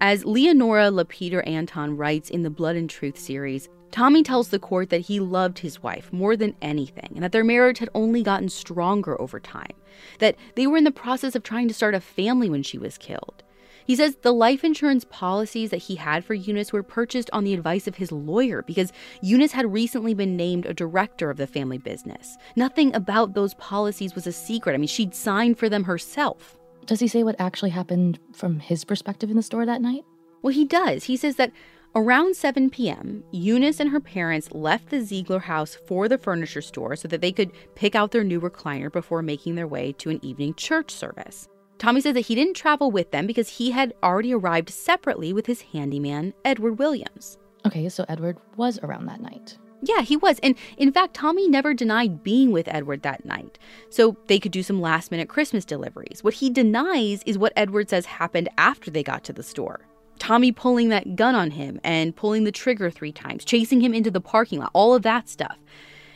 As 0.00 0.24
Leonora 0.24 0.90
LaPeter 0.90 1.42
Anton 1.46 1.96
writes 1.96 2.28
in 2.28 2.42
the 2.42 2.50
Blood 2.50 2.76
and 2.76 2.90
Truth 2.90 3.18
series, 3.18 3.68
Tommy 3.94 4.24
tells 4.24 4.48
the 4.48 4.58
court 4.58 4.90
that 4.90 5.02
he 5.02 5.20
loved 5.20 5.60
his 5.60 5.80
wife 5.80 6.12
more 6.12 6.36
than 6.36 6.56
anything 6.60 7.10
and 7.14 7.22
that 7.22 7.30
their 7.30 7.44
marriage 7.44 7.78
had 7.78 7.88
only 7.94 8.24
gotten 8.24 8.48
stronger 8.48 9.20
over 9.22 9.38
time, 9.38 9.70
that 10.18 10.34
they 10.56 10.66
were 10.66 10.76
in 10.76 10.82
the 10.82 10.90
process 10.90 11.36
of 11.36 11.44
trying 11.44 11.68
to 11.68 11.74
start 11.74 11.94
a 11.94 12.00
family 12.00 12.50
when 12.50 12.64
she 12.64 12.76
was 12.76 12.98
killed. 12.98 13.44
He 13.86 13.94
says 13.94 14.16
the 14.16 14.32
life 14.32 14.64
insurance 14.64 15.04
policies 15.08 15.70
that 15.70 15.76
he 15.76 15.94
had 15.94 16.24
for 16.24 16.34
Eunice 16.34 16.72
were 16.72 16.82
purchased 16.82 17.30
on 17.32 17.44
the 17.44 17.54
advice 17.54 17.86
of 17.86 17.94
his 17.94 18.10
lawyer 18.10 18.62
because 18.62 18.92
Eunice 19.22 19.52
had 19.52 19.72
recently 19.72 20.12
been 20.12 20.36
named 20.36 20.66
a 20.66 20.74
director 20.74 21.30
of 21.30 21.36
the 21.36 21.46
family 21.46 21.78
business. 21.78 22.36
Nothing 22.56 22.92
about 22.96 23.34
those 23.34 23.54
policies 23.54 24.16
was 24.16 24.26
a 24.26 24.32
secret. 24.32 24.74
I 24.74 24.78
mean, 24.78 24.88
she'd 24.88 25.14
signed 25.14 25.56
for 25.56 25.68
them 25.68 25.84
herself. 25.84 26.58
Does 26.84 26.98
he 26.98 27.06
say 27.06 27.22
what 27.22 27.36
actually 27.38 27.70
happened 27.70 28.18
from 28.32 28.58
his 28.58 28.84
perspective 28.84 29.30
in 29.30 29.36
the 29.36 29.42
store 29.44 29.64
that 29.64 29.80
night? 29.80 30.04
Well, 30.42 30.52
he 30.52 30.64
does. 30.64 31.04
He 31.04 31.16
says 31.16 31.36
that 31.36 31.52
around 31.94 32.36
7 32.36 32.70
p.m., 32.70 33.22
Eunice 33.30 33.80
and 33.80 33.90
her 33.90 34.00
parents 34.00 34.50
left 34.52 34.90
the 34.90 34.96
Zeigler 34.96 35.42
house 35.42 35.74
for 35.86 36.08
the 36.08 36.18
furniture 36.18 36.62
store 36.62 36.96
so 36.96 37.08
that 37.08 37.20
they 37.20 37.32
could 37.32 37.52
pick 37.74 37.94
out 37.94 38.10
their 38.10 38.24
new 38.24 38.40
recliner 38.40 38.90
before 38.90 39.22
making 39.22 39.54
their 39.54 39.68
way 39.68 39.92
to 39.92 40.10
an 40.10 40.24
evening 40.24 40.54
church 40.54 40.90
service. 40.90 41.48
Tommy 41.78 42.00
says 42.00 42.14
that 42.14 42.20
he 42.20 42.34
didn't 42.34 42.54
travel 42.54 42.90
with 42.90 43.10
them 43.10 43.26
because 43.26 43.48
he 43.48 43.70
had 43.70 43.94
already 44.02 44.32
arrived 44.32 44.70
separately 44.70 45.32
with 45.32 45.46
his 45.46 45.62
handyman, 45.62 46.34
Edward 46.44 46.78
Williams. 46.78 47.38
Okay, 47.66 47.88
so 47.88 48.04
Edward 48.08 48.38
was 48.56 48.78
around 48.82 49.06
that 49.06 49.20
night. 49.20 49.58
Yeah, 49.82 50.00
he 50.00 50.16
was. 50.16 50.38
And 50.38 50.56
in 50.78 50.92
fact, 50.92 51.14
Tommy 51.14 51.48
never 51.48 51.74
denied 51.74 52.22
being 52.22 52.52
with 52.52 52.68
Edward 52.68 53.02
that 53.02 53.24
night. 53.24 53.58
So 53.90 54.16
they 54.28 54.38
could 54.38 54.52
do 54.52 54.62
some 54.62 54.80
last 54.80 55.10
minute 55.10 55.28
Christmas 55.28 55.64
deliveries. 55.64 56.20
What 56.22 56.34
he 56.34 56.48
denies 56.48 57.22
is 57.26 57.36
what 57.36 57.52
Edward 57.54 57.90
says 57.90 58.06
happened 58.06 58.48
after 58.56 58.90
they 58.90 59.02
got 59.02 59.24
to 59.24 59.32
the 59.32 59.42
store. 59.42 59.86
Tommy 60.18 60.52
pulling 60.52 60.88
that 60.88 61.16
gun 61.16 61.34
on 61.34 61.50
him 61.50 61.80
and 61.84 62.14
pulling 62.14 62.44
the 62.44 62.52
trigger 62.52 62.90
three 62.90 63.12
times, 63.12 63.44
chasing 63.44 63.80
him 63.80 63.94
into 63.94 64.10
the 64.10 64.20
parking 64.20 64.58
lot, 64.58 64.70
all 64.72 64.94
of 64.94 65.02
that 65.02 65.28
stuff. 65.28 65.56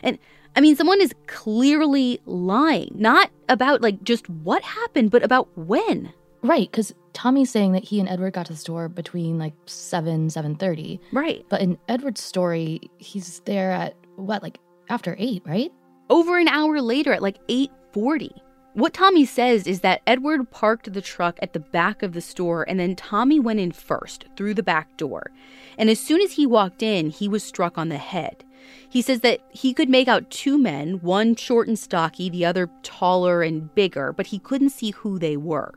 And 0.02 0.18
I 0.56 0.60
mean, 0.60 0.76
someone 0.76 1.00
is 1.00 1.14
clearly 1.26 2.20
lying, 2.26 2.90
not 2.94 3.30
about 3.48 3.82
like 3.82 4.02
just 4.02 4.28
what 4.28 4.62
happened, 4.62 5.10
but 5.10 5.22
about 5.22 5.48
when. 5.56 6.12
Right, 6.42 6.70
because 6.70 6.94
Tommy's 7.14 7.50
saying 7.50 7.72
that 7.72 7.84
he 7.84 7.98
and 7.98 8.08
Edward 8.08 8.32
got 8.32 8.46
to 8.46 8.52
the 8.52 8.58
store 8.58 8.88
between 8.88 9.38
like 9.38 9.54
seven, 9.66 10.30
seven 10.30 10.54
thirty. 10.54 11.00
Right. 11.12 11.44
But 11.48 11.60
in 11.60 11.78
Edward's 11.88 12.22
story, 12.22 12.80
he's 12.98 13.40
there 13.40 13.72
at 13.72 13.96
what, 14.16 14.42
like 14.42 14.58
after 14.88 15.16
eight, 15.18 15.42
right? 15.44 15.72
Over 16.10 16.38
an 16.38 16.48
hour 16.48 16.80
later 16.80 17.12
at 17.12 17.22
like 17.22 17.38
eight 17.48 17.70
forty. 17.92 18.30
What 18.74 18.94
Tommy 18.94 19.24
says 19.24 19.66
is 19.66 19.80
that 19.80 20.02
Edward 20.06 20.50
parked 20.50 20.92
the 20.92 21.02
truck 21.02 21.38
at 21.42 21.52
the 21.52 21.58
back 21.58 22.02
of 22.02 22.12
the 22.12 22.20
store 22.20 22.68
and 22.68 22.78
then 22.78 22.94
Tommy 22.94 23.40
went 23.40 23.60
in 23.60 23.72
first 23.72 24.26
through 24.36 24.54
the 24.54 24.62
back 24.62 24.96
door. 24.96 25.30
And 25.76 25.90
as 25.90 25.98
soon 25.98 26.20
as 26.20 26.32
he 26.32 26.46
walked 26.46 26.82
in, 26.82 27.10
he 27.10 27.28
was 27.28 27.42
struck 27.42 27.78
on 27.78 27.88
the 27.88 27.98
head. 27.98 28.44
He 28.88 29.02
says 29.02 29.20
that 29.20 29.40
he 29.50 29.72
could 29.72 29.88
make 29.88 30.08
out 30.08 30.30
two 30.30 30.58
men, 30.58 31.00
one 31.00 31.34
short 31.34 31.68
and 31.68 31.78
stocky, 31.78 32.28
the 32.28 32.44
other 32.44 32.70
taller 32.82 33.42
and 33.42 33.74
bigger, 33.74 34.12
but 34.12 34.28
he 34.28 34.38
couldn't 34.38 34.70
see 34.70 34.90
who 34.90 35.18
they 35.18 35.36
were. 35.36 35.74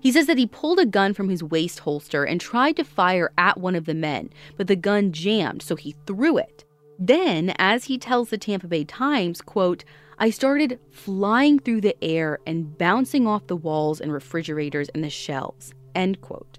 He 0.00 0.12
says 0.12 0.26
that 0.26 0.38
he 0.38 0.46
pulled 0.46 0.78
a 0.78 0.86
gun 0.86 1.14
from 1.14 1.28
his 1.28 1.42
waist 1.42 1.80
holster 1.80 2.24
and 2.24 2.40
tried 2.40 2.76
to 2.76 2.84
fire 2.84 3.32
at 3.36 3.58
one 3.58 3.74
of 3.74 3.84
the 3.84 3.94
men, 3.94 4.30
but 4.56 4.68
the 4.68 4.76
gun 4.76 5.12
jammed, 5.12 5.62
so 5.62 5.74
he 5.74 5.96
threw 6.06 6.38
it. 6.38 6.64
Then, 6.98 7.50
as 7.58 7.84
he 7.84 7.98
tells 7.98 8.30
the 8.30 8.38
Tampa 8.38 8.68
Bay 8.68 8.84
Times, 8.84 9.40
quote, 9.40 9.84
I 10.20 10.30
started 10.30 10.80
flying 10.90 11.60
through 11.60 11.82
the 11.82 12.02
air 12.02 12.40
and 12.46 12.76
bouncing 12.76 13.26
off 13.26 13.46
the 13.46 13.56
walls 13.56 14.00
and 14.00 14.12
refrigerators 14.12 14.88
and 14.90 15.04
the 15.04 15.10
shelves. 15.10 15.72
End 15.94 16.20
quote. 16.20 16.58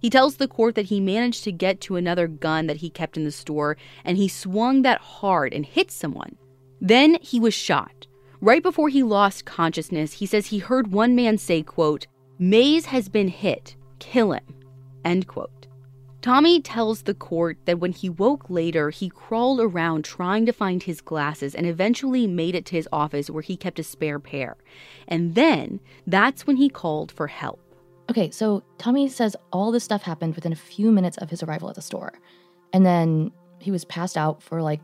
He 0.00 0.10
tells 0.10 0.36
the 0.36 0.48
court 0.48 0.74
that 0.74 0.86
he 0.86 1.00
managed 1.00 1.44
to 1.44 1.52
get 1.52 1.80
to 1.82 1.96
another 1.96 2.26
gun 2.26 2.66
that 2.66 2.78
he 2.78 2.90
kept 2.90 3.16
in 3.16 3.24
the 3.24 3.30
store 3.32 3.76
and 4.04 4.16
he 4.16 4.28
swung 4.28 4.82
that 4.82 5.00
hard 5.00 5.54
and 5.54 5.64
hit 5.64 5.90
someone. 5.90 6.36
Then 6.80 7.18
he 7.22 7.40
was 7.40 7.54
shot. 7.54 8.06
Right 8.40 8.62
before 8.62 8.88
he 8.88 9.02
lost 9.02 9.46
consciousness, 9.46 10.14
he 10.14 10.26
says 10.26 10.46
he 10.46 10.58
heard 10.58 10.92
one 10.92 11.14
man 11.14 11.38
say, 11.38 11.62
quote, 11.62 12.06
Mays 12.38 12.86
has 12.86 13.08
been 13.08 13.28
hit. 13.28 13.76
Kill 13.98 14.32
him. 14.32 14.44
End 15.04 15.26
quote. 15.26 15.55
Tommy 16.26 16.60
tells 16.60 17.02
the 17.02 17.14
court 17.14 17.56
that 17.66 17.78
when 17.78 17.92
he 17.92 18.10
woke 18.10 18.50
later, 18.50 18.90
he 18.90 19.08
crawled 19.08 19.60
around 19.60 20.04
trying 20.04 20.44
to 20.44 20.52
find 20.52 20.82
his 20.82 21.00
glasses 21.00 21.54
and 21.54 21.68
eventually 21.68 22.26
made 22.26 22.56
it 22.56 22.66
to 22.66 22.74
his 22.74 22.88
office 22.92 23.30
where 23.30 23.44
he 23.44 23.56
kept 23.56 23.78
a 23.78 23.84
spare 23.84 24.18
pair. 24.18 24.56
And 25.06 25.36
then 25.36 25.78
that's 26.04 26.44
when 26.44 26.56
he 26.56 26.68
called 26.68 27.12
for 27.12 27.28
help. 27.28 27.60
Okay, 28.10 28.28
so 28.32 28.64
Tommy 28.76 29.08
says 29.08 29.36
all 29.52 29.70
this 29.70 29.84
stuff 29.84 30.02
happened 30.02 30.34
within 30.34 30.50
a 30.50 30.56
few 30.56 30.90
minutes 30.90 31.16
of 31.18 31.30
his 31.30 31.44
arrival 31.44 31.68
at 31.68 31.76
the 31.76 31.80
store. 31.80 32.18
And 32.72 32.84
then 32.84 33.30
he 33.60 33.70
was 33.70 33.84
passed 33.84 34.18
out 34.18 34.42
for 34.42 34.62
like 34.62 34.80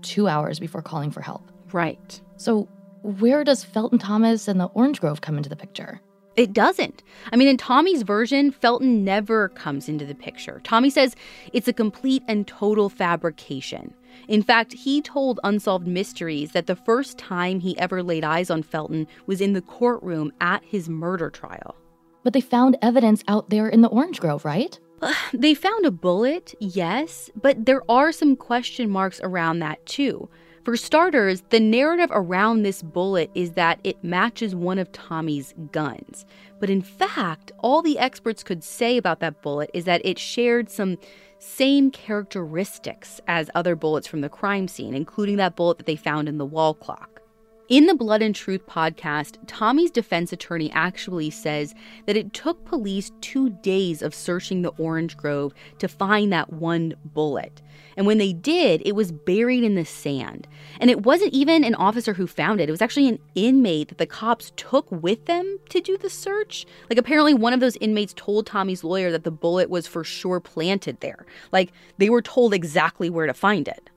two 0.00 0.26
hours 0.26 0.58
before 0.58 0.80
calling 0.80 1.10
for 1.10 1.20
help. 1.20 1.52
Right. 1.70 2.18
So, 2.38 2.66
where 3.02 3.44
does 3.44 3.62
Felton 3.62 3.98
Thomas 3.98 4.48
and 4.48 4.58
the 4.58 4.68
Orange 4.68 5.02
Grove 5.02 5.20
come 5.20 5.36
into 5.36 5.50
the 5.50 5.54
picture? 5.54 6.00
It 6.38 6.52
doesn't. 6.52 7.02
I 7.32 7.36
mean, 7.36 7.48
in 7.48 7.56
Tommy's 7.56 8.02
version, 8.02 8.52
Felton 8.52 9.02
never 9.04 9.48
comes 9.48 9.88
into 9.88 10.06
the 10.06 10.14
picture. 10.14 10.60
Tommy 10.62 10.88
says 10.88 11.16
it's 11.52 11.66
a 11.66 11.72
complete 11.72 12.22
and 12.28 12.46
total 12.46 12.88
fabrication. 12.88 13.92
In 14.28 14.44
fact, 14.44 14.72
he 14.72 15.02
told 15.02 15.40
Unsolved 15.42 15.88
Mysteries 15.88 16.52
that 16.52 16.68
the 16.68 16.76
first 16.76 17.18
time 17.18 17.58
he 17.58 17.76
ever 17.80 18.04
laid 18.04 18.22
eyes 18.22 18.50
on 18.50 18.62
Felton 18.62 19.08
was 19.26 19.40
in 19.40 19.52
the 19.52 19.60
courtroom 19.60 20.32
at 20.40 20.62
his 20.62 20.88
murder 20.88 21.28
trial. 21.28 21.74
But 22.22 22.34
they 22.34 22.40
found 22.40 22.76
evidence 22.82 23.24
out 23.26 23.50
there 23.50 23.68
in 23.68 23.80
the 23.80 23.88
Orange 23.88 24.20
Grove, 24.20 24.44
right? 24.44 24.78
They 25.32 25.54
found 25.54 25.86
a 25.86 25.90
bullet, 25.90 26.54
yes, 26.60 27.30
but 27.34 27.66
there 27.66 27.82
are 27.90 28.12
some 28.12 28.36
question 28.36 28.90
marks 28.90 29.20
around 29.24 29.58
that 29.58 29.84
too. 29.86 30.28
For 30.68 30.76
starters, 30.76 31.42
the 31.48 31.60
narrative 31.60 32.10
around 32.12 32.62
this 32.62 32.82
bullet 32.82 33.30
is 33.34 33.52
that 33.52 33.80
it 33.84 34.04
matches 34.04 34.54
one 34.54 34.78
of 34.78 34.92
Tommy's 34.92 35.54
guns. 35.72 36.26
But 36.60 36.68
in 36.68 36.82
fact, 36.82 37.52
all 37.60 37.80
the 37.80 37.98
experts 37.98 38.42
could 38.42 38.62
say 38.62 38.98
about 38.98 39.20
that 39.20 39.40
bullet 39.40 39.70
is 39.72 39.86
that 39.86 40.02
it 40.04 40.18
shared 40.18 40.68
some 40.68 40.98
same 41.38 41.90
characteristics 41.90 43.18
as 43.26 43.48
other 43.54 43.76
bullets 43.76 44.06
from 44.06 44.20
the 44.20 44.28
crime 44.28 44.68
scene, 44.68 44.92
including 44.92 45.36
that 45.36 45.56
bullet 45.56 45.78
that 45.78 45.86
they 45.86 45.96
found 45.96 46.28
in 46.28 46.36
the 46.36 46.44
wall 46.44 46.74
clock. 46.74 47.22
In 47.70 47.86
the 47.86 47.94
Blood 47.94 48.20
and 48.20 48.34
Truth 48.34 48.66
podcast, 48.66 49.38
Tommy's 49.46 49.90
defense 49.90 50.34
attorney 50.34 50.70
actually 50.72 51.30
says 51.30 51.74
that 52.04 52.16
it 52.16 52.34
took 52.34 52.66
police 52.66 53.10
two 53.22 53.48
days 53.62 54.02
of 54.02 54.14
searching 54.14 54.60
the 54.60 54.72
orange 54.78 55.16
grove 55.16 55.54
to 55.78 55.88
find 55.88 56.30
that 56.30 56.52
one 56.52 56.94
bullet. 57.06 57.62
And 57.98 58.06
when 58.06 58.18
they 58.18 58.32
did, 58.32 58.80
it 58.86 58.94
was 58.94 59.10
buried 59.10 59.64
in 59.64 59.74
the 59.74 59.84
sand. 59.84 60.46
And 60.80 60.88
it 60.88 61.04
wasn't 61.04 61.34
even 61.34 61.64
an 61.64 61.74
officer 61.74 62.14
who 62.14 62.28
found 62.28 62.60
it, 62.60 62.68
it 62.68 62.72
was 62.72 62.80
actually 62.80 63.08
an 63.08 63.18
inmate 63.34 63.88
that 63.88 63.98
the 63.98 64.06
cops 64.06 64.52
took 64.54 64.90
with 64.92 65.26
them 65.26 65.58
to 65.70 65.80
do 65.80 65.98
the 65.98 66.08
search. 66.08 66.64
Like, 66.88 66.98
apparently, 66.98 67.34
one 67.34 67.52
of 67.52 67.58
those 67.58 67.76
inmates 67.80 68.14
told 68.16 68.46
Tommy's 68.46 68.84
lawyer 68.84 69.10
that 69.10 69.24
the 69.24 69.32
bullet 69.32 69.68
was 69.68 69.88
for 69.88 70.04
sure 70.04 70.38
planted 70.38 71.00
there. 71.00 71.26
Like, 71.50 71.72
they 71.98 72.08
were 72.08 72.22
told 72.22 72.54
exactly 72.54 73.10
where 73.10 73.26
to 73.26 73.34
find 73.34 73.66
it. 73.66 73.90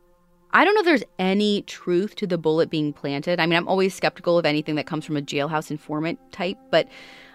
I 0.51 0.65
don't 0.65 0.73
know 0.73 0.81
if 0.81 0.85
there's 0.85 1.03
any 1.19 1.61
truth 1.61 2.15
to 2.15 2.27
the 2.27 2.39
bullet 2.39 2.71
being 2.71 2.93
planted. 2.93 3.39
I 3.39 3.45
mean, 3.45 3.55
I'm 3.55 3.67
always 3.67 3.93
skeptical 3.93 4.39
of 4.39 4.47
anything 4.47 4.75
that 4.75 4.87
comes 4.87 5.05
from 5.05 5.15
a 5.15 5.21
jailhouse 5.21 5.69
informant 5.69 6.19
type, 6.31 6.57
but 6.71 6.87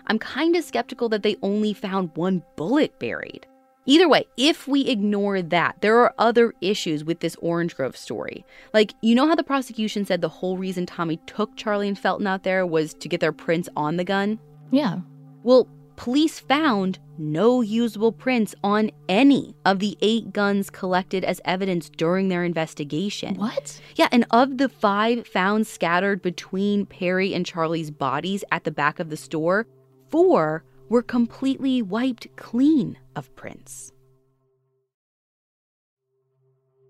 I'm 0.09 0.19
kind 0.19 0.57
of 0.57 0.65
skeptical 0.65 1.09
that 1.11 1.23
they 1.23 1.37
only 1.43 1.73
found 1.73 2.11
one 2.17 2.43
bullet 2.57 2.99
buried. 2.99 3.47
Either 3.87 4.09
way, 4.09 4.27
if 4.37 4.67
we 4.67 4.89
ignore 4.89 5.41
that, 5.41 5.81
there 5.81 5.99
are 6.01 6.13
other 6.19 6.53
issues 6.61 7.05
with 7.05 7.21
this 7.21 7.37
Orange 7.37 7.77
Grove 7.77 7.97
story. 7.97 8.45
Like, 8.75 8.93
you 9.01 9.15
know 9.15 9.29
how 9.29 9.37
the 9.37 9.45
prosecution 9.45 10.05
said 10.05 10.21
the 10.21 10.29
whole 10.29 10.59
reason 10.59 10.87
Tommy 10.87 11.19
took 11.27 11.57
Charlie 11.57 11.89
and 11.89 11.99
Felton 11.99 12.27
out 12.27 12.43
there 12.43 12.67
was 12.67 12.95
to 12.95 13.09
get 13.09 13.21
their 13.21 13.33
prints 13.33 13.69
on 13.77 13.97
the 13.97 14.05
gun? 14.05 14.41
Yeah. 14.73 14.99
Well, 15.45 15.69
police 15.95 16.41
found 16.41 16.99
no 17.17 17.61
usable 17.61 18.13
prints 18.13 18.55
on 18.63 18.91
any 19.09 19.55
of 19.65 19.79
the 19.79 19.97
eight 20.03 20.33
guns 20.33 20.69
collected 20.69 21.25
as 21.25 21.41
evidence 21.45 21.89
during 21.89 22.29
their 22.29 22.45
investigation. 22.45 23.37
What? 23.37 23.81
Yeah, 23.95 24.09
and 24.11 24.27
of 24.33 24.59
the 24.59 24.69
five 24.69 25.27
found 25.27 25.67
scattered 25.67 26.23
between 26.23 26.87
Perry 26.87 27.33
and 27.33 27.47
Charlie's 27.47 27.91
bodies 27.91 28.45
at 28.51 28.65
the 28.65 28.71
back 28.71 28.99
of 28.99 29.11
the 29.11 29.17
store, 29.17 29.67
four 30.11 30.65
were 30.89 31.03
completely 31.03 31.83
wiped 31.83 32.35
clean 32.37 32.99
of 33.15 33.35
prints. 33.37 33.93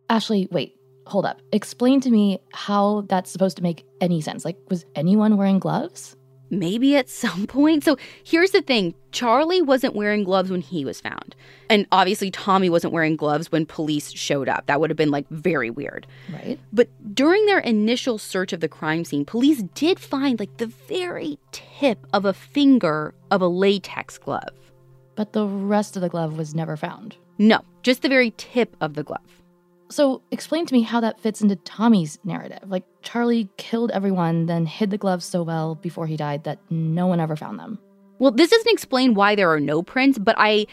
Ashley, 0.09 0.49
wait, 0.51 0.77
hold 1.07 1.27
up. 1.27 1.41
Explain 1.53 2.01
to 2.03 2.11
me 2.11 2.39
how 2.53 3.03
that's 3.09 3.31
supposed 3.31 3.57
to 3.57 3.63
make 3.63 3.85
any 4.01 4.21
sense. 4.21 4.45
Like, 4.45 4.57
was 4.69 4.85
anyone 4.95 5.37
wearing 5.37 5.59
gloves? 5.59 6.17
Maybe 6.51 6.97
at 6.97 7.09
some 7.23 7.47
point. 7.47 7.85
So 7.85 7.97
here's 8.25 8.51
the 8.51 8.63
thing 8.63 8.95
Charlie 9.13 9.63
wasn't 9.63 9.95
wearing 9.95 10.25
gloves 10.25 10.51
when 10.51 10.61
he 10.61 10.85
was 10.85 11.01
found. 11.01 11.35
And 11.69 11.87
obviously, 11.91 12.31
Tommy 12.31 12.69
wasn't 12.69 12.93
wearing 12.93 13.17
gloves 13.17 13.51
when 13.51 13.67
police 13.67 14.13
showed 14.13 14.49
up. 14.49 14.67
That 14.67 14.81
would 14.81 14.91
have 14.91 14.97
been 14.97 15.11
like 15.11 15.29
very 15.31 15.71
weird. 15.71 16.07
Right. 16.33 16.59
But 16.73 16.89
during 17.15 17.45
their 17.47 17.59
initial 17.59 18.19
search 18.19 18.53
of 18.53 18.61
the 18.61 18.69
crime 18.69 19.05
scene, 19.05 19.25
police 19.25 19.63
did 19.75 19.99
find 19.99 20.39
like 20.39 20.57
the 20.59 20.67
very 20.67 21.39
tip 21.53 22.07
of 22.13 22.25
a 22.25 22.33
finger 22.33 23.15
of 23.31 23.41
a 23.43 23.49
latex 23.49 24.19
glove. 24.19 24.55
But 25.17 25.33
the 25.33 25.47
rest 25.47 25.97
of 25.97 26.03
the 26.03 26.09
glove 26.09 26.37
was 26.37 26.55
never 26.55 26.77
found. 26.77 27.17
No, 27.39 27.61
just 27.83 28.03
the 28.03 28.09
very 28.09 28.33
tip 28.37 28.77
of 28.81 28.95
the 28.95 29.03
glove. 29.03 29.21
So, 29.89 30.23
explain 30.33 30.67
to 30.67 30.75
me 30.75 30.83
how 30.83 31.01
that 31.01 31.21
fits 31.21 31.41
into 31.41 31.57
Tommy's 31.57 32.19
narrative. 32.25 32.61
Like, 32.67 32.85
Charlie 33.03 33.49
killed 33.57 33.91
everyone, 33.93 34.47
then 34.47 34.67
hid 34.67 34.91
the 34.91 34.99
gloves 34.99 35.25
so 35.25 35.43
well 35.43 35.77
before 35.77 36.07
he 36.07 36.17
died 36.17 36.45
that 36.45 36.59
no 36.71 37.07
one 37.07 37.21
ever 37.21 37.37
found 37.37 37.59
them. 37.59 37.79
Well, 38.19 38.33
this 38.33 38.51
doesn't 38.51 38.73
explain 38.73 39.15
why 39.15 39.35
there 39.35 39.53
are 39.53 39.61
no 39.61 39.83
prints, 39.83 40.19
but 40.19 40.35
I 40.39 40.67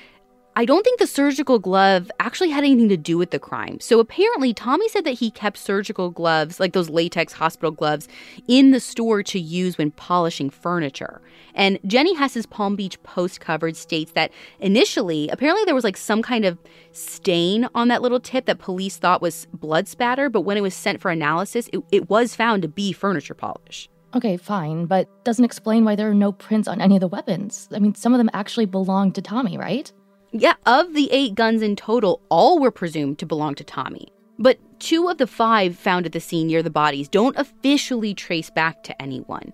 I 0.55 0.65
don't 0.65 0.83
think 0.83 0.99
the 0.99 1.07
surgical 1.07 1.57
glove 1.57 2.11
actually 2.19 2.51
had 2.51 2.63
anything 2.63 2.89
to 2.89 2.97
do 2.97 3.17
with 3.17 3.31
the 3.31 3.39
crime. 3.39 3.79
So 3.79 3.99
apparently, 3.99 4.53
Tommy 4.53 4.87
said 4.87 5.03
that 5.03 5.13
he 5.13 5.31
kept 5.31 5.57
surgical 5.57 6.11
gloves, 6.11 6.59
like 6.59 6.73
those 6.73 6.91
latex 6.91 7.33
hospital 7.33 7.71
gloves, 7.71 8.07
in 8.47 8.69
the 8.69 8.79
store 8.79 9.23
to 9.23 9.39
use 9.39 9.79
when 9.79 9.89
polishing 9.89 10.51
furniture. 10.51 11.21
And 11.55 11.79
Jenny 11.87 12.13
Hess's 12.13 12.45
Palm 12.45 12.75
Beach 12.75 13.01
Post 13.01 13.39
coverage 13.39 13.77
states 13.77 14.11
that 14.11 14.31
initially, 14.59 15.27
apparently, 15.29 15.65
there 15.65 15.73
was 15.73 15.83
like 15.83 15.97
some 15.97 16.21
kind 16.21 16.45
of 16.45 16.59
stain 16.91 17.67
on 17.73 17.87
that 17.87 18.03
little 18.03 18.19
tip 18.19 18.45
that 18.45 18.59
police 18.59 18.97
thought 18.97 19.23
was 19.23 19.47
blood 19.53 19.87
spatter, 19.87 20.29
but 20.29 20.41
when 20.41 20.57
it 20.57 20.61
was 20.61 20.75
sent 20.75 21.01
for 21.01 21.09
analysis, 21.09 21.67
it, 21.73 21.81
it 21.91 22.09
was 22.11 22.35
found 22.35 22.61
to 22.61 22.67
be 22.67 22.91
furniture 22.91 23.33
polish. 23.33 23.89
Okay, 24.15 24.37
fine, 24.37 24.85
but 24.85 25.09
doesn't 25.23 25.45
explain 25.45 25.83
why 25.83 25.95
there 25.95 26.11
are 26.11 26.13
no 26.13 26.31
prints 26.31 26.67
on 26.67 26.79
any 26.79 26.95
of 26.95 27.01
the 27.01 27.07
weapons. 27.07 27.67
I 27.73 27.79
mean, 27.79 27.95
some 27.95 28.13
of 28.13 28.19
them 28.19 28.29
actually 28.33 28.67
belong 28.67 29.11
to 29.13 29.21
Tommy, 29.23 29.57
right? 29.57 29.91
Yeah, 30.33 30.55
of 30.65 30.93
the 30.93 31.11
eight 31.11 31.35
guns 31.35 31.61
in 31.61 31.75
total, 31.75 32.19
all 32.29 32.59
were 32.59 32.71
presumed 32.71 33.19
to 33.19 33.25
belong 33.25 33.53
to 33.55 33.63
Tommy. 33.63 34.11
But 34.39 34.57
two 34.79 35.07
of 35.07 35.19
the 35.19 35.27
five 35.27 35.77
found 35.77 36.07
at 36.07 36.11
the 36.11 36.19
scene 36.19 36.47
near 36.47 36.63
the 36.63 36.71
bodies 36.71 37.07
don't 37.07 37.37
officially 37.37 38.15
trace 38.15 38.49
back 38.49 38.83
to 38.83 38.99
anyone. 39.01 39.53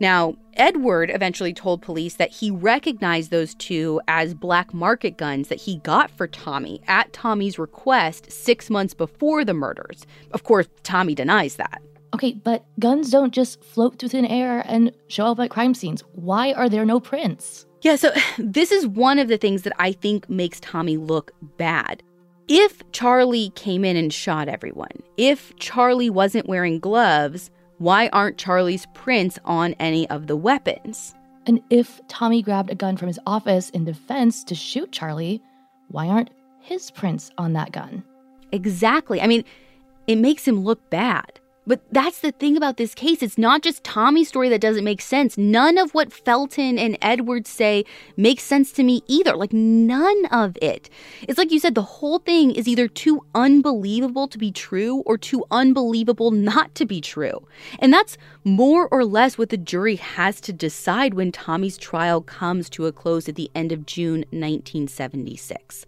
Now, 0.00 0.34
Edward 0.54 1.10
eventually 1.10 1.52
told 1.52 1.82
police 1.82 2.14
that 2.16 2.32
he 2.32 2.50
recognized 2.50 3.30
those 3.30 3.54
two 3.54 4.00
as 4.08 4.34
black 4.34 4.74
market 4.74 5.16
guns 5.16 5.48
that 5.48 5.60
he 5.60 5.78
got 5.78 6.10
for 6.10 6.26
Tommy 6.26 6.80
at 6.88 7.12
Tommy's 7.12 7.58
request 7.58 8.30
six 8.30 8.70
months 8.70 8.94
before 8.94 9.44
the 9.44 9.54
murders. 9.54 10.04
Of 10.32 10.42
course, 10.42 10.68
Tommy 10.82 11.14
denies 11.14 11.56
that. 11.56 11.80
Okay, 12.12 12.32
but 12.32 12.64
guns 12.80 13.10
don't 13.10 13.34
just 13.34 13.62
float 13.62 13.98
through 13.98 14.08
thin 14.08 14.26
air 14.26 14.64
and 14.66 14.92
show 15.06 15.26
up 15.26 15.40
at 15.40 15.50
crime 15.50 15.74
scenes. 15.74 16.02
Why 16.12 16.52
are 16.52 16.68
there 16.68 16.84
no 16.84 16.98
prints? 16.98 17.66
Yeah, 17.82 17.96
so 17.96 18.12
this 18.38 18.72
is 18.72 18.86
one 18.86 19.18
of 19.18 19.28
the 19.28 19.38
things 19.38 19.62
that 19.62 19.72
I 19.78 19.92
think 19.92 20.28
makes 20.28 20.60
Tommy 20.60 20.96
look 20.96 21.32
bad. 21.56 22.02
If 22.48 22.82
Charlie 22.92 23.50
came 23.50 23.84
in 23.84 23.96
and 23.96 24.12
shot 24.12 24.48
everyone, 24.48 25.02
if 25.18 25.54
Charlie 25.56 26.08
wasn't 26.08 26.48
wearing 26.48 26.78
gloves, 26.78 27.50
why 27.76 28.08
aren't 28.08 28.38
Charlie's 28.38 28.86
prints 28.94 29.38
on 29.44 29.74
any 29.74 30.08
of 30.08 30.26
the 30.26 30.36
weapons? 30.36 31.14
And 31.46 31.62
if 31.70 32.00
Tommy 32.08 32.42
grabbed 32.42 32.70
a 32.70 32.74
gun 32.74 32.96
from 32.96 33.08
his 33.08 33.20
office 33.26 33.70
in 33.70 33.84
defense 33.84 34.44
to 34.44 34.54
shoot 34.54 34.92
Charlie, 34.92 35.42
why 35.88 36.08
aren't 36.08 36.30
his 36.60 36.90
prints 36.90 37.30
on 37.38 37.52
that 37.52 37.72
gun? 37.72 38.02
Exactly. 38.52 39.20
I 39.20 39.26
mean, 39.26 39.44
it 40.06 40.16
makes 40.16 40.46
him 40.48 40.60
look 40.60 40.90
bad. 40.90 41.38
But 41.68 41.82
that's 41.92 42.20
the 42.20 42.32
thing 42.32 42.56
about 42.56 42.78
this 42.78 42.94
case. 42.94 43.22
It's 43.22 43.36
not 43.36 43.60
just 43.62 43.84
Tommy's 43.84 44.28
story 44.28 44.48
that 44.48 44.62
doesn't 44.62 44.84
make 44.84 45.02
sense. 45.02 45.36
None 45.36 45.76
of 45.76 45.92
what 45.92 46.14
Felton 46.14 46.78
and 46.78 46.96
Edwards 47.02 47.50
say 47.50 47.84
makes 48.16 48.42
sense 48.42 48.72
to 48.72 48.82
me 48.82 49.02
either. 49.06 49.36
Like, 49.36 49.52
none 49.52 50.24
of 50.30 50.56
it. 50.62 50.88
It's 51.28 51.36
like 51.36 51.52
you 51.52 51.60
said, 51.60 51.74
the 51.74 51.82
whole 51.82 52.20
thing 52.20 52.52
is 52.52 52.66
either 52.66 52.88
too 52.88 53.20
unbelievable 53.34 54.28
to 54.28 54.38
be 54.38 54.50
true 54.50 55.02
or 55.04 55.18
too 55.18 55.44
unbelievable 55.50 56.30
not 56.30 56.74
to 56.76 56.86
be 56.86 57.02
true. 57.02 57.46
And 57.80 57.92
that's 57.92 58.16
more 58.44 58.88
or 58.88 59.04
less 59.04 59.36
what 59.36 59.50
the 59.50 59.58
jury 59.58 59.96
has 59.96 60.40
to 60.40 60.54
decide 60.54 61.12
when 61.12 61.32
Tommy's 61.32 61.76
trial 61.76 62.22
comes 62.22 62.70
to 62.70 62.86
a 62.86 62.92
close 62.92 63.28
at 63.28 63.34
the 63.34 63.50
end 63.54 63.72
of 63.72 63.84
June 63.84 64.20
1976. 64.30 65.84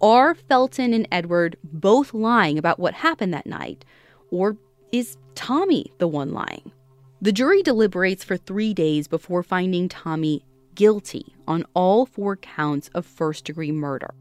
Are 0.00 0.34
Felton 0.34 0.94
and 0.94 1.06
Edward 1.12 1.58
both 1.62 2.14
lying 2.14 2.56
about 2.56 2.78
what 2.78 2.94
happened 2.94 3.34
that 3.34 3.46
night? 3.46 3.84
Or 4.30 4.56
is 4.92 5.16
Tommy 5.34 5.92
the 5.98 6.08
one 6.08 6.32
lying? 6.32 6.72
The 7.20 7.32
jury 7.32 7.62
deliberates 7.62 8.24
for 8.24 8.36
three 8.36 8.72
days 8.72 9.08
before 9.08 9.42
finding 9.42 9.88
Tommy 9.88 10.44
guilty 10.74 11.34
on 11.46 11.64
all 11.74 12.06
four 12.06 12.36
counts 12.36 12.88
of 12.94 13.04
first 13.04 13.44
degree 13.44 13.72
murder. 13.72 14.14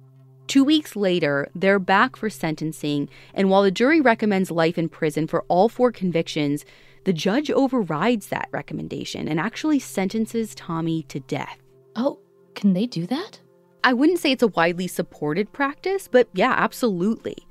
Two 0.47 0.63
weeks 0.63 0.95
later, 0.95 1.49
they're 1.53 1.80
back 1.80 2.15
for 2.15 2.30
sentencing, 2.30 3.09
and 3.34 3.49
while 3.49 3.63
the 3.63 3.72
jury 3.72 4.01
recommends 4.01 4.49
life 4.49 4.78
in 4.78 4.89
prison 4.89 5.28
for 5.28 5.43
all 5.49 5.70
four 5.70 5.91
convictions, 5.91 6.65
the 7.03 7.13
judge 7.13 7.51
overrides 7.51 8.28
that 8.28 8.49
recommendation 8.51 9.28
and 9.28 9.39
actually 9.39 9.80
sentences 9.80 10.55
Tommy 10.55 11.03
to 11.03 11.20
death. 11.22 11.59
Oh, 11.95 12.20
can 12.55 12.74
they 12.74 12.86
do 12.86 13.05
that? 13.07 13.39
I 13.84 13.93
wouldn't 13.93 14.20
say 14.20 14.32
it's 14.32 14.43
a 14.43 14.47
widely 14.47 14.88
supported 14.88 15.53
practice, 15.53 16.07
but 16.07 16.28
yeah, 16.34 16.53
absolutely. 16.57 17.46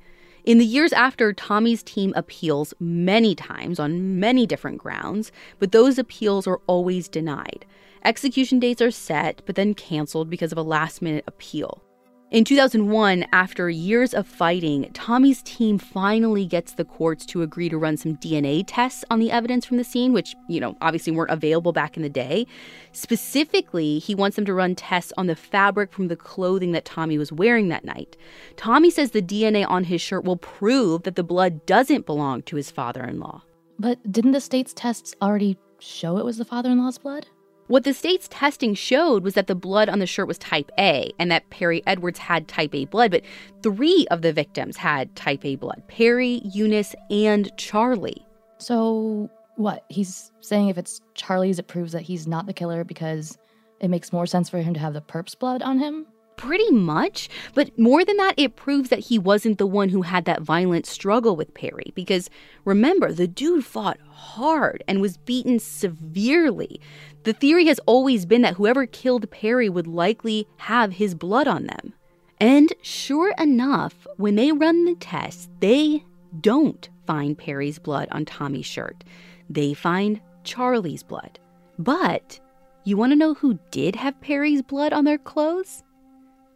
In 0.47 0.59
the 0.59 0.65
years 0.65 0.93
after, 0.93 1.33
Tommy's 1.33 1.83
team 1.83 2.13
appeals 2.15 2.73
many 2.79 3.35
times 3.35 3.81
on 3.81 4.17
many 4.17 4.45
different 4.45 4.77
grounds, 4.77 5.29
but 5.59 5.73
those 5.73 5.99
appeals 5.99 6.47
are 6.47 6.61
always 6.67 7.09
denied. 7.09 7.65
Execution 8.05 8.57
dates 8.57 8.81
are 8.81 8.89
set, 8.89 9.41
but 9.45 9.55
then 9.55 9.73
canceled 9.73 10.29
because 10.29 10.53
of 10.53 10.57
a 10.57 10.61
last 10.61 11.01
minute 11.01 11.25
appeal. 11.27 11.83
In 12.29 12.43
2001, 12.43 13.25
after 13.31 13.69
years 13.69 14.13
of 14.13 14.27
fighting, 14.27 14.91
Tommy's 14.91 15.41
team 15.43 15.77
finally 15.77 16.45
gets 16.45 16.73
the 16.73 16.83
courts 16.83 17.25
to 17.27 17.41
agree 17.41 17.69
to 17.69 17.77
run 17.77 17.95
some 17.95 18.17
DNA 18.17 18.65
tests 18.67 19.05
on 19.09 19.19
the 19.19 19.31
evidence 19.31 19.65
from 19.65 19.77
the 19.77 19.85
scene, 19.85 20.11
which, 20.11 20.35
you 20.49 20.59
know, 20.59 20.75
obviously 20.81 21.13
weren't 21.13 21.31
available 21.31 21.71
back 21.71 21.95
in 21.95 22.03
the 22.03 22.09
day. 22.09 22.45
Specifically, 22.91 23.99
he 23.99 24.13
wants 24.13 24.35
them 24.35 24.43
to 24.43 24.53
run 24.53 24.75
tests 24.75 25.13
on 25.15 25.27
the 25.27 25.37
fabric 25.37 25.93
from 25.93 26.09
the 26.09 26.17
clothing 26.17 26.73
that 26.73 26.83
Tommy 26.83 27.17
was 27.17 27.31
wearing 27.31 27.69
that 27.69 27.85
night. 27.85 28.17
Tommy 28.57 28.89
says 28.91 29.11
the 29.11 29.21
DNA 29.21 29.65
on 29.65 29.85
his 29.85 30.01
shirt 30.01 30.25
will 30.25 30.35
prove 30.35 31.03
that 31.03 31.15
the 31.15 31.23
blood 31.23 31.65
doesn't 31.65 32.05
belong 32.05 32.41
to 32.41 32.57
his 32.57 32.69
father 32.69 33.05
in 33.05 33.21
law. 33.21 33.41
But 33.79 34.11
didn't 34.11 34.33
the 34.33 34.41
state's 34.41 34.73
tests 34.73 35.15
already 35.21 35.57
show 35.79 36.17
it 36.17 36.25
was 36.25 36.37
the 36.37 36.43
father 36.43 36.71
in 36.71 36.83
law's 36.83 36.97
blood? 36.97 37.25
What 37.67 37.83
the 37.83 37.93
state's 37.93 38.29
testing 38.29 38.75
showed 38.75 39.23
was 39.23 39.33
that 39.33 39.47
the 39.47 39.55
blood 39.55 39.89
on 39.89 39.99
the 39.99 40.07
shirt 40.07 40.27
was 40.27 40.37
type 40.37 40.71
A 40.79 41.11
and 41.19 41.29
that 41.31 41.49
Perry 41.49 41.83
Edwards 41.85 42.17
had 42.17 42.47
type 42.47 42.73
A 42.73 42.85
blood, 42.85 43.11
but 43.11 43.23
three 43.61 44.07
of 44.09 44.21
the 44.21 44.31
victims 44.31 44.77
had 44.77 45.13
type 45.17 45.43
A 45.43 45.57
blood 45.57 45.83
Perry, 45.89 46.41
Eunice, 46.45 46.95
and 47.09 47.51
Charlie. 47.57 48.25
So, 48.57 49.29
what? 49.57 49.83
He's 49.89 50.31
saying 50.39 50.69
if 50.69 50.77
it's 50.77 51.01
Charlie's, 51.13 51.59
it 51.59 51.67
proves 51.67 51.91
that 51.91 52.03
he's 52.03 52.25
not 52.25 52.45
the 52.45 52.53
killer 52.53 52.85
because 52.85 53.37
it 53.81 53.89
makes 53.89 54.13
more 54.13 54.25
sense 54.25 54.49
for 54.49 54.59
him 54.59 54.73
to 54.73 54.79
have 54.79 54.93
the 54.93 55.01
perp's 55.01 55.35
blood 55.35 55.61
on 55.61 55.77
him? 55.77 56.05
Pretty 56.37 56.71
much. 56.71 57.29
But 57.55 57.77
more 57.77 58.05
than 58.05 58.17
that, 58.17 58.35
it 58.37 58.55
proves 58.55 58.89
that 58.89 58.99
he 58.99 59.17
wasn't 59.17 59.57
the 59.57 59.67
one 59.67 59.89
who 59.89 60.03
had 60.03 60.25
that 60.25 60.43
violent 60.43 60.85
struggle 60.85 61.35
with 61.35 61.55
Perry. 61.55 61.91
Because 61.95 62.29
remember, 62.63 63.11
the 63.11 63.27
dude 63.27 63.65
fought 63.65 63.99
hard 64.09 64.83
and 64.87 65.01
was 65.01 65.17
beaten 65.17 65.59
severely. 65.59 66.79
The 67.23 67.33
theory 67.33 67.65
has 67.65 67.79
always 67.87 68.25
been 68.25 68.43
that 68.43 68.53
whoever 68.53 68.85
killed 68.85 69.29
Perry 69.31 69.67
would 69.67 69.87
likely 69.87 70.47
have 70.57 70.93
his 70.93 71.15
blood 71.15 71.47
on 71.47 71.65
them. 71.65 71.93
And 72.39 72.71
sure 72.83 73.33
enough, 73.39 74.05
when 74.17 74.35
they 74.35 74.51
run 74.51 74.85
the 74.85 74.95
test, 74.95 75.49
they 75.59 76.05
don't 76.39 76.87
find 77.07 77.35
Perry's 77.35 77.79
blood 77.79 78.09
on 78.11 78.25
Tommy's 78.25 78.67
shirt. 78.67 79.03
They 79.49 79.73
find 79.73 80.21
Charlie's 80.43 81.01
blood. 81.01 81.39
But 81.79 82.39
you 82.83 82.95
want 82.95 83.11
to 83.11 83.15
know 83.17 83.33
who 83.33 83.57
did 83.71 83.95
have 83.95 84.21
Perry's 84.21 84.61
blood 84.61 84.93
on 84.93 85.03
their 85.03 85.17
clothes? 85.17 85.83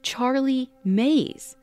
Charlie 0.03 0.69
Mays. 0.83 1.55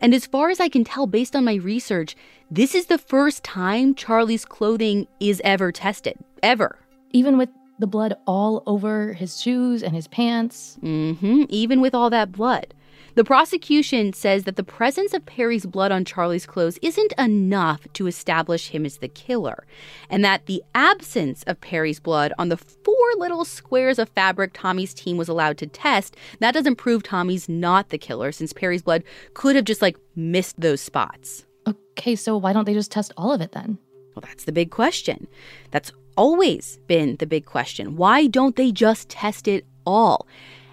And 0.00 0.14
as 0.14 0.26
far 0.26 0.50
as 0.50 0.60
I 0.60 0.68
can 0.68 0.84
tell, 0.84 1.06
based 1.06 1.34
on 1.34 1.44
my 1.44 1.54
research, 1.54 2.14
this 2.50 2.74
is 2.74 2.86
the 2.86 2.98
first 2.98 3.42
time 3.42 3.94
Charlie's 3.94 4.44
clothing 4.44 5.06
is 5.20 5.42
ever 5.44 5.72
tested. 5.72 6.16
Ever. 6.42 6.78
Even 7.12 7.36
with 7.36 7.48
the 7.78 7.86
blood 7.86 8.14
all 8.26 8.62
over 8.66 9.12
his 9.12 9.40
shoes 9.40 9.82
and 9.82 9.94
his 9.94 10.08
pants. 10.08 10.78
Mm-hmm. 10.82 11.44
Even 11.48 11.80
with 11.80 11.94
all 11.94 12.10
that 12.10 12.32
blood. 12.32 12.74
The 13.18 13.24
prosecution 13.24 14.12
says 14.12 14.44
that 14.44 14.54
the 14.54 14.62
presence 14.62 15.12
of 15.12 15.26
Perry's 15.26 15.66
blood 15.66 15.90
on 15.90 16.04
Charlie's 16.04 16.46
clothes 16.46 16.78
isn't 16.82 17.12
enough 17.18 17.80
to 17.94 18.06
establish 18.06 18.68
him 18.68 18.86
as 18.86 18.98
the 18.98 19.08
killer, 19.08 19.66
and 20.08 20.24
that 20.24 20.46
the 20.46 20.62
absence 20.72 21.42
of 21.48 21.60
Perry's 21.60 21.98
blood 21.98 22.32
on 22.38 22.48
the 22.48 22.56
four 22.56 22.94
little 23.16 23.44
squares 23.44 23.98
of 23.98 24.08
fabric 24.10 24.52
Tommy's 24.54 24.94
team 24.94 25.16
was 25.16 25.28
allowed 25.28 25.58
to 25.58 25.66
test, 25.66 26.16
that 26.38 26.54
doesn't 26.54 26.76
prove 26.76 27.02
Tommy's 27.02 27.48
not 27.48 27.88
the 27.88 27.98
killer, 27.98 28.30
since 28.30 28.52
Perry's 28.52 28.82
blood 28.82 29.02
could 29.34 29.56
have 29.56 29.64
just 29.64 29.82
like 29.82 29.98
missed 30.14 30.60
those 30.60 30.80
spots. 30.80 31.44
Okay, 31.66 32.14
so 32.14 32.36
why 32.36 32.52
don't 32.52 32.66
they 32.66 32.74
just 32.74 32.92
test 32.92 33.12
all 33.16 33.32
of 33.32 33.40
it 33.40 33.50
then? 33.50 33.78
Well, 34.14 34.22
that's 34.24 34.44
the 34.44 34.52
big 34.52 34.70
question. 34.70 35.26
That's 35.72 35.90
always 36.16 36.78
been 36.86 37.16
the 37.16 37.26
big 37.26 37.46
question. 37.46 37.96
Why 37.96 38.28
don't 38.28 38.54
they 38.54 38.70
just 38.70 39.08
test 39.08 39.48
it 39.48 39.66
all? 39.84 40.28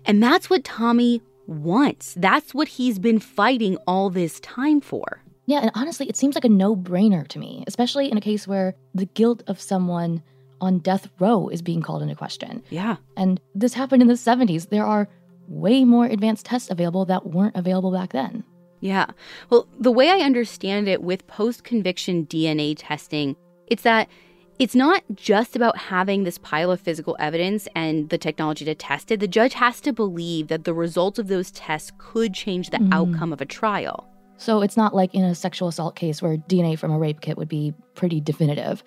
And 0.05 0.21
that's 0.21 0.47
what 0.47 0.63
Tommy 0.63 1.23
wants. 1.47 2.13
That's 2.17 2.53
what 2.53 2.67
he's 2.67 2.99
been 2.99 3.19
fighting 3.19 3.77
all 3.87 4.09
this 4.09 4.39
time 4.39 4.81
for. 4.81 5.21
Yeah, 5.45 5.59
and 5.59 5.71
honestly, 5.75 6.09
it 6.09 6.17
seems 6.17 6.35
like 6.35 6.45
a 6.45 6.49
no 6.49 6.75
brainer 6.75 7.27
to 7.27 7.39
me, 7.39 7.63
especially 7.67 8.09
in 8.09 8.17
a 8.17 8.21
case 8.21 8.47
where 8.47 8.75
the 8.93 9.05
guilt 9.05 9.43
of 9.47 9.61
someone 9.61 10.23
on 10.61 10.79
death 10.79 11.09
row 11.19 11.47
is 11.49 11.61
being 11.61 11.81
called 11.81 12.01
into 12.01 12.15
question. 12.15 12.63
Yeah. 12.69 12.95
And 13.15 13.39
this 13.53 13.73
happened 13.73 14.01
in 14.01 14.07
the 14.07 14.15
70s. 14.15 14.69
There 14.69 14.85
are 14.85 15.07
way 15.47 15.83
more 15.83 16.05
advanced 16.05 16.45
tests 16.45 16.71
available 16.71 17.05
that 17.05 17.27
weren't 17.27 17.55
available 17.55 17.91
back 17.91 18.11
then. 18.13 18.43
Yeah. 18.79 19.07
Well, 19.49 19.67
the 19.79 19.91
way 19.91 20.09
I 20.09 20.19
understand 20.19 20.87
it 20.87 21.03
with 21.03 21.27
post 21.27 21.63
conviction 21.63 22.25
DNA 22.25 22.75
testing, 22.77 23.35
it's 23.67 23.83
that 23.83 24.09
it's 24.57 24.75
not 24.75 25.03
just 25.13 25.55
about 25.55 25.77
having 25.77 26.23
this 26.23 26.37
pile 26.37 26.71
of 26.71 26.79
physical 26.79 27.15
evidence 27.19 27.67
and 27.75 28.09
the 28.09 28.17
technology 28.17 28.65
to 28.65 28.75
test 28.75 29.11
it. 29.11 29.19
The 29.19 29.27
judge 29.27 29.53
has 29.53 29.81
to 29.81 29.91
believe 29.91 30.47
that 30.47 30.63
the 30.63 30.73
results 30.73 31.19
of 31.19 31.27
those 31.27 31.51
tests 31.51 31.91
could 31.97 32.33
change 32.33 32.69
the 32.69 32.77
mm. 32.77 32.93
outcome 32.93 33.33
of 33.33 33.41
a 33.41 33.45
trial. 33.45 34.07
So 34.37 34.61
it's 34.61 34.77
not 34.77 34.95
like 34.95 35.13
in 35.13 35.23
a 35.23 35.35
sexual 35.35 35.67
assault 35.67 35.95
case 35.95 36.21
where 36.21 36.37
DNA 36.37 36.77
from 36.77 36.91
a 36.91 36.99
rape 36.99 37.21
kit 37.21 37.37
would 37.37 37.49
be 37.49 37.73
pretty 37.95 38.19
definitive. 38.19 38.83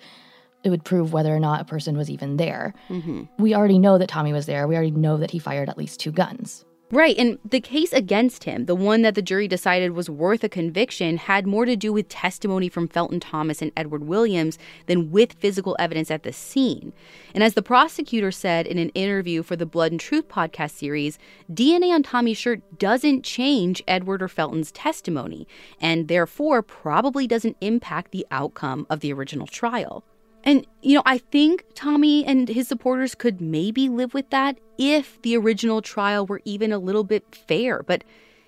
It 0.63 0.69
would 0.69 0.83
prove 0.83 1.13
whether 1.13 1.33
or 1.33 1.39
not 1.39 1.61
a 1.61 1.65
person 1.65 1.97
was 1.97 2.09
even 2.09 2.37
there. 2.37 2.73
Mm-hmm. 2.89 3.23
We 3.37 3.55
already 3.55 3.79
know 3.79 3.97
that 3.97 4.09
Tommy 4.09 4.33
was 4.33 4.45
there. 4.45 4.67
We 4.67 4.75
already 4.75 4.91
know 4.91 5.17
that 5.17 5.31
he 5.31 5.39
fired 5.39 5.69
at 5.69 5.77
least 5.77 5.99
two 5.99 6.11
guns. 6.11 6.65
Right. 6.91 7.15
And 7.19 7.37
the 7.45 7.61
case 7.61 7.93
against 7.93 8.45
him, 8.45 8.65
the 8.65 8.73
one 8.73 9.03
that 9.03 9.13
the 9.13 9.21
jury 9.21 9.47
decided 9.47 9.91
was 9.91 10.09
worth 10.09 10.43
a 10.43 10.49
conviction, 10.49 11.17
had 11.17 11.45
more 11.45 11.65
to 11.65 11.75
do 11.75 11.93
with 11.93 12.09
testimony 12.09 12.67
from 12.67 12.87
Felton 12.87 13.19
Thomas 13.19 13.61
and 13.61 13.71
Edward 13.77 14.05
Williams 14.05 14.57
than 14.87 15.11
with 15.11 15.33
physical 15.33 15.75
evidence 15.77 16.09
at 16.09 16.23
the 16.23 16.33
scene. 16.33 16.91
And 17.35 17.43
as 17.43 17.53
the 17.53 17.61
prosecutor 17.61 18.31
said 18.31 18.65
in 18.65 18.79
an 18.79 18.89
interview 18.89 19.43
for 19.43 19.55
the 19.55 19.67
Blood 19.67 19.91
and 19.91 20.01
Truth 20.01 20.29
podcast 20.29 20.71
series, 20.71 21.19
DNA 21.51 21.93
on 21.93 22.01
Tommy's 22.01 22.39
shirt 22.39 22.79
doesn't 22.79 23.23
change 23.23 23.83
Edward 23.87 24.23
or 24.23 24.27
Felton's 24.27 24.71
testimony, 24.71 25.47
and 25.79 26.07
therefore 26.07 26.63
probably 26.63 27.27
doesn't 27.27 27.57
impact 27.61 28.11
the 28.11 28.25
outcome 28.31 28.87
of 28.89 29.01
the 29.01 29.13
original 29.13 29.45
trial. 29.45 30.03
And, 30.43 30.65
you 30.81 30.95
know, 30.95 31.03
I 31.05 31.17
think 31.17 31.65
Tommy 31.75 32.25
and 32.25 32.47
his 32.47 32.67
supporters 32.67 33.13
could 33.13 33.41
maybe 33.41 33.89
live 33.89 34.13
with 34.13 34.29
that 34.29 34.57
if 34.77 35.21
the 35.21 35.35
original 35.35 35.81
trial 35.81 36.25
were 36.25 36.41
even 36.45 36.71
a 36.71 36.79
little 36.79 37.03
bit 37.03 37.35
fair, 37.47 37.83
but 37.83 38.03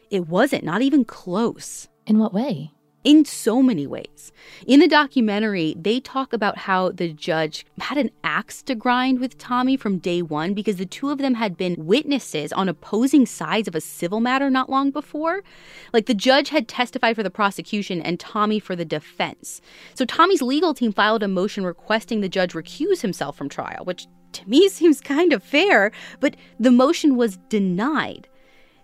it 0.10 0.28
wasn't, 0.28 0.64
not 0.64 0.82
even 0.82 1.06
close. 1.06 1.88
In 2.08 2.18
what 2.18 2.34
way? 2.34 2.72
In 3.04 3.26
so 3.26 3.62
many 3.62 3.88
ways. 3.88 4.32
In 4.68 4.80
the 4.80 4.88
documentary, 4.88 5.76
they 5.80 6.00
talk 6.00 6.34
about 6.34 6.60
how 6.60 6.92
the 6.92 7.12
judge 7.14 7.66
had 7.80 7.98
an 7.98 8.12
axe 8.24 8.62
to 8.64 8.76
grind 8.76 9.20
with 9.20 9.38
Tommy 9.38 9.76
from 9.76 9.98
day 9.98 10.22
one 10.22 10.54
because 10.54 10.76
the 10.76 10.86
two 10.86 11.10
of 11.10 11.18
them 11.18 11.36
had 11.36 11.58
been 11.58 11.76
witnesses 11.78 12.54
on 12.54 12.70
opposing 12.70 13.26
sides 13.26 13.68
of 13.68 13.76
a 13.76 13.82
civil 13.82 14.20
matter 14.20 14.50
not 14.50 14.70
long 14.70 14.92
before. 14.92 15.42
Like 15.94 16.06
the 16.06 16.14
judge 16.14 16.50
had 16.50 16.68
testified 16.68 17.16
for 17.16 17.24
the 17.24 17.30
prosecution 17.30 18.02
and 18.02 18.20
Tommy 18.20 18.60
for 18.60 18.76
the 18.76 18.86
defense. 18.86 19.62
So 19.96 20.06
Tommy's 20.06 20.42
legal 20.42 20.74
team 20.74 20.94
filed 20.94 21.24
a 21.24 21.28
motion 21.28 21.66
requesting 21.66 22.22
the 22.22 22.30
judge 22.30 22.54
recuse 22.54 23.02
himself 23.02 23.36
from 23.36 23.50
trial, 23.50 23.84
which 23.86 24.08
to 24.34 24.50
me 24.50 24.70
seems 24.70 25.02
kind 25.02 25.34
of 25.34 25.44
fair, 25.44 25.92
but 26.20 26.36
the 26.60 26.72
motion 26.72 27.16
was 27.16 27.38
denied. 27.50 28.28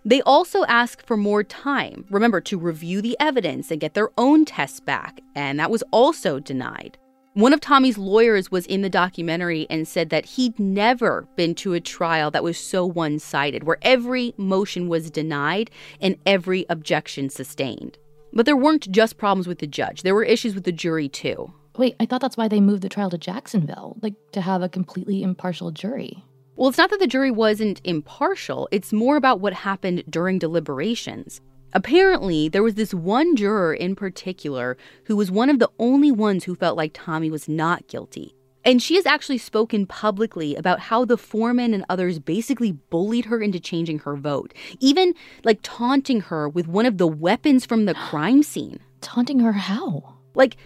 They 0.08 0.22
also 0.22 0.64
ask 0.64 1.04
for 1.04 1.18
more 1.18 1.44
time, 1.44 2.06
remember, 2.08 2.40
to 2.40 2.58
review 2.58 3.02
the 3.02 3.14
evidence 3.20 3.70
and 3.70 3.78
get 3.78 3.92
their 3.92 4.08
own 4.16 4.46
tests 4.46 4.80
back, 4.80 5.20
and 5.34 5.60
that 5.60 5.70
was 5.70 5.84
also 5.90 6.40
denied. 6.40 6.96
One 7.34 7.52
of 7.52 7.60
Tommy's 7.60 7.98
lawyers 7.98 8.50
was 8.50 8.64
in 8.64 8.80
the 8.80 8.88
documentary 8.88 9.66
and 9.68 9.86
said 9.86 10.08
that 10.08 10.24
he'd 10.24 10.58
never 10.58 11.28
been 11.36 11.54
to 11.56 11.74
a 11.74 11.80
trial 11.80 12.30
that 12.30 12.42
was 12.42 12.56
so 12.56 12.86
one 12.86 13.18
sided, 13.18 13.64
where 13.64 13.76
every 13.82 14.32
motion 14.38 14.88
was 14.88 15.10
denied 15.10 15.70
and 16.00 16.16
every 16.24 16.64
objection 16.70 17.28
sustained. 17.28 17.98
But 18.32 18.46
there 18.46 18.56
weren't 18.56 18.90
just 18.90 19.18
problems 19.18 19.46
with 19.46 19.58
the 19.58 19.66
judge, 19.66 20.04
there 20.04 20.14
were 20.14 20.24
issues 20.24 20.54
with 20.54 20.64
the 20.64 20.72
jury 20.72 21.10
too. 21.10 21.52
Wait, 21.76 21.96
I 22.00 22.06
thought 22.06 22.22
that's 22.22 22.38
why 22.38 22.48
they 22.48 22.60
moved 22.60 22.82
the 22.82 22.88
trial 22.88 23.10
to 23.10 23.18
Jacksonville, 23.18 23.98
like 24.00 24.14
to 24.32 24.40
have 24.40 24.62
a 24.62 24.70
completely 24.70 25.22
impartial 25.22 25.70
jury. 25.70 26.24
Well, 26.58 26.68
it's 26.68 26.78
not 26.78 26.90
that 26.90 26.98
the 26.98 27.06
jury 27.06 27.30
wasn't 27.30 27.80
impartial, 27.84 28.68
it's 28.72 28.92
more 28.92 29.14
about 29.14 29.38
what 29.38 29.52
happened 29.52 30.02
during 30.10 30.40
deliberations. 30.40 31.40
Apparently, 31.72 32.48
there 32.48 32.64
was 32.64 32.74
this 32.74 32.92
one 32.92 33.36
juror 33.36 33.72
in 33.72 33.94
particular 33.94 34.76
who 35.04 35.14
was 35.14 35.30
one 35.30 35.50
of 35.50 35.60
the 35.60 35.70
only 35.78 36.10
ones 36.10 36.42
who 36.42 36.56
felt 36.56 36.76
like 36.76 36.90
Tommy 36.92 37.30
was 37.30 37.48
not 37.48 37.86
guilty. 37.86 38.34
And 38.64 38.82
she 38.82 38.96
has 38.96 39.06
actually 39.06 39.38
spoken 39.38 39.86
publicly 39.86 40.56
about 40.56 40.80
how 40.80 41.04
the 41.04 41.16
foreman 41.16 41.74
and 41.74 41.84
others 41.88 42.18
basically 42.18 42.72
bullied 42.72 43.26
her 43.26 43.40
into 43.40 43.60
changing 43.60 44.00
her 44.00 44.16
vote, 44.16 44.52
even 44.80 45.14
like 45.44 45.60
taunting 45.62 46.22
her 46.22 46.48
with 46.48 46.66
one 46.66 46.86
of 46.86 46.98
the 46.98 47.06
weapons 47.06 47.66
from 47.66 47.84
the 47.84 47.94
crime 48.10 48.42
scene. 48.42 48.80
Taunting 49.00 49.38
her 49.38 49.52
how? 49.52 50.16
Like, 50.34 50.56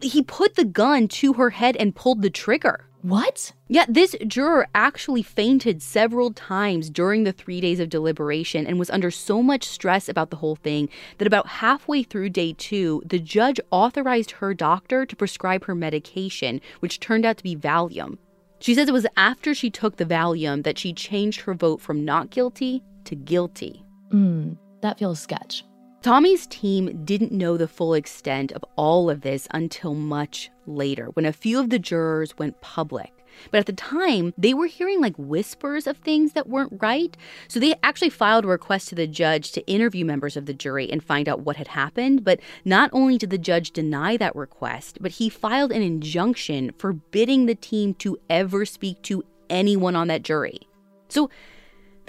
he 0.00 0.22
put 0.22 0.54
the 0.54 0.64
gun 0.64 1.08
to 1.08 1.32
her 1.32 1.50
head 1.50 1.76
and 1.76 1.96
pulled 1.96 2.22
the 2.22 2.30
trigger. 2.30 2.86
What? 3.02 3.52
Yeah, 3.68 3.86
this 3.88 4.14
juror 4.26 4.66
actually 4.74 5.22
fainted 5.22 5.82
several 5.82 6.32
times 6.32 6.90
during 6.90 7.24
the 7.24 7.32
three 7.32 7.60
days 7.60 7.80
of 7.80 7.88
deliberation 7.88 8.66
and 8.66 8.78
was 8.78 8.90
under 8.90 9.10
so 9.10 9.42
much 9.42 9.64
stress 9.64 10.08
about 10.08 10.30
the 10.30 10.36
whole 10.36 10.56
thing 10.56 10.88
that 11.18 11.26
about 11.26 11.46
halfway 11.46 12.02
through 12.02 12.30
day 12.30 12.52
two, 12.52 13.02
the 13.06 13.18
judge 13.18 13.58
authorized 13.70 14.32
her 14.32 14.52
doctor 14.52 15.06
to 15.06 15.16
prescribe 15.16 15.64
her 15.64 15.74
medication, 15.74 16.60
which 16.80 17.00
turned 17.00 17.24
out 17.24 17.38
to 17.38 17.42
be 17.42 17.56
Valium. 17.56 18.18
She 18.58 18.74
says 18.74 18.88
it 18.88 18.92
was 18.92 19.06
after 19.16 19.54
she 19.54 19.70
took 19.70 19.96
the 19.96 20.04
Valium 20.04 20.64
that 20.64 20.78
she 20.78 20.92
changed 20.92 21.40
her 21.42 21.54
vote 21.54 21.80
from 21.80 22.04
not 22.04 22.30
guilty 22.30 22.82
to 23.04 23.16
guilty. 23.16 23.82
Hmm, 24.10 24.52
that 24.82 24.98
feels 24.98 25.20
sketch. 25.20 25.64
Tommy's 26.02 26.46
team 26.46 27.04
didn't 27.04 27.30
know 27.30 27.58
the 27.58 27.68
full 27.68 27.92
extent 27.92 28.52
of 28.52 28.64
all 28.76 29.10
of 29.10 29.20
this 29.20 29.46
until 29.50 29.94
much 29.94 30.50
later, 30.66 31.10
when 31.12 31.26
a 31.26 31.32
few 31.32 31.60
of 31.60 31.68
the 31.68 31.78
jurors 31.78 32.38
went 32.38 32.58
public. 32.62 33.12
But 33.50 33.58
at 33.58 33.66
the 33.66 33.74
time, 33.74 34.32
they 34.38 34.54
were 34.54 34.66
hearing 34.66 35.02
like 35.02 35.14
whispers 35.18 35.86
of 35.86 35.98
things 35.98 36.32
that 36.32 36.48
weren't 36.48 36.80
right. 36.80 37.14
So 37.48 37.60
they 37.60 37.74
actually 37.82 38.08
filed 38.08 38.46
a 38.46 38.48
request 38.48 38.88
to 38.88 38.94
the 38.94 39.06
judge 39.06 39.52
to 39.52 39.66
interview 39.66 40.06
members 40.06 40.38
of 40.38 40.46
the 40.46 40.54
jury 40.54 40.90
and 40.90 41.04
find 41.04 41.28
out 41.28 41.40
what 41.40 41.56
had 41.56 41.68
happened. 41.68 42.24
But 42.24 42.40
not 42.64 42.88
only 42.94 43.18
did 43.18 43.28
the 43.28 43.36
judge 43.36 43.70
deny 43.70 44.16
that 44.16 44.34
request, 44.34 44.98
but 45.02 45.12
he 45.12 45.28
filed 45.28 45.70
an 45.70 45.82
injunction 45.82 46.72
forbidding 46.78 47.44
the 47.44 47.54
team 47.54 47.92
to 47.94 48.18
ever 48.30 48.64
speak 48.64 49.02
to 49.02 49.22
anyone 49.50 49.96
on 49.96 50.08
that 50.08 50.22
jury. 50.22 50.60
So 51.08 51.28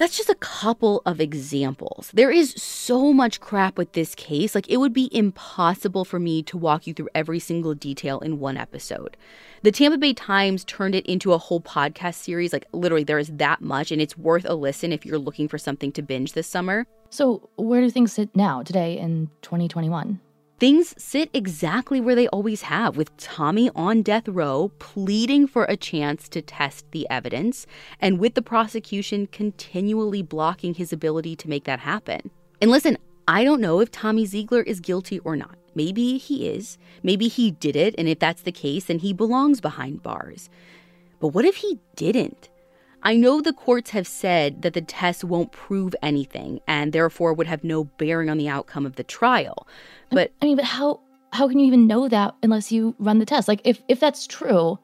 that's 0.02 0.18
just 0.18 0.32
a 0.32 0.36
couple 0.36 1.04
of 1.06 1.22
examples. 1.22 2.10
There 2.12 2.32
is 2.32 2.56
so 2.56 3.14
much 3.14 3.40
crap 3.40 3.78
with 3.78 3.92
this 3.92 4.16
case. 4.16 4.56
Like, 4.56 4.68
it 4.68 4.78
would 4.78 4.94
be 4.94 5.16
impossible 5.16 6.06
for 6.06 6.20
me 6.20 6.42
to 6.42 6.58
walk 6.58 6.88
you 6.88 6.96
through 6.96 7.10
every 7.14 7.38
single 7.38 7.76
detail 7.76 8.18
in 8.20 8.40
one 8.40 8.58
episode. 8.58 9.16
The 9.62 9.72
Tampa 9.72 10.00
Bay 10.00 10.16
Times 10.16 10.66
turned 10.66 10.96
it 10.96 11.06
into 11.06 11.34
a 11.34 11.38
whole 11.38 11.62
podcast 11.62 12.16
series. 12.16 12.52
Like, 12.52 12.66
literally, 12.74 13.04
there 13.04 13.20
is 13.20 13.28
that 13.34 13.62
much, 13.62 13.92
and 13.92 14.02
it's 14.02 14.18
worth 14.18 14.46
a 14.46 14.56
listen 14.56 14.92
if 14.92 15.06
you're 15.06 15.20
looking 15.20 15.48
for 15.48 15.60
something 15.60 15.92
to 15.92 16.02
binge 16.02 16.34
this 16.34 16.48
summer. 16.48 16.88
So, 17.12 17.48
where 17.58 17.82
do 17.82 17.92
things 17.92 18.12
sit 18.12 18.36
now, 18.36 18.64
today 18.64 18.98
in 18.98 19.30
2021? 19.44 20.20
Things 20.62 20.94
sit 20.96 21.32
exactly 21.34 22.00
where 22.00 22.14
they 22.14 22.28
always 22.28 22.62
have, 22.62 22.96
with 22.96 23.18
Tommy 23.18 23.72
on 23.76 24.04
death 24.04 24.28
row 24.28 24.72
pleading 24.78 25.48
for 25.48 25.64
a 25.64 25.76
chance 25.76 26.30
to 26.30 26.40
test 26.40 26.86
the 26.92 27.10
evidence, 27.10 27.66
and 28.00 28.20
with 28.20 28.36
the 28.36 28.44
prosecution 28.44 29.26
continually 29.26 30.22
blocking 30.22 30.76
his 30.76 30.94
ability 30.94 31.36
to 31.38 31.50
make 31.50 31.64
that 31.64 31.80
happen. 31.80 32.30
And 32.62 32.70
listen, 32.70 33.00
I 33.28 33.44
don't 33.44 33.60
know 33.60 33.80
if 33.80 33.90
Tommy 33.90 34.24
Zeigler 34.24 34.64
is 34.64 34.80
guilty 34.80 35.18
or 35.22 35.36
not. 35.36 35.56
Maybe 35.74 36.20
he 36.20 36.48
is. 36.48 36.78
Maybe 37.02 37.28
he 37.28 37.50
did 37.50 37.76
it, 37.76 37.96
and 37.98 38.08
if 38.08 38.20
that's 38.20 38.44
the 38.44 38.52
case, 38.52 38.86
then 38.86 39.00
he 39.00 39.14
belongs 39.14 39.62
behind 39.62 40.04
bars. 40.04 40.48
But 41.20 41.30
what 41.30 41.44
if 41.44 41.56
he 41.56 41.80
didn't? 41.96 42.50
I 43.04 43.16
know 43.16 43.42
the 43.42 43.54
courts 43.54 43.92
have 43.92 44.08
said 44.08 44.62
that 44.62 44.74
the 44.74 44.82
test 44.82 45.24
won't 45.24 45.52
prove 45.52 45.96
anything 46.02 46.60
and 46.68 46.94
therefore 46.94 47.34
would 47.34 47.48
have 47.48 47.64
no 47.64 47.86
bearing 47.86 48.30
on 48.30 48.38
the 48.38 48.50
outcome 48.50 48.86
of 48.86 48.96
the 48.96 49.04
trial. 49.04 49.68
But 50.12 50.32
I 50.42 50.46
mean, 50.46 50.56
but 50.56 50.66
how 50.66 51.00
how 51.34 51.48
can 51.48 51.60
you 51.60 51.66
even 51.66 51.88
know 51.88 52.08
that 52.10 52.36
unless 52.44 52.72
you 52.72 52.96
run 53.00 53.20
the 53.20 53.26
test? 53.26 53.48
Like 53.48 53.62
if 53.64 53.82
if 53.88 54.00
that's 54.00 54.28
true, 54.28 54.78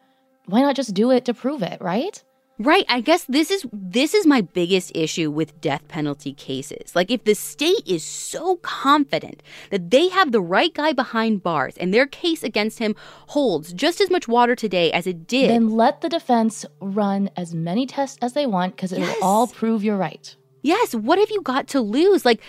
why 0.45 0.61
not 0.61 0.75
just 0.75 0.93
do 0.93 1.11
it 1.11 1.25
to 1.25 1.33
prove 1.33 1.61
it, 1.61 1.79
right? 1.81 2.23
Right. 2.59 2.85
I 2.89 3.01
guess 3.01 3.25
this 3.25 3.51
is 3.51 3.65
this 3.71 4.15
is 4.15 4.25
my 4.25 4.41
biggest 4.41 4.91
issue 4.95 5.29
with 5.29 5.59
death 5.61 5.87
penalty 5.87 6.33
cases. 6.33 6.95
Like 6.95 7.11
if 7.11 7.23
the 7.23 7.35
state 7.35 7.83
is 7.85 8.03
so 8.03 8.57
confident 8.57 9.43
that 9.69 9.91
they 9.91 10.09
have 10.09 10.31
the 10.31 10.41
right 10.41 10.73
guy 10.73 10.91
behind 10.91 11.43
bars 11.43 11.77
and 11.77 11.93
their 11.93 12.07
case 12.07 12.41
against 12.43 12.79
him 12.79 12.95
holds 13.27 13.73
just 13.73 14.01
as 14.01 14.09
much 14.09 14.27
water 14.27 14.55
today 14.55 14.91
as 14.91 15.05
it 15.05 15.27
did. 15.27 15.51
Then 15.51 15.69
let 15.69 16.01
the 16.01 16.09
defense 16.09 16.65
run 16.81 17.29
as 17.37 17.53
many 17.53 17.85
tests 17.85 18.17
as 18.21 18.33
they 18.33 18.47
want 18.47 18.75
because 18.75 18.91
it'll 18.91 19.23
all 19.23 19.47
prove 19.47 19.83
you're 19.83 19.97
right. 19.97 20.35
Yes, 20.63 20.95
what 20.95 21.19
have 21.19 21.29
you 21.29 21.41
got 21.43 21.67
to 21.69 21.81
lose? 21.81 22.25
Like 22.25 22.41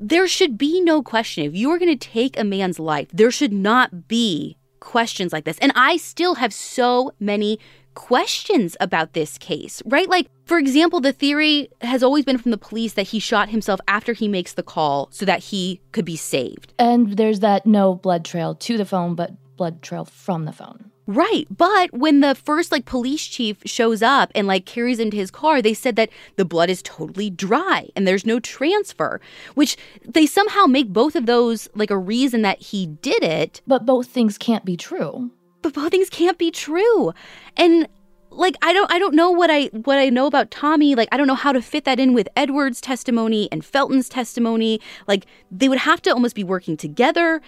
there 0.00 0.26
should 0.26 0.58
be 0.58 0.80
no 0.80 1.02
question. 1.02 1.44
If 1.44 1.54
you 1.54 1.70
are 1.70 1.78
going 1.78 1.96
to 1.96 2.08
take 2.08 2.38
a 2.38 2.44
man's 2.44 2.80
life, 2.80 3.08
there 3.12 3.30
should 3.30 3.52
not 3.52 4.08
be 4.08 4.56
questions 4.80 5.32
like 5.32 5.44
this. 5.44 5.58
And 5.58 5.72
I 5.74 5.96
still 5.96 6.34
have 6.36 6.52
so 6.52 7.12
many 7.18 7.58
questions 7.96 8.76
about 8.78 9.14
this 9.14 9.38
case, 9.38 9.82
right? 9.86 10.08
Like, 10.08 10.28
for 10.44 10.58
example, 10.58 11.00
the 11.00 11.12
theory 11.12 11.68
has 11.80 12.04
always 12.04 12.24
been 12.24 12.38
from 12.38 12.52
the 12.52 12.58
police 12.58 12.92
that 12.92 13.08
he 13.08 13.18
shot 13.18 13.48
himself 13.48 13.80
after 13.88 14.12
he 14.12 14.28
makes 14.28 14.52
the 14.52 14.62
call 14.62 15.08
so 15.10 15.24
that 15.24 15.40
he 15.40 15.80
could 15.90 16.04
be 16.04 16.14
saved. 16.14 16.74
And 16.78 17.16
there's 17.16 17.40
that 17.40 17.66
no 17.66 17.96
blood 17.96 18.24
trail 18.24 18.54
to 18.54 18.76
the 18.76 18.84
phone, 18.84 19.16
but 19.16 19.32
blood 19.56 19.82
trail 19.82 20.04
from 20.04 20.44
the 20.44 20.52
phone. 20.52 20.92
Right. 21.08 21.46
But 21.50 21.92
when 21.92 22.20
the 22.20 22.34
first 22.34 22.72
like 22.72 22.84
police 22.84 23.24
chief 23.24 23.58
shows 23.64 24.02
up 24.02 24.32
and 24.34 24.46
like 24.46 24.66
carries 24.66 24.98
into 24.98 25.16
his 25.16 25.30
car, 25.30 25.62
they 25.62 25.74
said 25.74 25.96
that 25.96 26.10
the 26.34 26.44
blood 26.44 26.68
is 26.68 26.82
totally 26.82 27.30
dry 27.30 27.88
and 27.94 28.06
there's 28.06 28.26
no 28.26 28.40
transfer, 28.40 29.20
which 29.54 29.76
they 30.04 30.26
somehow 30.26 30.66
make 30.66 30.88
both 30.88 31.14
of 31.14 31.26
those 31.26 31.68
like 31.74 31.92
a 31.92 31.98
reason 31.98 32.42
that 32.42 32.60
he 32.60 32.86
did 32.86 33.22
it. 33.22 33.62
But 33.68 33.86
both 33.86 34.08
things 34.08 34.36
can't 34.36 34.64
be 34.64 34.76
true 34.76 35.30
both 35.70 35.90
things 35.90 36.10
can't 36.10 36.38
be 36.38 36.50
true. 36.50 37.12
And 37.56 37.88
like 38.30 38.56
I 38.62 38.72
don't 38.72 38.90
I 38.92 38.98
don't 38.98 39.14
know 39.14 39.30
what 39.30 39.50
I 39.50 39.66
what 39.66 39.98
I 39.98 40.08
know 40.10 40.26
about 40.26 40.50
Tommy. 40.50 40.94
Like 40.94 41.08
I 41.12 41.16
don't 41.16 41.26
know 41.26 41.34
how 41.34 41.52
to 41.52 41.62
fit 41.62 41.84
that 41.84 41.98
in 41.98 42.14
with 42.14 42.28
Edward's 42.36 42.80
testimony 42.80 43.48
and 43.50 43.64
Felton's 43.64 44.08
testimony. 44.08 44.80
Like 45.06 45.26
they 45.50 45.68
would 45.68 45.78
have 45.78 46.02
to 46.02 46.10
almost 46.10 46.34
be 46.34 46.44
working 46.44 46.76
together, 46.76 47.40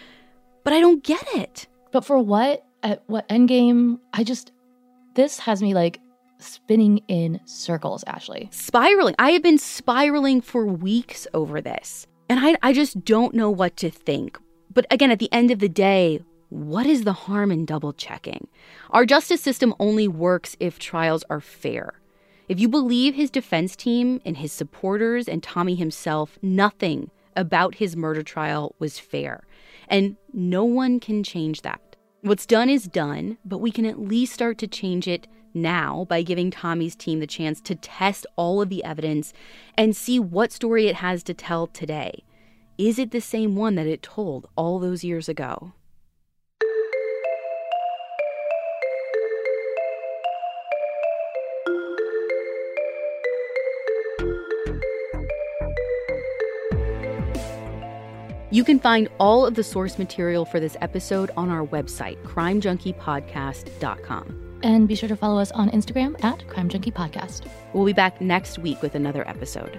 but 0.64 0.72
I 0.72 0.80
don't 0.80 1.02
get 1.02 1.22
it. 1.34 1.66
But 1.92 2.04
for 2.04 2.18
what? 2.18 2.64
At 2.82 3.02
what 3.06 3.28
endgame? 3.28 3.98
I 4.12 4.24
just 4.24 4.52
this 5.14 5.38
has 5.40 5.62
me 5.62 5.74
like 5.74 6.00
spinning 6.38 6.98
in 7.08 7.40
circles, 7.44 8.04
Ashley. 8.06 8.48
Spiraling. 8.52 9.14
I 9.18 9.32
have 9.32 9.42
been 9.42 9.58
spiraling 9.58 10.40
for 10.40 10.64
weeks 10.66 11.26
over 11.34 11.60
this. 11.60 12.06
And 12.28 12.38
I 12.40 12.56
I 12.62 12.72
just 12.72 13.04
don't 13.04 13.34
know 13.34 13.50
what 13.50 13.76
to 13.78 13.90
think. 13.90 14.38
But 14.72 14.86
again, 14.90 15.10
at 15.10 15.18
the 15.18 15.32
end 15.32 15.50
of 15.50 15.58
the 15.58 15.68
day, 15.68 16.20
what 16.50 16.86
is 16.86 17.04
the 17.04 17.12
harm 17.12 17.50
in 17.50 17.64
double 17.64 17.92
checking? 17.92 18.48
Our 18.90 19.04
justice 19.04 19.40
system 19.40 19.74
only 19.78 20.08
works 20.08 20.56
if 20.58 20.78
trials 20.78 21.24
are 21.28 21.40
fair. 21.40 22.00
If 22.48 22.58
you 22.58 22.68
believe 22.68 23.14
his 23.14 23.30
defense 23.30 23.76
team 23.76 24.22
and 24.24 24.38
his 24.38 24.52
supporters 24.52 25.28
and 25.28 25.42
Tommy 25.42 25.74
himself, 25.74 26.38
nothing 26.40 27.10
about 27.36 27.74
his 27.74 27.96
murder 27.96 28.22
trial 28.22 28.74
was 28.78 28.98
fair. 28.98 29.46
And 29.88 30.16
no 30.32 30.64
one 30.64 31.00
can 31.00 31.22
change 31.22 31.62
that. 31.62 31.96
What's 32.22 32.46
done 32.46 32.70
is 32.70 32.84
done, 32.84 33.38
but 33.44 33.58
we 33.58 33.70
can 33.70 33.84
at 33.84 34.00
least 34.00 34.32
start 34.32 34.58
to 34.58 34.66
change 34.66 35.06
it 35.06 35.26
now 35.54 36.06
by 36.08 36.22
giving 36.22 36.50
Tommy's 36.50 36.96
team 36.96 37.20
the 37.20 37.26
chance 37.26 37.60
to 37.62 37.74
test 37.74 38.26
all 38.36 38.62
of 38.62 38.70
the 38.70 38.82
evidence 38.84 39.32
and 39.76 39.94
see 39.94 40.18
what 40.18 40.52
story 40.52 40.86
it 40.88 40.96
has 40.96 41.22
to 41.24 41.34
tell 41.34 41.66
today. 41.66 42.24
Is 42.78 42.98
it 42.98 43.10
the 43.10 43.20
same 43.20 43.56
one 43.56 43.74
that 43.74 43.86
it 43.86 44.02
told 44.02 44.48
all 44.56 44.78
those 44.78 45.04
years 45.04 45.28
ago? 45.28 45.72
You 58.50 58.64
can 58.64 58.78
find 58.78 59.10
all 59.18 59.44
of 59.44 59.54
the 59.54 59.62
source 59.62 59.98
material 59.98 60.46
for 60.46 60.58
this 60.58 60.74
episode 60.80 61.30
on 61.36 61.50
our 61.50 61.66
website, 61.66 62.16
crimejunkiepodcast.com. 62.22 64.60
And 64.62 64.88
be 64.88 64.94
sure 64.94 65.08
to 65.08 65.16
follow 65.16 65.40
us 65.40 65.52
on 65.52 65.70
Instagram 65.70 66.22
at 66.24 66.46
Crime 66.48 66.68
Junkie 66.68 66.90
Podcast. 66.90 67.46
We'll 67.72 67.84
be 67.84 67.92
back 67.92 68.20
next 68.20 68.58
week 68.58 68.82
with 68.82 68.94
another 68.94 69.26
episode. 69.28 69.78